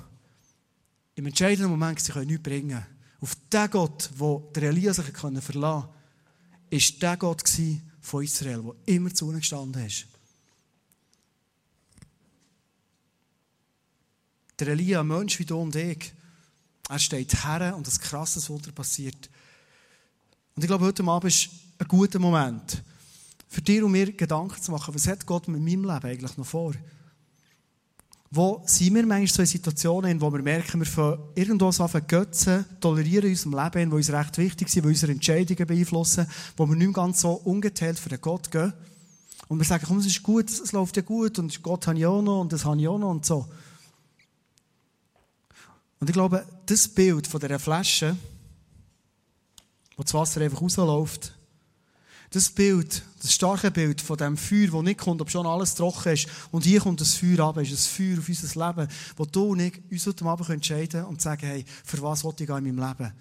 im 1.14 1.26
entscheidenden 1.26 1.70
Moment, 1.70 2.00
sie 2.00 2.12
können 2.12 2.26
nichts 2.26 2.42
bringen. 2.42 2.84
Auf 3.20 3.34
den 3.52 3.70
Gott, 3.70 4.10
wo 4.16 4.50
der 4.54 4.64
Elia 4.64 4.92
sich 4.92 5.04
verlassen 5.06 5.42
konnte, 5.42 5.60
war 5.62 5.94
der 7.00 7.16
Gott 7.16 7.44
von 8.00 8.24
Israel, 8.24 8.62
der 8.62 8.94
immer 8.94 9.14
zu 9.14 9.30
ihnen 9.30 9.40
gestanden 9.40 9.86
ist. 9.86 10.06
Der 14.58 14.68
Elia, 14.68 15.00
ein 15.00 15.06
Mensch 15.06 15.38
wie 15.38 15.44
du 15.44 15.60
und 15.60 15.76
ich, 15.76 16.12
er 16.88 16.98
steht 16.98 17.44
her 17.44 17.74
und 17.76 17.86
ein 17.86 18.00
krasses 18.00 18.48
Wunder 18.48 18.72
passiert. 18.72 19.28
Und 20.54 20.62
ich 20.62 20.68
glaube, 20.68 20.84
heute 20.84 21.04
Abend 21.04 21.32
ist 21.32 21.50
ein 21.78 21.88
guter 21.88 22.18
Moment, 22.18 22.82
für 23.48 23.60
dich 23.60 23.82
und 23.82 23.92
mir 23.92 24.12
Gedanken 24.12 24.60
zu 24.60 24.70
machen, 24.70 24.94
was 24.94 25.06
hat 25.06 25.26
Gott 25.26 25.48
mit 25.48 25.60
meinem 25.60 25.84
Leben 25.84 26.04
eigentlich 26.04 26.36
noch 26.36 26.46
vor? 26.46 26.74
Wo 28.30 28.62
sind 28.66 28.94
wir 28.94 29.06
manchmal 29.06 29.28
so 29.28 29.42
in 29.42 29.46
Situationen, 29.46 30.10
in 30.10 30.20
wo 30.20 30.32
wir 30.32 30.42
merken, 30.42 30.80
wir 30.80 30.86
von 30.86 31.18
irgendwo 31.34 31.70
so 31.70 31.86
Götzen 32.06 32.64
tolerieren 32.80 33.26
in 33.26 33.30
unserem 33.30 33.54
Leben, 33.54 33.90
die 33.90 33.96
uns 33.96 34.10
recht 34.10 34.38
wichtig 34.38 34.68
sind, 34.68 34.84
die 34.84 34.88
unsere 34.88 35.12
Entscheidungen 35.12 35.66
beeinflussen, 35.66 36.26
wo 36.56 36.66
wir 36.66 36.74
nicht 36.74 36.88
mehr 36.88 36.94
ganz 36.94 37.20
so 37.20 37.32
ungeteilt 37.32 37.98
für 37.98 38.08
den 38.08 38.20
Gott 38.20 38.50
gehen. 38.50 38.72
Und 39.48 39.58
wir 39.58 39.64
sagen, 39.64 39.84
komm, 39.86 39.98
es 39.98 40.06
ist 40.06 40.22
gut, 40.22 40.50
es 40.50 40.72
läuft 40.72 40.96
ja 40.96 41.02
gut 41.02 41.38
und 41.38 41.62
Gott 41.62 41.86
hat 41.86 41.96
ja 41.96 42.08
auch 42.08 42.22
noch 42.22 42.40
und 42.40 42.52
das 42.52 42.64
habe 42.64 42.80
ich 42.80 42.88
auch 42.88 42.98
noch 42.98 43.10
und 43.10 43.24
so. 43.24 43.46
Und 45.98 46.10
ich 46.10 46.14
glaube, 46.14 46.44
das 46.66 46.88
Bild 46.88 47.26
von 47.26 47.40
dieser 47.40 47.58
Flasche, 47.58 48.16
wo 49.96 50.02
das 50.02 50.14
Wasser 50.14 50.40
einfach 50.42 50.60
rausläuft, 50.60 51.32
das 52.30 52.50
Bild, 52.50 53.02
das 53.22 53.32
starke 53.32 53.70
Bild 53.70 54.00
von 54.00 54.16
dem 54.16 54.36
Feuer, 54.36 54.68
das 54.72 54.82
nicht 54.82 54.98
kommt, 54.98 55.20
ob 55.22 55.30
schon 55.30 55.46
alles 55.46 55.74
trocken 55.74 56.12
ist, 56.12 56.28
und 56.50 56.64
hier 56.64 56.80
kommt 56.80 57.00
das 57.00 57.14
Feuer 57.14 57.40
ab, 57.40 57.56
ist 57.58 57.70
ein 57.70 57.76
Feuer 57.76 58.18
auf 58.18 58.28
unser 58.28 58.66
Leben, 58.66 58.88
wo 59.16 59.24
du 59.24 59.44
und 59.52 59.60
ich 59.60 59.80
uns 59.90 60.06
heute 60.06 60.24
Abend 60.24 60.48
entscheiden 60.50 60.88
können 60.88 61.04
und 61.06 61.22
sagen, 61.22 61.46
hey, 61.46 61.64
für 61.84 62.02
was 62.02 62.24
will 62.24 62.34
ich 62.38 62.48
in 62.48 62.54
meinem 62.54 62.78
Leben? 62.78 63.12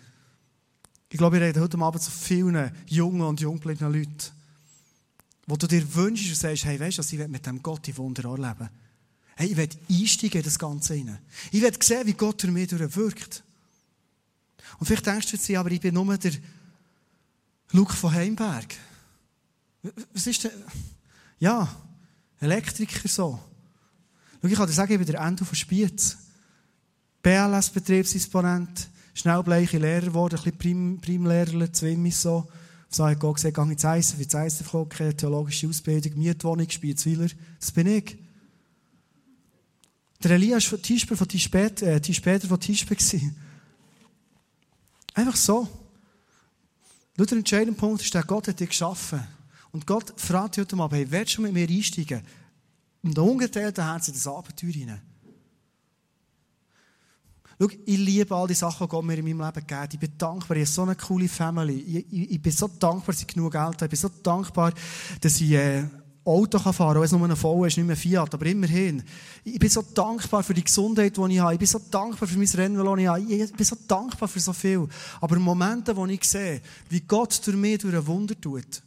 Ich 1.09 1.17
glaube, 1.17 1.37
ich 1.37 1.43
rede 1.43 1.61
heute 1.61 1.77
Abend 1.77 2.01
zu 2.01 2.11
vielen 2.11 2.71
jungen 2.87 3.21
und 3.21 3.39
junggebliebenen 3.39 3.93
Leuten, 3.93 4.31
wo 5.47 5.55
du 5.55 5.67
dir 5.67 5.93
wünschst 5.93 6.29
und 6.29 6.35
sagst, 6.35 6.65
hey, 6.65 6.79
weißt 6.79 6.97
du, 6.97 7.01
ich 7.03 7.17
will 7.17 7.27
mit 7.27 7.45
dem 7.45 7.61
Gott 7.61 7.85
die 7.85 7.95
Wunder 7.95 8.23
erleben. 8.29 8.69
Hey, 9.35 9.47
ich 9.47 9.57
will 9.57 9.69
einsteigen 9.89 10.39
in 10.39 10.45
das 10.45 10.57
Ganze 10.57 10.93
rein. 10.93 11.19
Ich 11.51 11.61
will 11.61 11.73
sehen, 11.81 12.07
wie 12.07 12.13
Gott 12.13 12.41
durch 12.41 12.53
mich 12.53 12.71
wirkt. 12.71 13.43
Und 14.79 14.85
vielleicht 14.87 15.05
denkst 15.05 15.31
du 15.31 15.37
jetzt, 15.37 15.49
aber 15.51 15.71
ich 15.71 15.81
bin 15.81 15.93
nur 15.93 16.17
der 16.17 16.31
Luke 17.71 17.93
von 17.93 18.13
Heimberg. 18.13 18.75
Was 20.13 20.27
ist 20.27 20.43
denn? 20.43 20.51
Ja, 21.39 21.67
Elektriker 22.39 23.07
so. 23.07 23.39
Schau, 24.41 24.47
ich 24.47 24.55
kann 24.55 24.67
dir 24.67 24.73
sagen, 24.73 24.93
ich 24.93 24.97
bin 24.99 25.07
der 25.07 25.21
Endo 25.21 25.43
von 25.43 25.55
Spiez. 25.55 26.17
BLS-Betriebsdisponent, 27.21 28.87
schnell 29.13 29.41
bleiche 29.43 29.79
Lehrer 29.79 30.05
geworden, 30.05 30.37
ein 30.37 30.43
bisschen 30.43 30.57
Prim 30.57 31.01
Primlehrer, 31.01 31.73
Zwimmis 31.73 32.21
so. 32.21 32.47
So 32.89 33.05
hat 33.05 33.19
Gott 33.19 33.35
gesagt, 33.35 33.55
gehe 33.55 33.71
ins 33.71 33.83
ISF, 33.83 34.19
ins 34.19 34.33
ISF 34.33 34.71
gekommen, 34.71 35.17
theologische 35.17 35.67
Ausbildung, 35.67 36.17
Mietwohnung, 36.17 36.69
Spiezweiler. 36.69 37.27
Das 37.59 37.71
bin 37.71 37.87
ich. 37.87 38.17
Der 40.23 40.31
Elias 40.31 40.65
von 40.65 40.81
Tischber 40.81 41.15
von 41.15 41.27
Tischbeter, 41.27 41.87
äh, 41.87 42.01
Tischbeter 42.01 42.47
von 42.47 42.59
gewesen. 42.59 43.35
Einfach 45.13 45.35
so. 45.35 45.67
Nur 47.17 47.27
der 47.27 47.37
entscheidende 47.37 47.79
Punkt 47.79 48.01
ist, 48.01 48.13
dass 48.13 48.27
Gott 48.27 48.47
hat 48.47 48.59
dich 48.59 48.69
geschaffen. 48.69 49.25
Und 49.71 49.87
Gott 49.87 50.13
fragt 50.17 50.57
heute 50.57 50.75
mal, 50.75 50.89
hey, 50.91 51.09
willst 51.09 51.37
du 51.37 51.41
mit 51.41 51.53
mir 51.53 51.67
einsteigen? 51.67 52.21
Und 53.03 53.15
der 53.15 53.23
ungeteilten 53.23 53.83
Herz 53.83 54.07
in 54.07 54.13
das 54.13 54.27
Abenteuer 54.27 54.71
hinein. 54.71 55.01
Schau, 57.57 57.69
ich 57.85 57.97
liebe 57.97 58.35
all 58.35 58.47
die 58.47 58.53
Sachen, 58.53 58.85
die 58.85 58.89
Gott 58.89 59.05
mir 59.05 59.17
in 59.17 59.23
meinem 59.23 59.39
Leben 59.39 59.53
gegeben 59.53 59.79
hat. 59.79 59.93
Ich 59.93 59.99
bin 59.99 60.17
dankbar, 60.17 60.57
ich 60.57 60.63
habe 60.63 60.71
so 60.71 60.81
eine 60.81 60.95
coole 60.95 61.29
Family. 61.29 61.79
Ich, 61.79 62.05
ich, 62.11 62.31
ich 62.31 62.41
bin 62.41 62.51
so 62.51 62.67
dankbar, 62.67 63.13
dass 63.13 63.21
ich 63.21 63.27
genug 63.27 63.53
Geld 63.53 63.63
habe. 63.63 63.85
Ich 63.85 63.89
bin 63.91 63.99
so 63.99 64.09
dankbar, 64.09 64.73
dass 65.21 65.39
ich 65.39 65.51
äh, 65.51 65.85
Auto 66.25 66.57
fahren 66.57 66.75
kann, 66.75 66.87
auch 66.87 66.95
wenn 66.95 67.03
es 67.03 67.11
nur 67.11 67.29
ein 67.29 67.35
VW 67.35 67.67
ist, 67.67 67.77
nicht 67.77 67.85
mehr 67.85 67.95
Fiat, 67.95 68.33
aber 68.33 68.45
immerhin. 68.47 69.03
Ich 69.43 69.59
bin 69.59 69.69
so 69.69 69.83
dankbar 69.83 70.43
für 70.43 70.55
die 70.55 70.63
Gesundheit, 70.63 71.15
die 71.15 71.33
ich 71.33 71.39
habe. 71.39 71.53
Ich 71.53 71.59
bin 71.59 71.67
so 71.67 71.79
dankbar 71.79 72.27
für 72.27 72.37
mein 72.37 72.47
Rennen, 72.47 72.83
das 72.83 72.99
ich 72.99 73.07
habe. 73.07 73.21
Ich 73.21 73.53
bin 73.53 73.65
so 73.65 73.77
dankbar 73.87 74.27
für 74.27 74.39
so 74.39 74.51
viel. 74.51 74.87
Aber 75.21 75.37
Momente, 75.37 75.95
wo 75.95 76.05
ich 76.07 76.23
sehe, 76.23 76.61
wie 76.89 77.01
Gott 77.01 77.39
durch 77.45 77.55
mich 77.55 77.79
durch 77.79 77.95
ein 77.95 78.07
Wunder 78.07 78.39
tut, 78.39 78.81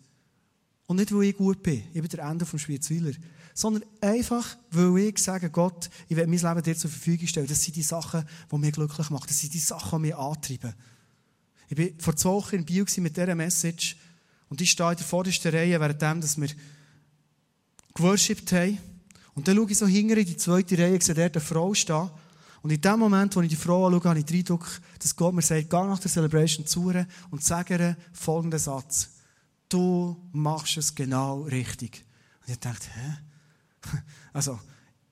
und 0.89 0.97
nicht, 0.97 1.15
weil 1.15 1.25
ich 1.25 1.37
gut 1.37 1.63
bin, 1.63 1.85
ich 1.93 2.01
bin 2.01 2.09
der 2.09 2.25
Ende 2.25 2.47
vom 2.47 2.59
Schweizweiler, 2.59 3.13
sondern 3.53 3.85
einfach, 4.01 4.57
weil 4.71 4.99
ich 4.99 5.19
sage, 5.19 5.51
Gott, 5.51 5.91
ich 6.09 6.17
will 6.17 6.27
mein 6.27 6.39
Leben 6.39 6.63
dir 6.63 6.77
zur 6.77 6.91
Verfügung 6.91 7.27
stellen. 7.29 7.47
Das 7.47 7.63
sind 7.63 7.77
die 7.77 7.83
Sachen, 7.83 8.25
die 8.51 8.57
mich 8.57 8.73
glücklich 8.73 9.11
machen. 9.11 9.27
Das 9.29 9.39
sind 9.39 9.53
die 9.53 9.59
Sachen, 9.59 9.99
die 9.99 10.09
mich 10.09 10.17
antreiben. 10.17 10.73
Ich 11.69 11.77
war 11.77 11.87
vor 11.99 12.17
zwei 12.17 12.31
Wochen 12.31 12.57
in 12.57 12.65
Bio 12.65 12.87
mit 12.97 13.17
dieser 13.17 13.35
Message 13.35 13.97
und 14.49 14.63
ich 14.63 14.71
stehe 14.71 14.93
in 14.93 14.97
der 14.97 15.05
vordersten 15.05 15.53
Reihe, 15.53 15.79
währenddem, 15.79 16.23
dass 16.23 16.41
wir 16.41 16.49
geworshipped 17.95 18.53
haben. 18.53 18.79
Und 19.35 19.47
dann 19.47 19.57
schaue 19.57 19.71
ich 19.71 19.79
so 19.79 19.87
hinter 19.87 20.17
in 20.17 20.27
die 20.27 20.37
zweite 20.37 20.77
Reihe, 20.79 21.01
sehe 21.01 21.15
dort 21.15 21.37
eine 21.37 21.45
Frau 21.45 21.73
stehen. 21.75 22.11
Und 22.63 22.71
in 22.71 22.81
dem 22.81 22.99
Moment, 22.99 23.37
wo 23.37 23.41
ich 23.41 23.49
die 23.49 23.57
Frau 23.57 23.87
anschaue, 23.87 24.11
habe 24.11 24.19
ich 24.19 24.25
den 24.25 24.39
Eindruck, 24.39 24.67
dass 24.99 25.15
Gott 25.15 25.35
mir 25.35 25.43
sagt, 25.43 25.71
geh 25.71 25.77
nach 25.77 25.99
der 25.99 26.11
Celebration 26.11 26.67
zu 26.67 26.91
ihr 26.91 27.07
und 27.31 27.45
sage 27.45 27.77
ihr 27.77 27.97
folgenden 28.13 28.59
Satz. 28.59 29.11
Du 29.69 30.17
machst 30.33 30.77
es 30.77 30.95
genau 30.95 31.43
richtig. 31.43 32.05
Und 32.45 32.53
ich 32.53 32.59
dachte, 32.59 32.89
hä? 32.95 33.99
Also, 34.33 34.59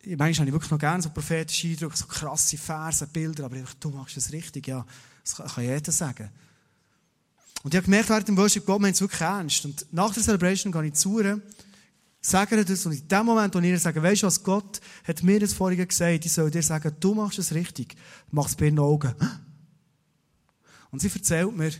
manchmal 0.05 0.35
habe 0.35 0.49
ich 0.49 0.53
wirklich 0.53 0.71
noch 0.71 0.79
gerne 0.79 1.03
so 1.03 1.11
prophetische 1.11 1.69
Eindrücke, 1.69 1.97
so 1.97 2.07
krasse 2.07 2.57
Verse, 2.59 3.07
Bilder, 3.07 3.45
aber 3.45 3.57
einfach, 3.57 3.75
du 3.75 3.91
machst 3.91 4.17
es 4.17 4.33
richtig, 4.33 4.69
ja. 4.69 4.85
Das 5.23 5.35
kann, 5.35 5.65
jeder 5.65 5.93
sagen. 5.93 6.31
Und 7.63 7.75
ich 7.75 7.79
habe 7.79 7.87
gemerkt, 7.87 8.09
während 8.09 8.29
dem 8.29 8.37
Worship, 8.37 8.65
Gott 8.65 8.81
meint 8.81 8.95
es 8.95 9.01
wirklich 9.01 9.21
ernst. 9.21 9.65
Und 9.65 9.87
nach 9.93 10.13
der 10.13 10.23
Celebration 10.23 10.71
gehe 10.71 10.85
ich 10.85 10.95
zu 10.95 11.21
ihr 11.21 11.41
Sage 12.29 12.65
das 12.65 12.85
und 12.85 12.91
in 12.91 13.07
dem 13.07 13.25
Moment, 13.25 13.55
wo 13.55 13.61
ihr 13.61 13.79
sage, 13.79 14.03
weißt 14.03 14.25
du 14.25 14.27
was, 14.27 14.43
Gott 14.43 14.81
hat 15.07 15.23
mir 15.23 15.39
das 15.39 15.53
vorhin 15.53 15.87
gesagt, 15.87 16.25
ich 16.25 16.33
soll 16.33 16.51
dir 16.51 16.61
sagen, 16.61 16.93
du 16.99 17.15
machst 17.15 17.39
es 17.39 17.55
richtig, 17.55 17.95
mach 18.33 18.49
es 18.49 18.57
bei 18.57 18.65
den 18.65 18.81
Augen. 18.81 19.15
Und 20.91 21.01
sie 21.01 21.09
erzählt 21.09 21.57
mir, 21.57 21.71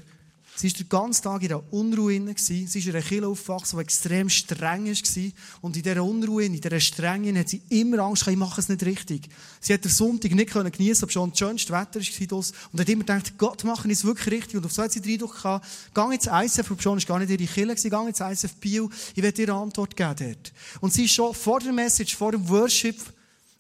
Sie 0.59 0.73
war 0.73 0.79
den 0.79 0.89
ganzen 0.89 1.23
Tag 1.23 1.43
in 1.43 1.49
der 1.49 1.73
Unruhe. 1.73 2.35
Sie 2.37 2.65
ist 2.65 2.75
in 2.75 2.91
einer 2.91 3.03
Kirche 3.03 3.27
aufgewachsen, 3.27 3.77
die 3.77 3.83
extrem 3.83 4.31
streng 4.31 4.87
war. 4.87 5.33
Und 5.61 5.77
in 5.77 5.83
dieser 5.83 6.03
Unruhe, 6.03 6.45
in 6.45 6.59
dieser 6.59 6.81
Strenge, 6.81 7.39
hat 7.39 7.51
sie 7.51 7.61
immer 7.69 7.99
Angst 7.99 8.23
gehabt, 8.23 8.33
ich 8.33 8.39
mache 8.39 8.61
es 8.63 8.69
nicht 8.71 8.83
richtig. 8.85 9.29
Sie 9.61 9.75
hat 9.75 9.85
den 9.85 9.91
Sonntag 9.91 10.33
nicht 10.33 10.53
geniessen 10.53 11.05
ob 11.05 11.13
schon 11.13 11.31
das 11.31 11.39
schönste 11.39 11.73
Wetter 11.75 12.01
war. 12.01 12.45
Und 12.73 12.81
hat 12.81 12.89
immer 12.89 13.05
gedacht, 13.05 13.37
Gott, 13.37 13.65
mache 13.65 13.87
ich 13.89 13.95
es 13.95 14.05
wirklich 14.05 14.33
richtig. 14.33 14.57
Und 14.57 14.65
auf 14.65 14.73
so 14.73 14.83
hat 14.83 14.93
sie 14.93 15.03
den 15.03 15.13
Eindruck 15.13 15.61
geh 15.95 16.15
ins 16.15 16.27
ISF, 16.27 16.71
ob 16.71 16.81
schon 16.81 16.99
gar 17.01 17.19
nicht 17.19 17.31
ihre 17.31 17.45
Kirche 17.45 17.75
gewesen, 17.75 17.91
geh 17.91 18.09
ins 18.09 18.21
ISF 18.21 18.55
Bio, 18.55 18.91
ich 19.15 19.23
werde 19.23 19.37
dir 19.37 19.53
eine 19.53 19.61
Antwort 19.61 19.95
geben 19.95 20.15
dort. 20.19 20.53
Und 20.81 20.93
sie 20.93 21.05
ist 21.05 21.13
schon 21.13 21.35
vor 21.35 21.61
der 21.61 21.73
Message, 21.73 22.17
vor 22.17 22.33
dem 22.33 22.49
Worship, 22.49 22.97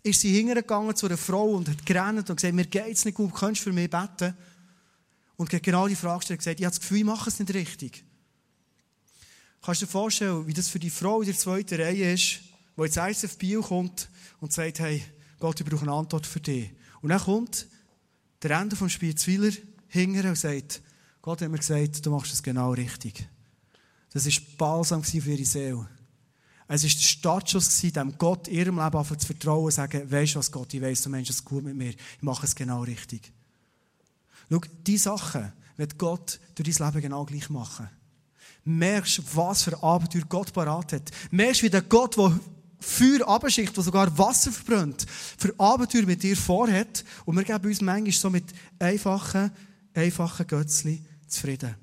ist 0.02 0.20
sie 0.20 0.32
hingegangen 0.32 0.94
zu 0.94 1.06
einer 1.06 1.16
Frau 1.16 1.50
und 1.50 1.68
hat 1.68 1.84
gerannt 1.84 2.30
und 2.30 2.36
gesagt, 2.36 2.54
mir 2.54 2.64
geht's 2.64 3.04
nicht 3.04 3.16
gut, 3.16 3.34
kannst 3.34 3.60
du 3.60 3.64
für 3.64 3.72
mich 3.72 3.90
beten? 3.90 4.34
Und 5.36 5.50
genau 5.50 5.86
die 5.88 5.96
Frage 5.96 6.20
gestellt 6.20 6.40
gesagt, 6.40 6.60
ich 6.60 6.64
habe 6.64 6.74
das 6.74 6.80
Gefühl, 6.80 6.98
ich 6.98 7.04
mache 7.04 7.28
es 7.28 7.38
nicht 7.38 7.52
richtig. 7.52 8.04
Kannst 9.62 9.82
du 9.82 9.86
dir 9.86 9.92
vorstellen, 9.92 10.46
wie 10.46 10.54
das 10.54 10.68
für 10.68 10.78
die 10.78 10.90
Frau 10.90 11.20
in 11.20 11.26
der 11.26 11.36
zweiten 11.36 11.80
Reihe 11.80 12.14
ist, 12.14 12.40
die 12.76 12.82
jetzt 12.82 12.98
eins 12.98 13.24
auf 13.24 13.36
Bio 13.36 13.62
kommt 13.62 14.08
und 14.40 14.52
sagt, 14.52 14.78
hey, 14.78 15.02
Gott, 15.38 15.60
ich 15.60 15.66
brauche 15.66 15.82
eine 15.82 15.92
Antwort 15.92 16.26
für 16.26 16.40
dich. 16.40 16.70
Und 17.02 17.10
dann 17.10 17.20
kommt 17.20 17.66
der 18.42 18.52
Ende 18.52 18.76
vom 18.76 18.88
Spielzwiller 18.88 19.52
hinterher 19.88 20.30
und 20.30 20.38
sagt, 20.38 20.82
Gott 21.20 21.42
hat 21.42 21.50
mir 21.50 21.58
gesagt, 21.58 22.04
du 22.06 22.10
machst 22.10 22.32
es 22.32 22.42
genau 22.42 22.72
richtig. 22.72 23.28
Das 24.12 24.26
war 24.26 24.42
balsam 24.56 25.02
für 25.02 25.18
ihre 25.18 25.44
Seele. 25.44 25.88
Es 26.68 26.82
war 26.82 26.90
der 26.90 26.98
Startschuss, 26.98 27.80
dem 27.80 28.18
Gott 28.18 28.48
ihrem 28.48 28.78
Leben 28.78 29.18
zu 29.18 29.26
vertrauen 29.26 29.64
und 29.64 29.70
zu 29.70 29.76
sagen, 29.76 30.10
weisst 30.10 30.34
du 30.34 30.38
was, 30.38 30.50
Gott, 30.50 30.72
ich 30.74 30.82
weiss, 30.82 31.02
du 31.02 31.10
meinst 31.10 31.30
es 31.30 31.44
gut 31.44 31.64
mit 31.64 31.76
mir, 31.76 31.90
ich 31.90 32.22
mache 32.22 32.46
es 32.46 32.54
genau 32.54 32.82
richtig. 32.82 33.32
Schau, 34.50 34.60
diese 34.86 35.04
Sachen 35.04 35.52
wird 35.76 35.98
Gott 35.98 36.40
durch 36.54 36.76
dein 36.76 36.88
Leben 36.88 37.02
genau 37.02 37.24
gleich 37.24 37.50
machen. 37.50 37.88
Merkst, 38.64 39.22
was 39.34 39.62
für 39.62 39.82
Abenteuer 39.82 40.24
Gott 40.28 40.52
parat 40.52 40.92
hat. 40.92 41.10
Merkst, 41.30 41.62
wie 41.62 41.70
der 41.70 41.82
Gott, 41.82 42.16
der 42.16 42.38
Feuer 42.80 43.26
abschicht, 43.26 43.76
der 43.76 43.84
sogar 43.84 44.16
Wasser 44.18 44.52
verbrennt, 44.52 45.06
für 45.08 45.54
Abenteuer 45.58 46.02
mit 46.02 46.22
dir 46.22 46.36
vorhat. 46.36 47.04
Und 47.24 47.36
wir 47.36 47.44
geben 47.44 47.66
uns 47.66 47.80
manchmal 47.80 48.12
so 48.12 48.30
mit 48.30 48.44
einfachen, 48.78 49.50
einfachen 49.94 50.46
Götzli 50.46 51.04
zufrieden. 51.26 51.74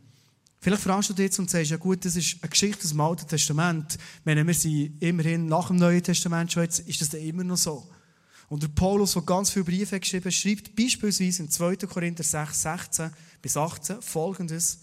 Vielleicht 0.60 0.84
fragst 0.84 1.10
du 1.10 1.13
dich 1.13 1.26
jetzt 1.26 1.39
und 1.39 1.49
sagst, 1.49 1.71
ja 1.71 1.78
gut, 1.78 2.06
das 2.06 2.15
ist 2.15 2.38
eine 2.41 2.49
Geschichte 2.49 2.86
aus 2.86 2.91
dem 2.91 3.02
Alten 3.02 3.28
Testament. 3.28 3.97
Wenn 4.23 4.47
wir 4.47 4.54
sind 4.54 5.02
immerhin 5.02 5.45
nach 5.45 5.67
dem 5.67 5.76
Neuen 5.76 6.02
Testament 6.02 6.54
schon 6.54 6.63
jetzt, 6.63 6.80
ist 6.80 7.02
das 7.02 7.10
dann 7.10 7.19
immer 7.19 7.43
noch 7.43 7.58
so. 7.58 7.86
Und 8.54 8.62
der 8.62 8.68
Paulus, 8.68 9.13
der 9.13 9.24
ganz 9.24 9.50
viele 9.50 9.66
Briefe 9.66 10.00
geschrieben 10.00 10.26
hat, 10.26 10.34
schreibt 10.36 10.76
beispielsweise 10.76 11.42
in 11.42 11.50
2. 11.50 11.76
Korinther 11.88 12.22
6, 12.24 12.62
16 12.62 13.10
bis 13.42 13.58
18 13.58 14.00
folgendes. 14.00 14.78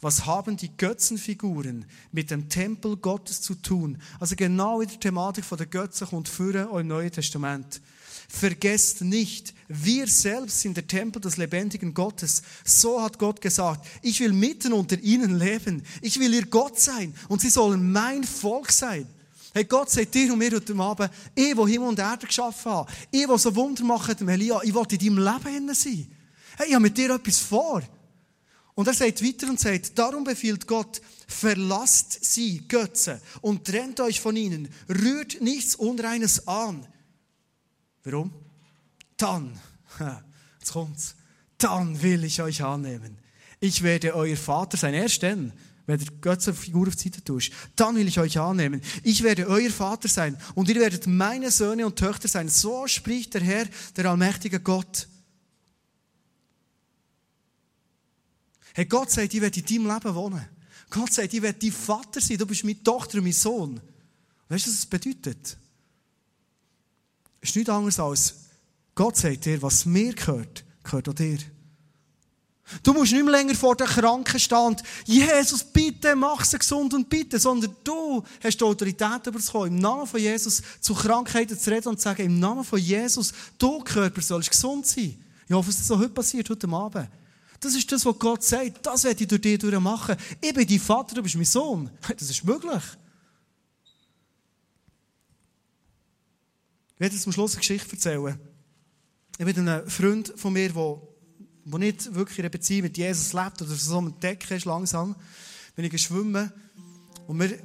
Was 0.00 0.24
haben 0.24 0.56
die 0.56 0.70
Götzenfiguren 0.76 1.84
mit 2.12 2.30
dem 2.30 2.48
Tempel 2.48 2.96
Gottes 2.96 3.40
zu 3.40 3.56
tun? 3.56 3.98
Also 4.20 4.36
genau 4.36 4.80
in 4.80 4.88
der 4.88 5.00
Thematik 5.00 5.44
von 5.44 5.58
der 5.58 5.66
Götzen 5.66 6.06
kommt 6.06 6.28
führen 6.28 6.68
im 6.78 6.86
Neuen 6.86 7.10
Testament. 7.10 7.80
Vergesst 8.28 9.00
nicht, 9.00 9.52
wir 9.66 10.06
selbst 10.06 10.60
sind 10.60 10.76
der 10.76 10.86
Tempel 10.86 11.20
des 11.20 11.38
lebendigen 11.38 11.94
Gottes. 11.94 12.42
So 12.64 13.02
hat 13.02 13.18
Gott 13.18 13.40
gesagt, 13.40 13.84
ich 14.02 14.20
will 14.20 14.32
mitten 14.32 14.72
unter 14.72 14.96
ihnen 15.00 15.40
leben. 15.40 15.82
Ich 16.02 16.20
will 16.20 16.32
ihr 16.32 16.46
Gott 16.46 16.78
sein 16.78 17.14
und 17.28 17.40
sie 17.40 17.50
sollen 17.50 17.90
mein 17.90 18.22
Volk 18.22 18.70
sein. 18.70 19.08
Hey, 19.54 19.64
Gott 19.64 19.90
sagt 19.90 20.14
dir 20.14 20.32
und 20.32 20.38
mir 20.38 20.50
heute 20.50 20.74
Abend, 20.76 21.10
ich, 21.34 21.54
der 21.54 21.66
Himmel 21.66 21.88
und 21.88 21.98
Erde 21.98 22.26
geschaffen 22.26 22.72
habe, 22.72 22.92
ich, 23.10 23.26
der 23.26 23.38
so 23.38 23.54
Wunder 23.54 23.84
macht, 23.84 24.20
Elia, 24.20 24.62
ich 24.62 24.74
will 24.74 24.86
in 24.90 24.98
deinem 24.98 25.18
Leben 25.18 25.74
sein. 25.74 26.06
Hey, 26.56 26.68
ich 26.68 26.74
habe 26.74 26.82
mit 26.82 26.96
dir 26.96 27.14
etwas 27.14 27.38
vor. 27.38 27.82
Und 28.74 28.86
er 28.88 28.94
sagt 28.94 29.22
weiter 29.22 29.48
und 29.48 29.60
sagt, 29.60 29.98
darum 29.98 30.24
befiehlt 30.24 30.66
Gott, 30.66 31.02
verlasst 31.26 32.24
sie, 32.24 32.66
Götze, 32.66 33.20
und 33.42 33.66
trennt 33.66 34.00
euch 34.00 34.20
von 34.20 34.36
ihnen, 34.36 34.68
rührt 34.88 35.42
nichts 35.42 35.74
Unreines 35.74 36.48
an. 36.48 36.86
Warum? 38.04 38.32
Dann, 39.18 39.58
jetzt 40.58 40.72
kommt's, 40.72 41.14
dann 41.58 42.00
will 42.02 42.24
ich 42.24 42.40
euch 42.40 42.62
annehmen. 42.62 43.18
Ich 43.60 43.82
werde 43.82 44.14
euer 44.14 44.36
Vater 44.36 44.78
sein, 44.78 44.94
erst 44.94 45.22
dann, 45.22 45.52
wenn 45.86 45.98
du 45.98 46.06
Götzenfigur 46.20 46.88
auf 46.88 46.96
die 46.96 47.04
Seite 47.04 47.24
tust, 47.24 47.52
dann 47.76 47.96
will 47.96 48.06
ich 48.06 48.18
euch 48.18 48.38
annehmen. 48.38 48.80
Ich 49.02 49.22
werde 49.22 49.48
euer 49.48 49.70
Vater 49.70 50.08
sein 50.08 50.36
und 50.54 50.68
ihr 50.68 50.76
werdet 50.76 51.06
meine 51.06 51.50
Söhne 51.50 51.86
und 51.86 51.96
Töchter 51.96 52.28
sein. 52.28 52.48
So 52.48 52.86
spricht 52.86 53.34
der 53.34 53.42
Herr, 53.42 53.66
der 53.96 54.06
allmächtige 54.06 54.60
Gott. 54.60 55.08
Hey, 58.74 58.86
Gott 58.86 59.10
sagt, 59.10 59.34
ich 59.34 59.40
werde 59.40 59.60
in 59.60 59.66
deinem 59.66 59.94
Leben 59.94 60.14
wohnen. 60.14 60.48
Gott 60.88 61.12
sagt, 61.12 61.34
ich 61.34 61.42
werde 61.42 61.58
dein 61.58 61.72
Vater 61.72 62.20
sein. 62.20 62.38
Du 62.38 62.46
bist 62.46 62.64
meine 62.64 62.82
Tochter 62.82 63.20
mein 63.20 63.32
Sohn. 63.32 63.80
Weißt 64.48 64.66
du, 64.66 64.70
was 64.70 64.76
das 64.76 64.86
bedeutet? 64.86 65.58
Es 67.40 67.50
ist 67.50 67.56
nichts 67.56 67.70
anderes 67.70 67.98
als, 67.98 68.34
Gott 68.94 69.16
sagt 69.16 69.46
dir, 69.46 69.60
was 69.60 69.84
mir 69.84 70.14
gehört, 70.14 70.64
gehört 70.84 71.08
auch 71.08 71.14
dir. 71.14 71.38
Du 72.82 72.92
musst 72.92 73.12
nicht 73.12 73.24
mehr 73.24 73.32
länger 73.32 73.54
vor 73.54 73.76
der 73.76 73.86
Kranken 73.86 74.38
stehen 74.38 74.76
Jesus, 75.04 75.64
bitte 75.64 76.16
mach 76.16 76.44
sie 76.44 76.58
gesund 76.58 76.94
und 76.94 77.08
bitte, 77.08 77.38
sondern 77.38 77.74
du 77.84 78.22
hast 78.42 78.56
die 78.56 78.64
Autorität 78.64 79.24
bekommen, 79.24 79.66
im 79.68 79.78
Namen 79.78 80.06
von 80.06 80.20
Jesus 80.20 80.62
zu 80.80 80.94
Krankheiten 80.94 81.58
zu 81.58 81.70
reden 81.70 81.88
und 81.88 81.98
zu 81.98 82.04
sagen, 82.04 82.22
im 82.22 82.38
Namen 82.38 82.64
von 82.64 82.78
Jesus, 82.78 83.32
du 83.58 83.80
Körper 83.80 84.22
sollst 84.22 84.50
gesund 84.50 84.86
sein. 84.86 85.22
Ich 85.46 85.54
hoffe, 85.54 85.68
dass 85.68 85.78
das 85.78 85.86
so 85.88 85.98
heute 85.98 86.10
passiert, 86.10 86.48
heute 86.48 86.68
Abend. 86.68 87.08
Das 87.60 87.74
ist 87.74 87.90
das, 87.92 88.04
was 88.04 88.18
Gott 88.18 88.42
sagt. 88.42 88.84
Das 88.84 89.04
werde 89.04 89.22
ich 89.22 89.28
durch 89.28 89.40
dich 89.40 89.62
machen. 89.78 90.16
Ich 90.40 90.52
bin 90.52 90.66
dein 90.66 90.80
Vater, 90.80 91.14
du 91.14 91.22
bist 91.22 91.36
mein 91.36 91.44
Sohn. 91.44 91.90
Das 92.08 92.28
ist 92.28 92.44
möglich. 92.44 92.82
Ich 96.94 97.00
werde 97.00 97.14
jetzt 97.14 97.26
am 97.26 97.32
Schluss 97.32 97.52
eine 97.52 97.60
Geschichte 97.60 97.92
erzählen. 97.92 98.38
Ich 99.38 99.44
bin 99.44 99.68
ein 99.68 99.88
Freund 99.88 100.32
von 100.36 100.52
mir, 100.52 100.70
der, 100.70 101.00
der 101.64 101.78
nicht 101.78 102.14
wirklich 102.14 102.38
in 102.38 102.44
einer 102.44 102.50
Beziehung 102.50 102.82
mit 102.82 102.96
Jesus 102.96 103.32
lebt 103.32 103.62
oder 103.62 103.74
so 103.74 103.98
am 103.98 104.18
Decken 104.20 104.56
ist 104.56 104.64
langsam. 104.64 105.14
Bin 105.74 105.84
ich 105.84 106.02
schwimmen 106.02 106.52
und 107.26 107.40
wir 107.40 107.58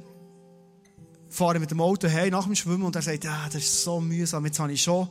fahren 1.28 1.60
mit 1.60 1.70
dem 1.70 1.80
Auto 1.80 2.08
heim 2.08 2.30
nach 2.30 2.44
dem 2.44 2.54
Schwimmen 2.54 2.84
und 2.84 2.96
er 2.96 3.02
sagt, 3.02 3.24
ja, 3.24 3.46
das 3.46 3.62
ist 3.62 3.82
so 3.82 4.00
mühsam, 4.00 4.44
jetzt 4.46 4.58
habe 4.58 4.72
ich 4.72 4.82
schon 4.82 5.08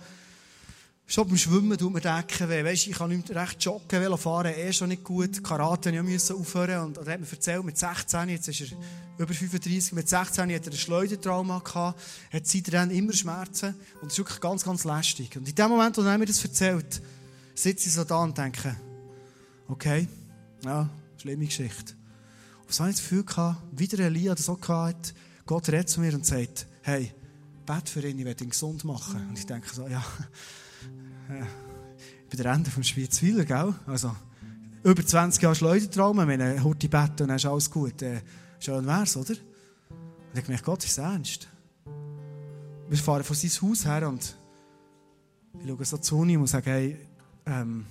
Schon 1.10 1.26
beim 1.26 1.38
Schwimmen 1.38 1.78
tut 1.78 1.94
mir 1.94 2.02
Decken 2.02 2.50
weh. 2.50 2.66
Weißt, 2.66 2.88
ich 2.88 2.98
kann 2.98 3.10
nicht 3.10 3.30
recht 3.30 3.64
joggen, 3.64 4.02
Velo 4.02 4.18
fahren, 4.18 4.54
eh 4.54 4.74
schon 4.74 4.90
nicht 4.90 5.06
gut. 5.06 5.42
Karate 5.42 6.04
musste 6.04 6.34
ich 6.34 6.40
aufhören. 6.40 6.88
Und 6.88 6.98
er 6.98 7.14
hat 7.14 7.22
mir 7.22 7.32
erzählt, 7.32 7.64
mit 7.64 7.78
16, 7.78 8.28
jetzt 8.28 8.50
ist 8.50 8.60
er 8.60 8.78
über 9.18 9.34
35, 9.34 9.94
mit 9.94 10.10
16 10.10 10.54
hat 10.54 10.68
er 10.68 10.74
ein 10.74 10.78
Schleudertrauma 10.78 11.60
gehabt, 11.60 11.98
hat 12.30 12.46
seitdem 12.46 12.90
immer 12.90 13.14
Schmerzen. 13.14 13.70
Und 14.02 14.08
das 14.08 14.14
ist 14.14 14.18
wirklich 14.18 14.42
ganz, 14.42 14.66
ganz 14.66 14.84
lästig. 14.84 15.38
Und 15.38 15.48
in 15.48 15.56
dem 15.56 15.70
Moment, 15.70 15.98
wo 15.98 16.02
er 16.02 16.18
mir 16.18 16.26
das 16.26 16.44
erzählt, 16.44 17.02
sitze 17.58 17.88
ich 17.88 17.94
so 17.94 18.04
da 18.04 18.24
und 18.24 18.38
denke, 18.38 18.76
okay, 19.68 20.08
ja, 20.64 20.90
schlimme 21.18 21.46
Geschichte. 21.46 21.94
Und 22.62 22.74
so 22.74 22.84
habe 22.84 22.92
ich 22.92 22.98
das 22.98 23.04
Gefühl 23.04 23.24
gehabt, 23.24 23.62
wieder 23.72 24.00
Elia 24.00 24.36
das 24.36 24.50
auch 24.50 24.60
gehabt, 24.60 25.14
Gott 25.46 25.68
redet 25.70 25.90
zu 25.90 26.02
mir 26.02 26.14
und 26.14 26.26
sagt, 26.26 26.68
hey, 26.84 27.12
bet 27.66 27.90
für 27.90 28.06
ihn, 28.08 28.20
ich 28.20 28.26
werde 28.26 28.44
ihn 28.44 28.50
gesund 28.50 28.84
machen. 28.84 29.28
Und 29.30 29.38
ich 29.38 29.46
denke 29.46 29.74
so, 29.74 29.88
ja, 29.88 30.04
ich 32.24 32.30
bin 32.30 32.44
der 32.44 32.54
Ende 32.54 32.70
vom 32.70 32.84
Schweizweiler, 32.84 33.46
gell? 33.46 33.74
Also, 33.88 34.16
über 34.84 35.06
20 35.06 35.42
Jahre 35.42 35.56
Schleudertrauma, 35.56 36.28
wenn 36.28 36.42
er 36.42 36.64
heute 36.64 36.90
Bett 36.90 37.22
und 37.22 37.30
dann 37.30 37.38
ist 37.38 37.46
alles 37.46 37.72
gut. 37.72 38.02
Äh, 38.02 38.22
schön 38.60 38.86
wär's, 38.86 39.18
oder? 39.18 39.34
Und 39.90 40.38
ich 40.38 40.44
gemerkt, 40.44 40.66
Gott 40.66 40.84
ist 40.84 40.98
ernst. 40.98 41.48
Wir 42.90 42.98
fahren 42.98 43.24
von 43.24 43.36
seinem 43.36 43.70
Haus 43.70 43.86
her 43.86 44.08
und 44.08 44.36
ich 45.60 45.68
schaue 45.68 45.86
so 45.86 45.98
zu 45.98 46.24
ihm 46.24 46.42
und 46.42 46.48
sage, 46.48 46.70
hey, 46.70 47.07
ähm, 47.48 47.86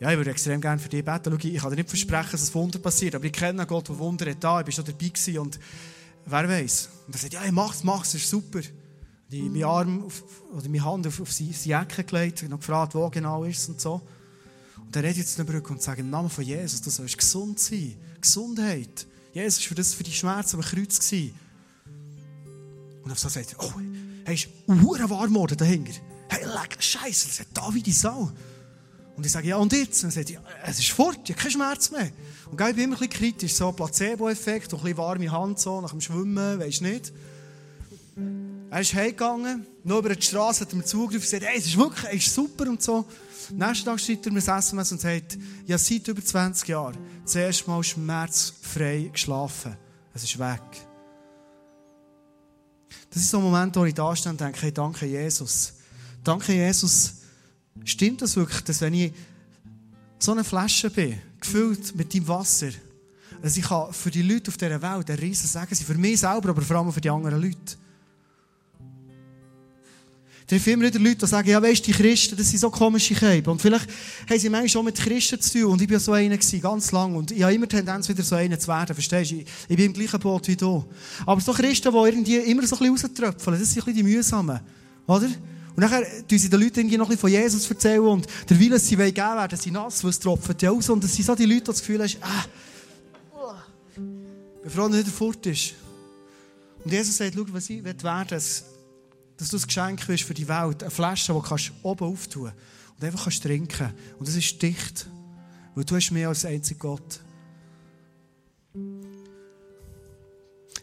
ja, 0.00 0.10
ich 0.10 0.16
würde 0.16 0.30
extrem 0.30 0.60
gerne 0.60 0.80
für 0.80 0.88
dich 0.88 1.04
beten. 1.04 1.30
Schau, 1.30 1.48
ich 1.48 1.58
kann 1.60 1.70
dir 1.70 1.76
nicht 1.76 1.88
versprechen, 1.88 2.32
dass 2.32 2.50
ein 2.50 2.54
Wunder 2.54 2.78
passiert, 2.80 3.14
aber 3.14 3.24
ich 3.24 3.32
kenne 3.32 3.64
Gott, 3.66 3.88
der 3.88 3.98
Wunder 3.98 4.28
hat 4.28 4.42
da. 4.42 4.58
Ich 4.58 4.64
bin 4.64 4.74
schon 4.74 4.84
dabei 4.84 5.08
gewesen 5.08 5.38
und 5.38 5.60
wer 6.26 6.48
weiß. 6.48 6.88
Und 7.06 7.14
er 7.14 7.18
sagt, 7.20 7.32
ja, 7.34 7.52
mach's, 7.52 7.84
mach's, 7.84 8.14
ist 8.14 8.28
super 8.28 8.60
die, 9.32 9.42
meinen 9.48 9.64
Arm 9.64 10.04
auf, 10.04 10.22
oder 10.52 10.68
meine 10.68 10.84
Hand 10.84 11.06
auf, 11.06 11.20
auf 11.20 11.32
seine 11.32 11.50
Jacke 11.50 12.04
gelegt 12.04 12.42
und 12.42 12.50
gefragt, 12.50 12.94
wo 12.94 13.08
genau 13.08 13.44
ist 13.44 13.68
und 13.68 13.80
so. 13.80 14.02
Und 14.78 14.94
er 14.94 15.02
redet 15.02 15.18
jetzt 15.18 15.38
in 15.38 15.46
Brücke 15.46 15.72
und 15.72 15.80
sagt, 15.80 16.00
im 16.00 16.10
Namen 16.10 16.28
von 16.28 16.44
Jesus, 16.44 16.82
du 16.82 16.90
sollst 16.90 17.16
gesund 17.16 17.58
sein. 17.58 17.96
Gesundheit. 18.20 19.06
Jesus 19.32 19.62
war 19.62 19.68
für, 19.68 19.74
das, 19.76 19.94
für 19.94 20.04
die 20.04 20.12
Schmerzen 20.12 20.56
am 20.56 20.62
Kreuz. 20.62 20.98
Gewesen. 20.98 21.34
Und 23.02 23.10
auf 23.10 23.18
so 23.18 23.28
sagt 23.28 23.52
er, 23.52 23.64
oh, 23.64 23.72
hey, 24.24 24.34
ist 24.34 24.48
warm 24.66 25.32
geworden 25.32 25.56
dahinter. 25.56 25.92
Hey, 26.32 26.46
leck, 26.46 26.78
Scheiße, 26.78 27.26
das 27.26 27.40
ist 27.40 27.46
David 27.52 27.84
die 27.84 27.92
Sau. 27.92 28.32
Und 29.14 29.26
ich 29.26 29.30
sage, 29.30 29.48
ja, 29.48 29.58
und 29.58 29.70
jetzt? 29.70 30.02
Und 30.02 30.08
er 30.08 30.12
sagt, 30.14 30.30
ja, 30.30 30.40
es 30.64 30.78
ist 30.78 30.88
fort, 30.88 31.18
ich 31.24 31.30
habe 31.30 31.42
keinen 31.42 31.50
Schmerz 31.50 31.90
mehr. 31.90 32.10
Und 32.50 32.58
ich 32.58 32.74
bin 32.74 32.84
immer 32.84 32.96
ein 32.96 33.00
bisschen 33.00 33.10
kritisch, 33.10 33.52
so 33.52 33.70
Placebo-Effekt, 33.70 34.72
ein 34.72 34.80
bisschen 34.80 34.96
warme 34.96 35.30
Hand 35.30 35.60
so 35.60 35.82
nach 35.82 35.90
dem 35.90 36.00
Schwimmen, 36.00 36.58
weisst 36.58 36.80
nicht. 36.80 37.12
Er 38.70 38.80
ist 38.80 38.94
heimgegangen, 38.94 39.66
noch 39.84 39.98
über 39.98 40.14
die 40.14 40.22
Straße 40.22 40.62
hat 40.62 40.72
er 40.72 40.76
mir 40.76 40.84
zugegriffen 40.86 41.16
und 41.16 41.30
gesagt, 41.30 41.44
hey, 41.44 41.58
es 41.58 41.66
ist 41.66 41.76
wirklich, 41.76 42.10
es 42.10 42.26
ist 42.26 42.34
super 42.34 42.66
und 42.66 42.82
so. 42.82 43.04
Nächsten 43.50 43.84
Tag 43.84 44.00
schreibt 44.00 44.24
er 44.24 44.32
mir 44.32 44.40
das 44.40 44.64
SMS 44.64 44.92
und 44.92 45.02
sagt, 45.02 45.38
ja, 45.66 45.76
seit 45.76 46.08
über 46.08 46.24
20 46.24 46.66
Jahren 46.66 46.96
zuerst 47.26 47.68
mal 47.68 47.84
schmerzfrei 47.84 49.10
geschlafen. 49.12 49.76
Es 50.14 50.24
ist 50.24 50.38
weg. 50.38 50.62
Das 53.10 53.20
ist 53.20 53.28
so 53.28 53.36
ein 53.36 53.44
Moment, 53.44 53.76
wo 53.76 53.84
ich 53.84 53.92
da 53.92 54.16
stehe 54.16 54.30
und 54.30 54.40
denke, 54.40 54.62
hey, 54.62 54.72
danke 54.72 55.04
Jesus. 55.04 55.74
Danke 56.24 56.52
Jesus. 56.52 57.14
Stimmt 57.84 58.22
das 58.22 58.36
wirklich, 58.36 58.62
dass 58.62 58.80
wenn 58.80 58.94
ich 58.94 59.12
so 60.18 60.32
eine 60.32 60.44
Flasche 60.44 60.88
bin, 60.88 61.18
gefüllt 61.40 61.94
mit 61.96 62.14
deinem 62.14 62.28
Wasser, 62.28 62.70
dass 63.42 63.56
ich 63.56 63.66
für 63.66 64.10
die 64.10 64.22
Leute 64.22 64.50
auf 64.50 64.56
dieser 64.56 64.80
Welt 64.80 65.10
ein 65.10 65.18
Riesen 65.18 65.48
sagen 65.48 65.74
sie, 65.74 65.82
für 65.82 65.94
mich 65.94 66.20
selber, 66.20 66.50
aber 66.50 66.62
vor 66.62 66.76
allem 66.76 66.92
für 66.92 67.00
die 67.00 67.10
anderen 67.10 67.42
Leute. 67.42 67.76
Da 70.46 70.56
haben 70.56 70.64
immer 70.66 70.84
wieder 70.84 70.98
Leute, 70.98 71.16
die 71.16 71.26
sagen, 71.26 71.48
ja, 71.48 71.58
du, 71.58 71.72
die 71.72 71.92
Christen, 71.92 72.36
das 72.36 72.50
sind 72.50 72.58
so 72.58 72.70
komische 72.70 73.14
Käben. 73.14 73.50
Und 73.50 73.62
vielleicht 73.62 73.88
haben 74.28 74.38
sie 74.38 74.50
manchmal 74.50 74.68
schon 74.68 74.84
mit 74.84 74.96
Christen 74.96 75.40
zu 75.40 75.60
tun. 75.60 75.72
Und 75.72 75.82
ich 75.82 75.90
war 75.90 75.98
so 75.98 76.12
einer 76.12 76.36
gewesen, 76.36 76.60
ganz 76.60 76.92
lang. 76.92 77.14
Und 77.16 77.30
ich 77.30 77.42
habe 77.42 77.54
immer 77.54 77.66
Tendenz, 77.66 78.08
wieder 78.08 78.22
so 78.22 78.34
einer 78.34 78.58
zu 78.58 78.68
werden. 78.68 78.94
Verstehst 78.94 79.30
du? 79.30 79.36
Ich, 79.36 79.46
ich 79.68 79.76
bin 79.76 79.86
im 79.86 79.92
gleichen 79.94 80.20
Boot 80.20 80.46
wie 80.48 80.56
du. 80.56 80.84
Aber 81.24 81.40
so 81.40 81.52
Christen, 81.52 81.90
die 81.90 81.98
irgendwie 81.98 82.36
immer 82.36 82.66
so 82.66 82.76
ein 82.76 82.92
bisschen 82.92 83.10
rauströpfeln, 83.10 83.58
das 83.58 83.70
sind 83.70 83.82
ein 83.82 83.84
bisschen 83.86 83.94
die 83.94 84.02
mühsamen. 84.02 84.60
Oder? 85.06 85.30
Und 85.74 85.78
nachher 85.78 86.04
tun 86.28 86.38
sie 86.38 86.50
den 86.50 86.60
Leuten 86.60 86.80
irgendwie 86.80 86.98
noch 86.98 87.10
ein 87.10 87.16
von 87.16 87.30
Jesus 87.30 87.68
erzählen 87.68 88.00
und 88.00 88.26
der 88.48 88.58
Wille, 88.58 88.78
sie 88.78 88.98
wollen 88.98 89.14
geben, 89.14 89.36
werden 89.36 89.58
sie 89.58 89.70
nass, 89.70 90.04
weil 90.04 90.10
es 90.10 90.18
tropft 90.18 90.60
ja 90.60 90.70
aus. 90.70 90.88
Und 90.90 91.02
das 91.02 91.14
sind 91.14 91.24
so 91.24 91.34
die 91.34 91.46
Leute, 91.46 91.60
die 91.60 91.66
das 91.66 91.80
Gefühl 91.80 92.02
haben, 92.02 92.16
ah, 92.20 92.44
bevor 94.62 94.84
er 94.84 94.90
nicht 94.90 95.08
fort 95.08 95.46
ist. 95.46 95.74
Und 96.84 96.92
Jesus 96.92 97.16
sagt, 97.16 97.34
schau, 97.34 97.44
was 97.48 97.70
ich 97.70 97.82
werden 97.82 98.40
dass 99.36 99.48
du 99.48 99.56
ein 99.56 99.62
Geschenk 99.62 100.06
bist 100.06 100.24
für 100.24 100.34
die 100.34 100.46
Welt. 100.46 100.82
Eine 100.82 100.90
Flasche, 100.90 101.32
die 101.32 101.40
du 101.40 101.88
oben 101.88 102.04
auftun 102.04 102.44
kannst 102.44 102.56
und 102.98 103.04
einfach 103.04 103.24
kannst 103.24 103.42
trinken 103.42 103.92
Und 104.18 104.28
das 104.28 104.36
ist 104.36 104.60
dicht, 104.60 105.08
weil 105.74 105.84
du 105.84 105.96
hast 105.96 106.10
mehr 106.10 106.28
als 106.28 106.44
einzig 106.44 106.78
Gott. 106.78 107.20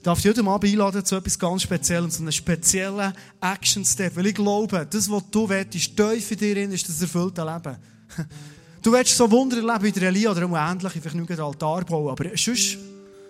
Darf 0.04 0.22
dich 0.22 0.32
heute 0.32 0.43
Abend 0.45 0.72
einladen 0.72 1.04
zu 1.04 1.16
etwas 1.16 1.38
ganz 1.38 1.64
Speziellem, 1.64 2.10
zu 2.10 2.22
einem 2.22 2.32
speziellen 2.32 3.14
Action-Step. 3.41 4.16
Weil 4.16 4.28
ich 4.28 4.36
glaube, 4.36 4.88
das, 4.89 5.10
was 5.10 5.24
du 5.30 5.50
willst, 5.50 5.72
tief 5.72 6.32
in 6.32 6.38
dir 6.38 6.56
drin, 6.56 6.72
ist 6.72 6.88
das 6.88 7.02
erfüllte 7.02 7.43
Leben. 7.43 7.78
Du 8.82 8.93
willst 8.93 9.18
so 9.18 9.30
Wunder 9.30 9.58
erleben 9.58 9.84
wie 9.84 9.91
der 9.91 10.08
Elia 10.08 10.32
oder 10.32 10.43
ähnlich, 10.43 10.93
vielleicht 10.93 11.14
nicht 11.14 11.30
einen 11.30 11.39
Altar 11.41 11.84
bauen, 11.84 12.12
aber 12.12 12.30
sonst, 12.38 12.78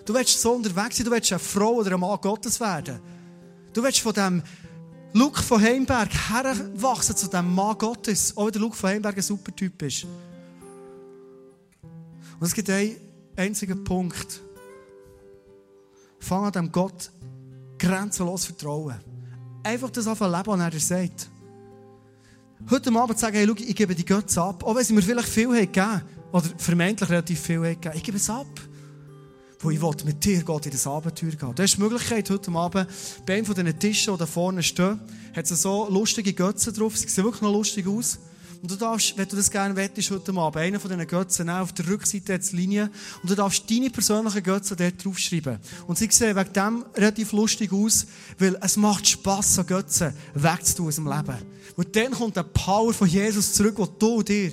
du 0.06 0.14
willst 0.14 0.40
so 0.40 0.52
unterwegs 0.52 0.98
sein, 0.98 1.06
du 1.06 1.12
willst 1.12 1.32
eine 1.32 1.40
Frau 1.40 1.74
oder 1.78 1.92
ein 1.92 2.00
Mann 2.00 2.20
Gottes 2.22 2.60
werden. 2.60 3.00
Du 3.74 3.82
willst 3.82 4.00
von 4.00 4.14
dem 4.14 4.44
Luke 5.14 5.42
von 5.42 5.60
Heimberg 5.60 6.10
herwachsen 6.30 7.16
zu 7.16 7.28
dem 7.28 7.54
Mann 7.56 7.76
Gottes, 7.80 8.38
auch 8.38 8.46
wenn 8.46 8.52
der 8.52 8.62
Luke 8.62 8.76
von 8.76 8.92
Heimberg 8.92 9.18
ein 9.18 9.24
super 9.24 9.56
Typ 9.56 9.82
ist. 9.82 10.06
Und 12.40 12.46
es 12.46 12.54
gibt 12.54 12.70
einen 12.70 12.98
einzigen 13.36 13.84
Punkt. 13.84 14.42
Fang 16.20 16.46
an 16.46 16.52
dem 16.52 16.72
Gott 16.72 17.12
grenzenlos 17.78 18.46
vertrauen. 18.46 19.00
Einfach 19.64 19.90
das 19.90 20.08
anfangen 20.08 20.34
leben, 20.34 20.48
was 20.48 20.74
er 20.74 20.80
sagt. 20.80 21.30
Heute 22.70 22.94
Abend 22.94 23.18
sagen, 23.18 23.38
hey, 23.38 23.48
schau, 23.48 23.56
ich 23.58 23.76
gebe 23.76 23.96
die 23.96 24.06
Götze 24.06 24.42
ab. 24.42 24.64
Auch 24.64 24.76
wenn 24.76 24.84
sie 24.84 24.94
mir 24.94 25.02
vielleicht 25.02 25.30
viel 25.30 25.48
haben 25.48 25.60
gegeben 25.60 26.02
oder 26.32 26.46
vermeintlich 26.58 27.10
relativ 27.10 27.40
viel 27.40 27.58
haben 27.58 27.76
gegeben. 27.76 27.96
Ich 27.96 28.04
gebe 28.04 28.18
es 28.18 28.30
ab 28.30 28.48
wo 29.62 29.72
ich 29.72 30.06
mit 30.06 30.24
dir 30.24 30.42
Gott 30.44 30.66
in 30.66 30.72
das 30.72 30.88
Abenteuer 30.88 31.32
gehen. 31.32 31.54
Du 31.54 31.64
hast 31.64 31.76
die 31.76 31.82
Möglichkeit, 31.82 32.30
heute 32.30 32.52
Abend 32.52 32.88
bei 33.26 33.36
einem 33.36 33.46
von 33.46 33.56
diesen 33.56 33.78
Tischen, 33.78 34.14
die 34.14 34.20
da 34.20 34.26
vorne 34.26 34.64
stehen, 34.64 35.00
hat 35.36 35.52
es 35.52 35.62
so 35.62 35.90
lustige 35.90 36.34
Götze 36.34 36.72
drauf. 36.72 36.98
Sie 36.98 37.08
sehen 37.10 37.26
wirklich 37.26 37.42
noch 37.42 37.52
lustig 37.52 37.86
aus. 37.88 38.20
Und 38.62 38.72
du 38.72 38.76
darfst, 38.76 39.18
wenn 39.18 39.28
du 39.28 39.38
das 39.38 39.50
gerne 39.50 39.76
wettest, 39.76 40.12
heute 40.12 40.34
Abend, 40.34 40.58
einen 40.58 40.80
von 40.82 40.92
diesen 40.92 41.08
Götzen 41.08 41.50
auf 41.50 41.72
der 41.72 41.88
Rückseite 41.88 42.34
jetzt 42.34 42.52
Linie 42.52 42.90
und 43.22 43.30
du 43.30 43.36
darfst 43.36 43.70
deine 43.72 43.90
persönlichen 43.90 44.44
Götze 44.44 44.76
dort 44.76 45.04
draufschreiben. 45.04 45.60
Und 45.88 45.98
sie 45.98 46.10
sehen 46.12 46.36
wegen 46.36 46.54
dem 46.54 46.86
relativ 46.96 47.32
lustig 47.32 47.72
aus, 47.72 48.06
weil 48.38 48.58
es 48.62 48.76
macht 48.76 49.08
Spass, 49.08 49.58
an 49.60 49.66
Götzen 49.66 50.14
wegzutun 50.34 50.88
aus 50.88 50.96
dem 50.96 51.08
Leben. 51.08 51.38
Und 51.78 51.96
dann 51.96 52.12
kommt 52.12 52.36
der 52.36 52.44
Power 52.44 52.94
von 52.94 53.08
Jesus 53.08 53.54
zurück, 53.54 53.78
den 53.78 53.88
du 53.98 54.24
dir, 54.24 54.52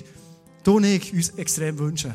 du 0.63 0.77
und 0.77 0.85
ich 0.85 1.13
uns 1.13 1.29
extrem 1.31 1.77
wünschen. 1.77 2.13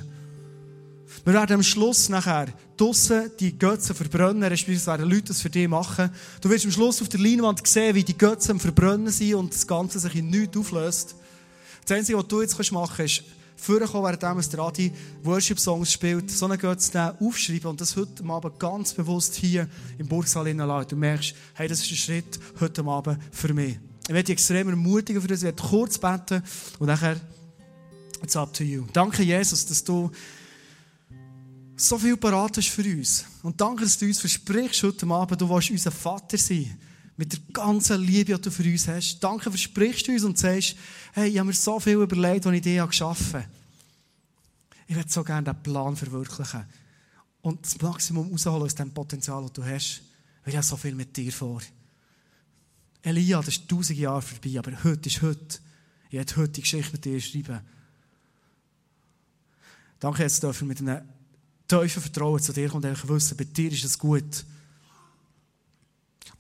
Wir 1.25 1.35
werden 1.35 1.57
am 1.57 1.63
Schluss 1.63 2.09
nachher 2.09 2.47
draussen 2.79 3.31
die 3.39 3.57
Götzen 3.57 3.95
verbrennen, 3.95 4.43
respektive 4.43 4.87
werden 4.87 5.11
Leute 5.11 5.25
das 5.25 5.43
für 5.43 5.51
dich 5.51 5.69
machen. 5.69 6.11
Du 6.41 6.49
wirst 6.49 6.65
am 6.65 6.73
Schluss 6.73 7.03
auf 7.03 7.11
der 7.11 7.21
Leinwand 7.21 7.65
sehen, 7.67 7.95
wie 7.95 8.03
die 8.03 8.17
Götzen 8.17 8.53
am 8.53 8.61
Verbrennen 8.61 9.13
sind 9.13 9.35
und 9.35 9.55
das 9.55 9.67
Ganze 9.67 9.99
sich 9.99 10.17
in 10.17 10.31
nichts 10.31 10.57
auflöst. 10.57 11.17
Das 11.85 11.97
Einzige, 11.97 12.19
was 12.19 12.29
du 12.29 12.43
jetzt 12.43 12.73
machen 12.73 12.95
kannst, 12.97 13.19
ist, 13.19 13.25
vorkommen, 13.57 14.19
während 14.21 14.53
der 14.53 14.61
Adi 14.61 14.93
Worship-Songs 15.23 15.93
spielt, 15.93 16.31
so 16.31 16.47
einen 16.47 16.59
Götzen 16.59 17.13
aufschreiben 17.21 17.71
und 17.71 17.81
das 17.81 17.97
heute 17.97 18.25
Abend 18.25 18.59
ganz 18.59 18.93
bewusst 18.93 19.35
hier 19.37 19.69
im 19.99 20.09
Burgsaal 20.09 20.53
lassen. 20.53 20.89
Du 20.89 20.97
merkst, 20.97 21.35
hey, 21.55 21.69
das 21.69 21.81
ist 21.81 21.91
ein 21.91 21.97
Schritt 21.97 22.41
heute 22.61 22.85
Abend 22.85 23.19
für 23.31 23.53
mich. 23.55 23.79
Ich 24.03 24.09
werde 24.09 24.25
dich 24.25 24.33
extrem 24.33 24.69
ermutigen 24.69 25.23
für 25.23 25.29
das. 25.29 25.41
Ich 25.41 25.45
werde 25.45 25.63
kurz 25.63 25.99
beten 25.99 26.43
und 26.79 26.87
nachher 26.87 27.21
It's 28.23 28.37
up 28.37 28.53
to 28.55 28.63
you. 28.63 28.85
Danke, 28.93 29.25
Jesus, 29.25 29.67
dass 29.67 29.83
du 29.83 30.11
so 31.77 31.99
viel 31.99 32.17
parat 32.17 32.57
hast 32.57 32.69
für 32.69 32.85
uns. 32.85 33.25
Und 33.43 33.61
danke, 33.61 33.83
dass 33.83 33.99
du 33.99 34.07
uns 34.07 34.21
versprichst 34.21 34.83
heute 34.85 35.07
Abend, 35.09 35.41
du 35.41 35.49
willst 35.49 35.71
unser 35.71 35.91
Vater 35.91 36.39
sein. 36.39 36.79
Mit 37.17 37.33
der 37.33 37.41
ganzen 37.53 38.01
Liebe, 38.01 38.35
die 38.35 38.41
du 38.41 38.51
für 38.51 38.65
uns 38.65 38.89
hast. 38.89 39.21
Danke, 39.21 39.51
versprichst 39.51 40.09
du 40.09 40.13
uns 40.13 40.25
und 40.25 40.39
sagst, 40.39 40.77
hey, 41.13 41.29
ich 41.29 41.39
habe 41.39 41.47
mir 41.47 41.53
so 41.53 41.79
viel 41.79 41.95
überlegt, 41.95 42.45
was 42.45 42.55
ich 42.55 42.63
dir 42.63 42.87
geschaffen 42.87 43.43
habe. 43.43 43.49
Ich 44.87 44.97
würde 44.97 45.11
so 45.11 45.23
gerne 45.23 45.43
diesen 45.43 45.63
Plan 45.63 45.97
verwirklichen. 45.97 46.65
Und 47.43 47.65
das 47.65 47.81
Maximum 47.81 48.31
rausholen 48.31 48.63
aus 48.63 48.75
dem 48.75 48.93
Potenzial, 48.93 49.43
das 49.43 49.53
du 49.53 49.65
hast. 49.65 50.03
Weil 50.45 50.53
ich 50.53 50.57
habe 50.57 50.67
so 50.67 50.77
viel 50.77 50.95
mit 50.95 51.17
dir 51.17 51.33
vor. 51.33 51.61
Elia, 53.03 53.39
das 53.39 53.49
ist 53.49 53.69
tausend 53.69 53.99
Jahre 53.99 54.23
vorbei, 54.23 54.59
aber 54.59 54.85
heute 54.85 55.09
ist 55.09 55.23
heute. 55.23 55.59
Ich 56.09 56.13
werde 56.13 56.37
heute 56.37 56.53
die 56.53 56.61
Geschichte 56.61 56.93
mit 56.93 57.05
dir 57.05 57.21
schreiben. 57.21 57.61
Danke, 59.99 60.23
jetzt 60.23 60.43
dürfen 60.43 60.69
mit 60.69 60.81
einem 60.81 61.03
tiefen 61.67 62.03
Vertrauen 62.03 62.41
zu 62.41 62.53
dir 62.53 62.69
kommen 62.69 62.85
und 62.85 63.09
wissen, 63.09 63.37
bei 63.37 63.45
dir 63.45 63.73
ist 63.73 63.85
es 63.85 63.99
gut. 63.99 64.45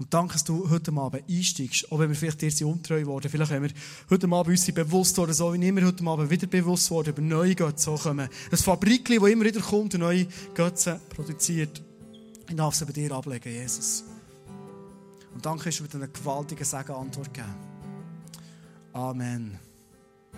Und 0.02 0.12
danke, 0.12 0.32
dass 0.32 0.42
du 0.42 0.68
heute 0.68 0.92
Abend 0.94 1.22
einsteigst, 1.30 1.92
auch 1.92 2.00
wenn 2.00 2.08
wir 2.08 2.16
vielleicht 2.16 2.42
dir 2.42 2.50
sind 2.50 2.66
untreu 2.66 2.98
geworden. 2.98 3.30
Vielleicht 3.30 3.52
haben 3.52 3.62
wir 3.62 3.70
heute 4.10 4.26
Abend 4.26 4.48
uns 4.48 4.72
bewusst 4.72 5.16
worden, 5.16 5.32
so 5.32 5.54
wie 5.54 5.68
immer 5.68 5.86
heute 5.86 6.04
Abend 6.04 6.28
wieder 6.28 6.48
bewusst 6.48 6.90
worden, 6.90 7.10
über 7.10 7.22
neue 7.22 7.54
Götze 7.54 7.94
kommen. 7.94 8.28
Ein 8.50 8.58
Fabrikli, 8.58 9.20
das 9.20 9.28
immer 9.28 9.44
wieder 9.44 9.60
kommt 9.60 9.94
und 9.94 10.00
neue 10.00 10.26
Götze 10.54 11.00
produziert. 11.08 11.80
Ich 12.48 12.56
darf 12.56 12.74
sie 12.74 12.84
bei 12.84 12.92
dir 12.92 13.12
ablegen, 13.12 13.52
Jesus. 13.52 14.02
Und 15.32 15.46
danke, 15.46 15.66
dass 15.66 15.76
du 15.76 15.84
mir 15.84 15.90
eine 15.94 16.08
gewaltige 16.08 16.64
Segen 16.64 16.92
Antwort 16.94 17.32
gegeben. 17.32 17.54
Amen. 18.92 19.71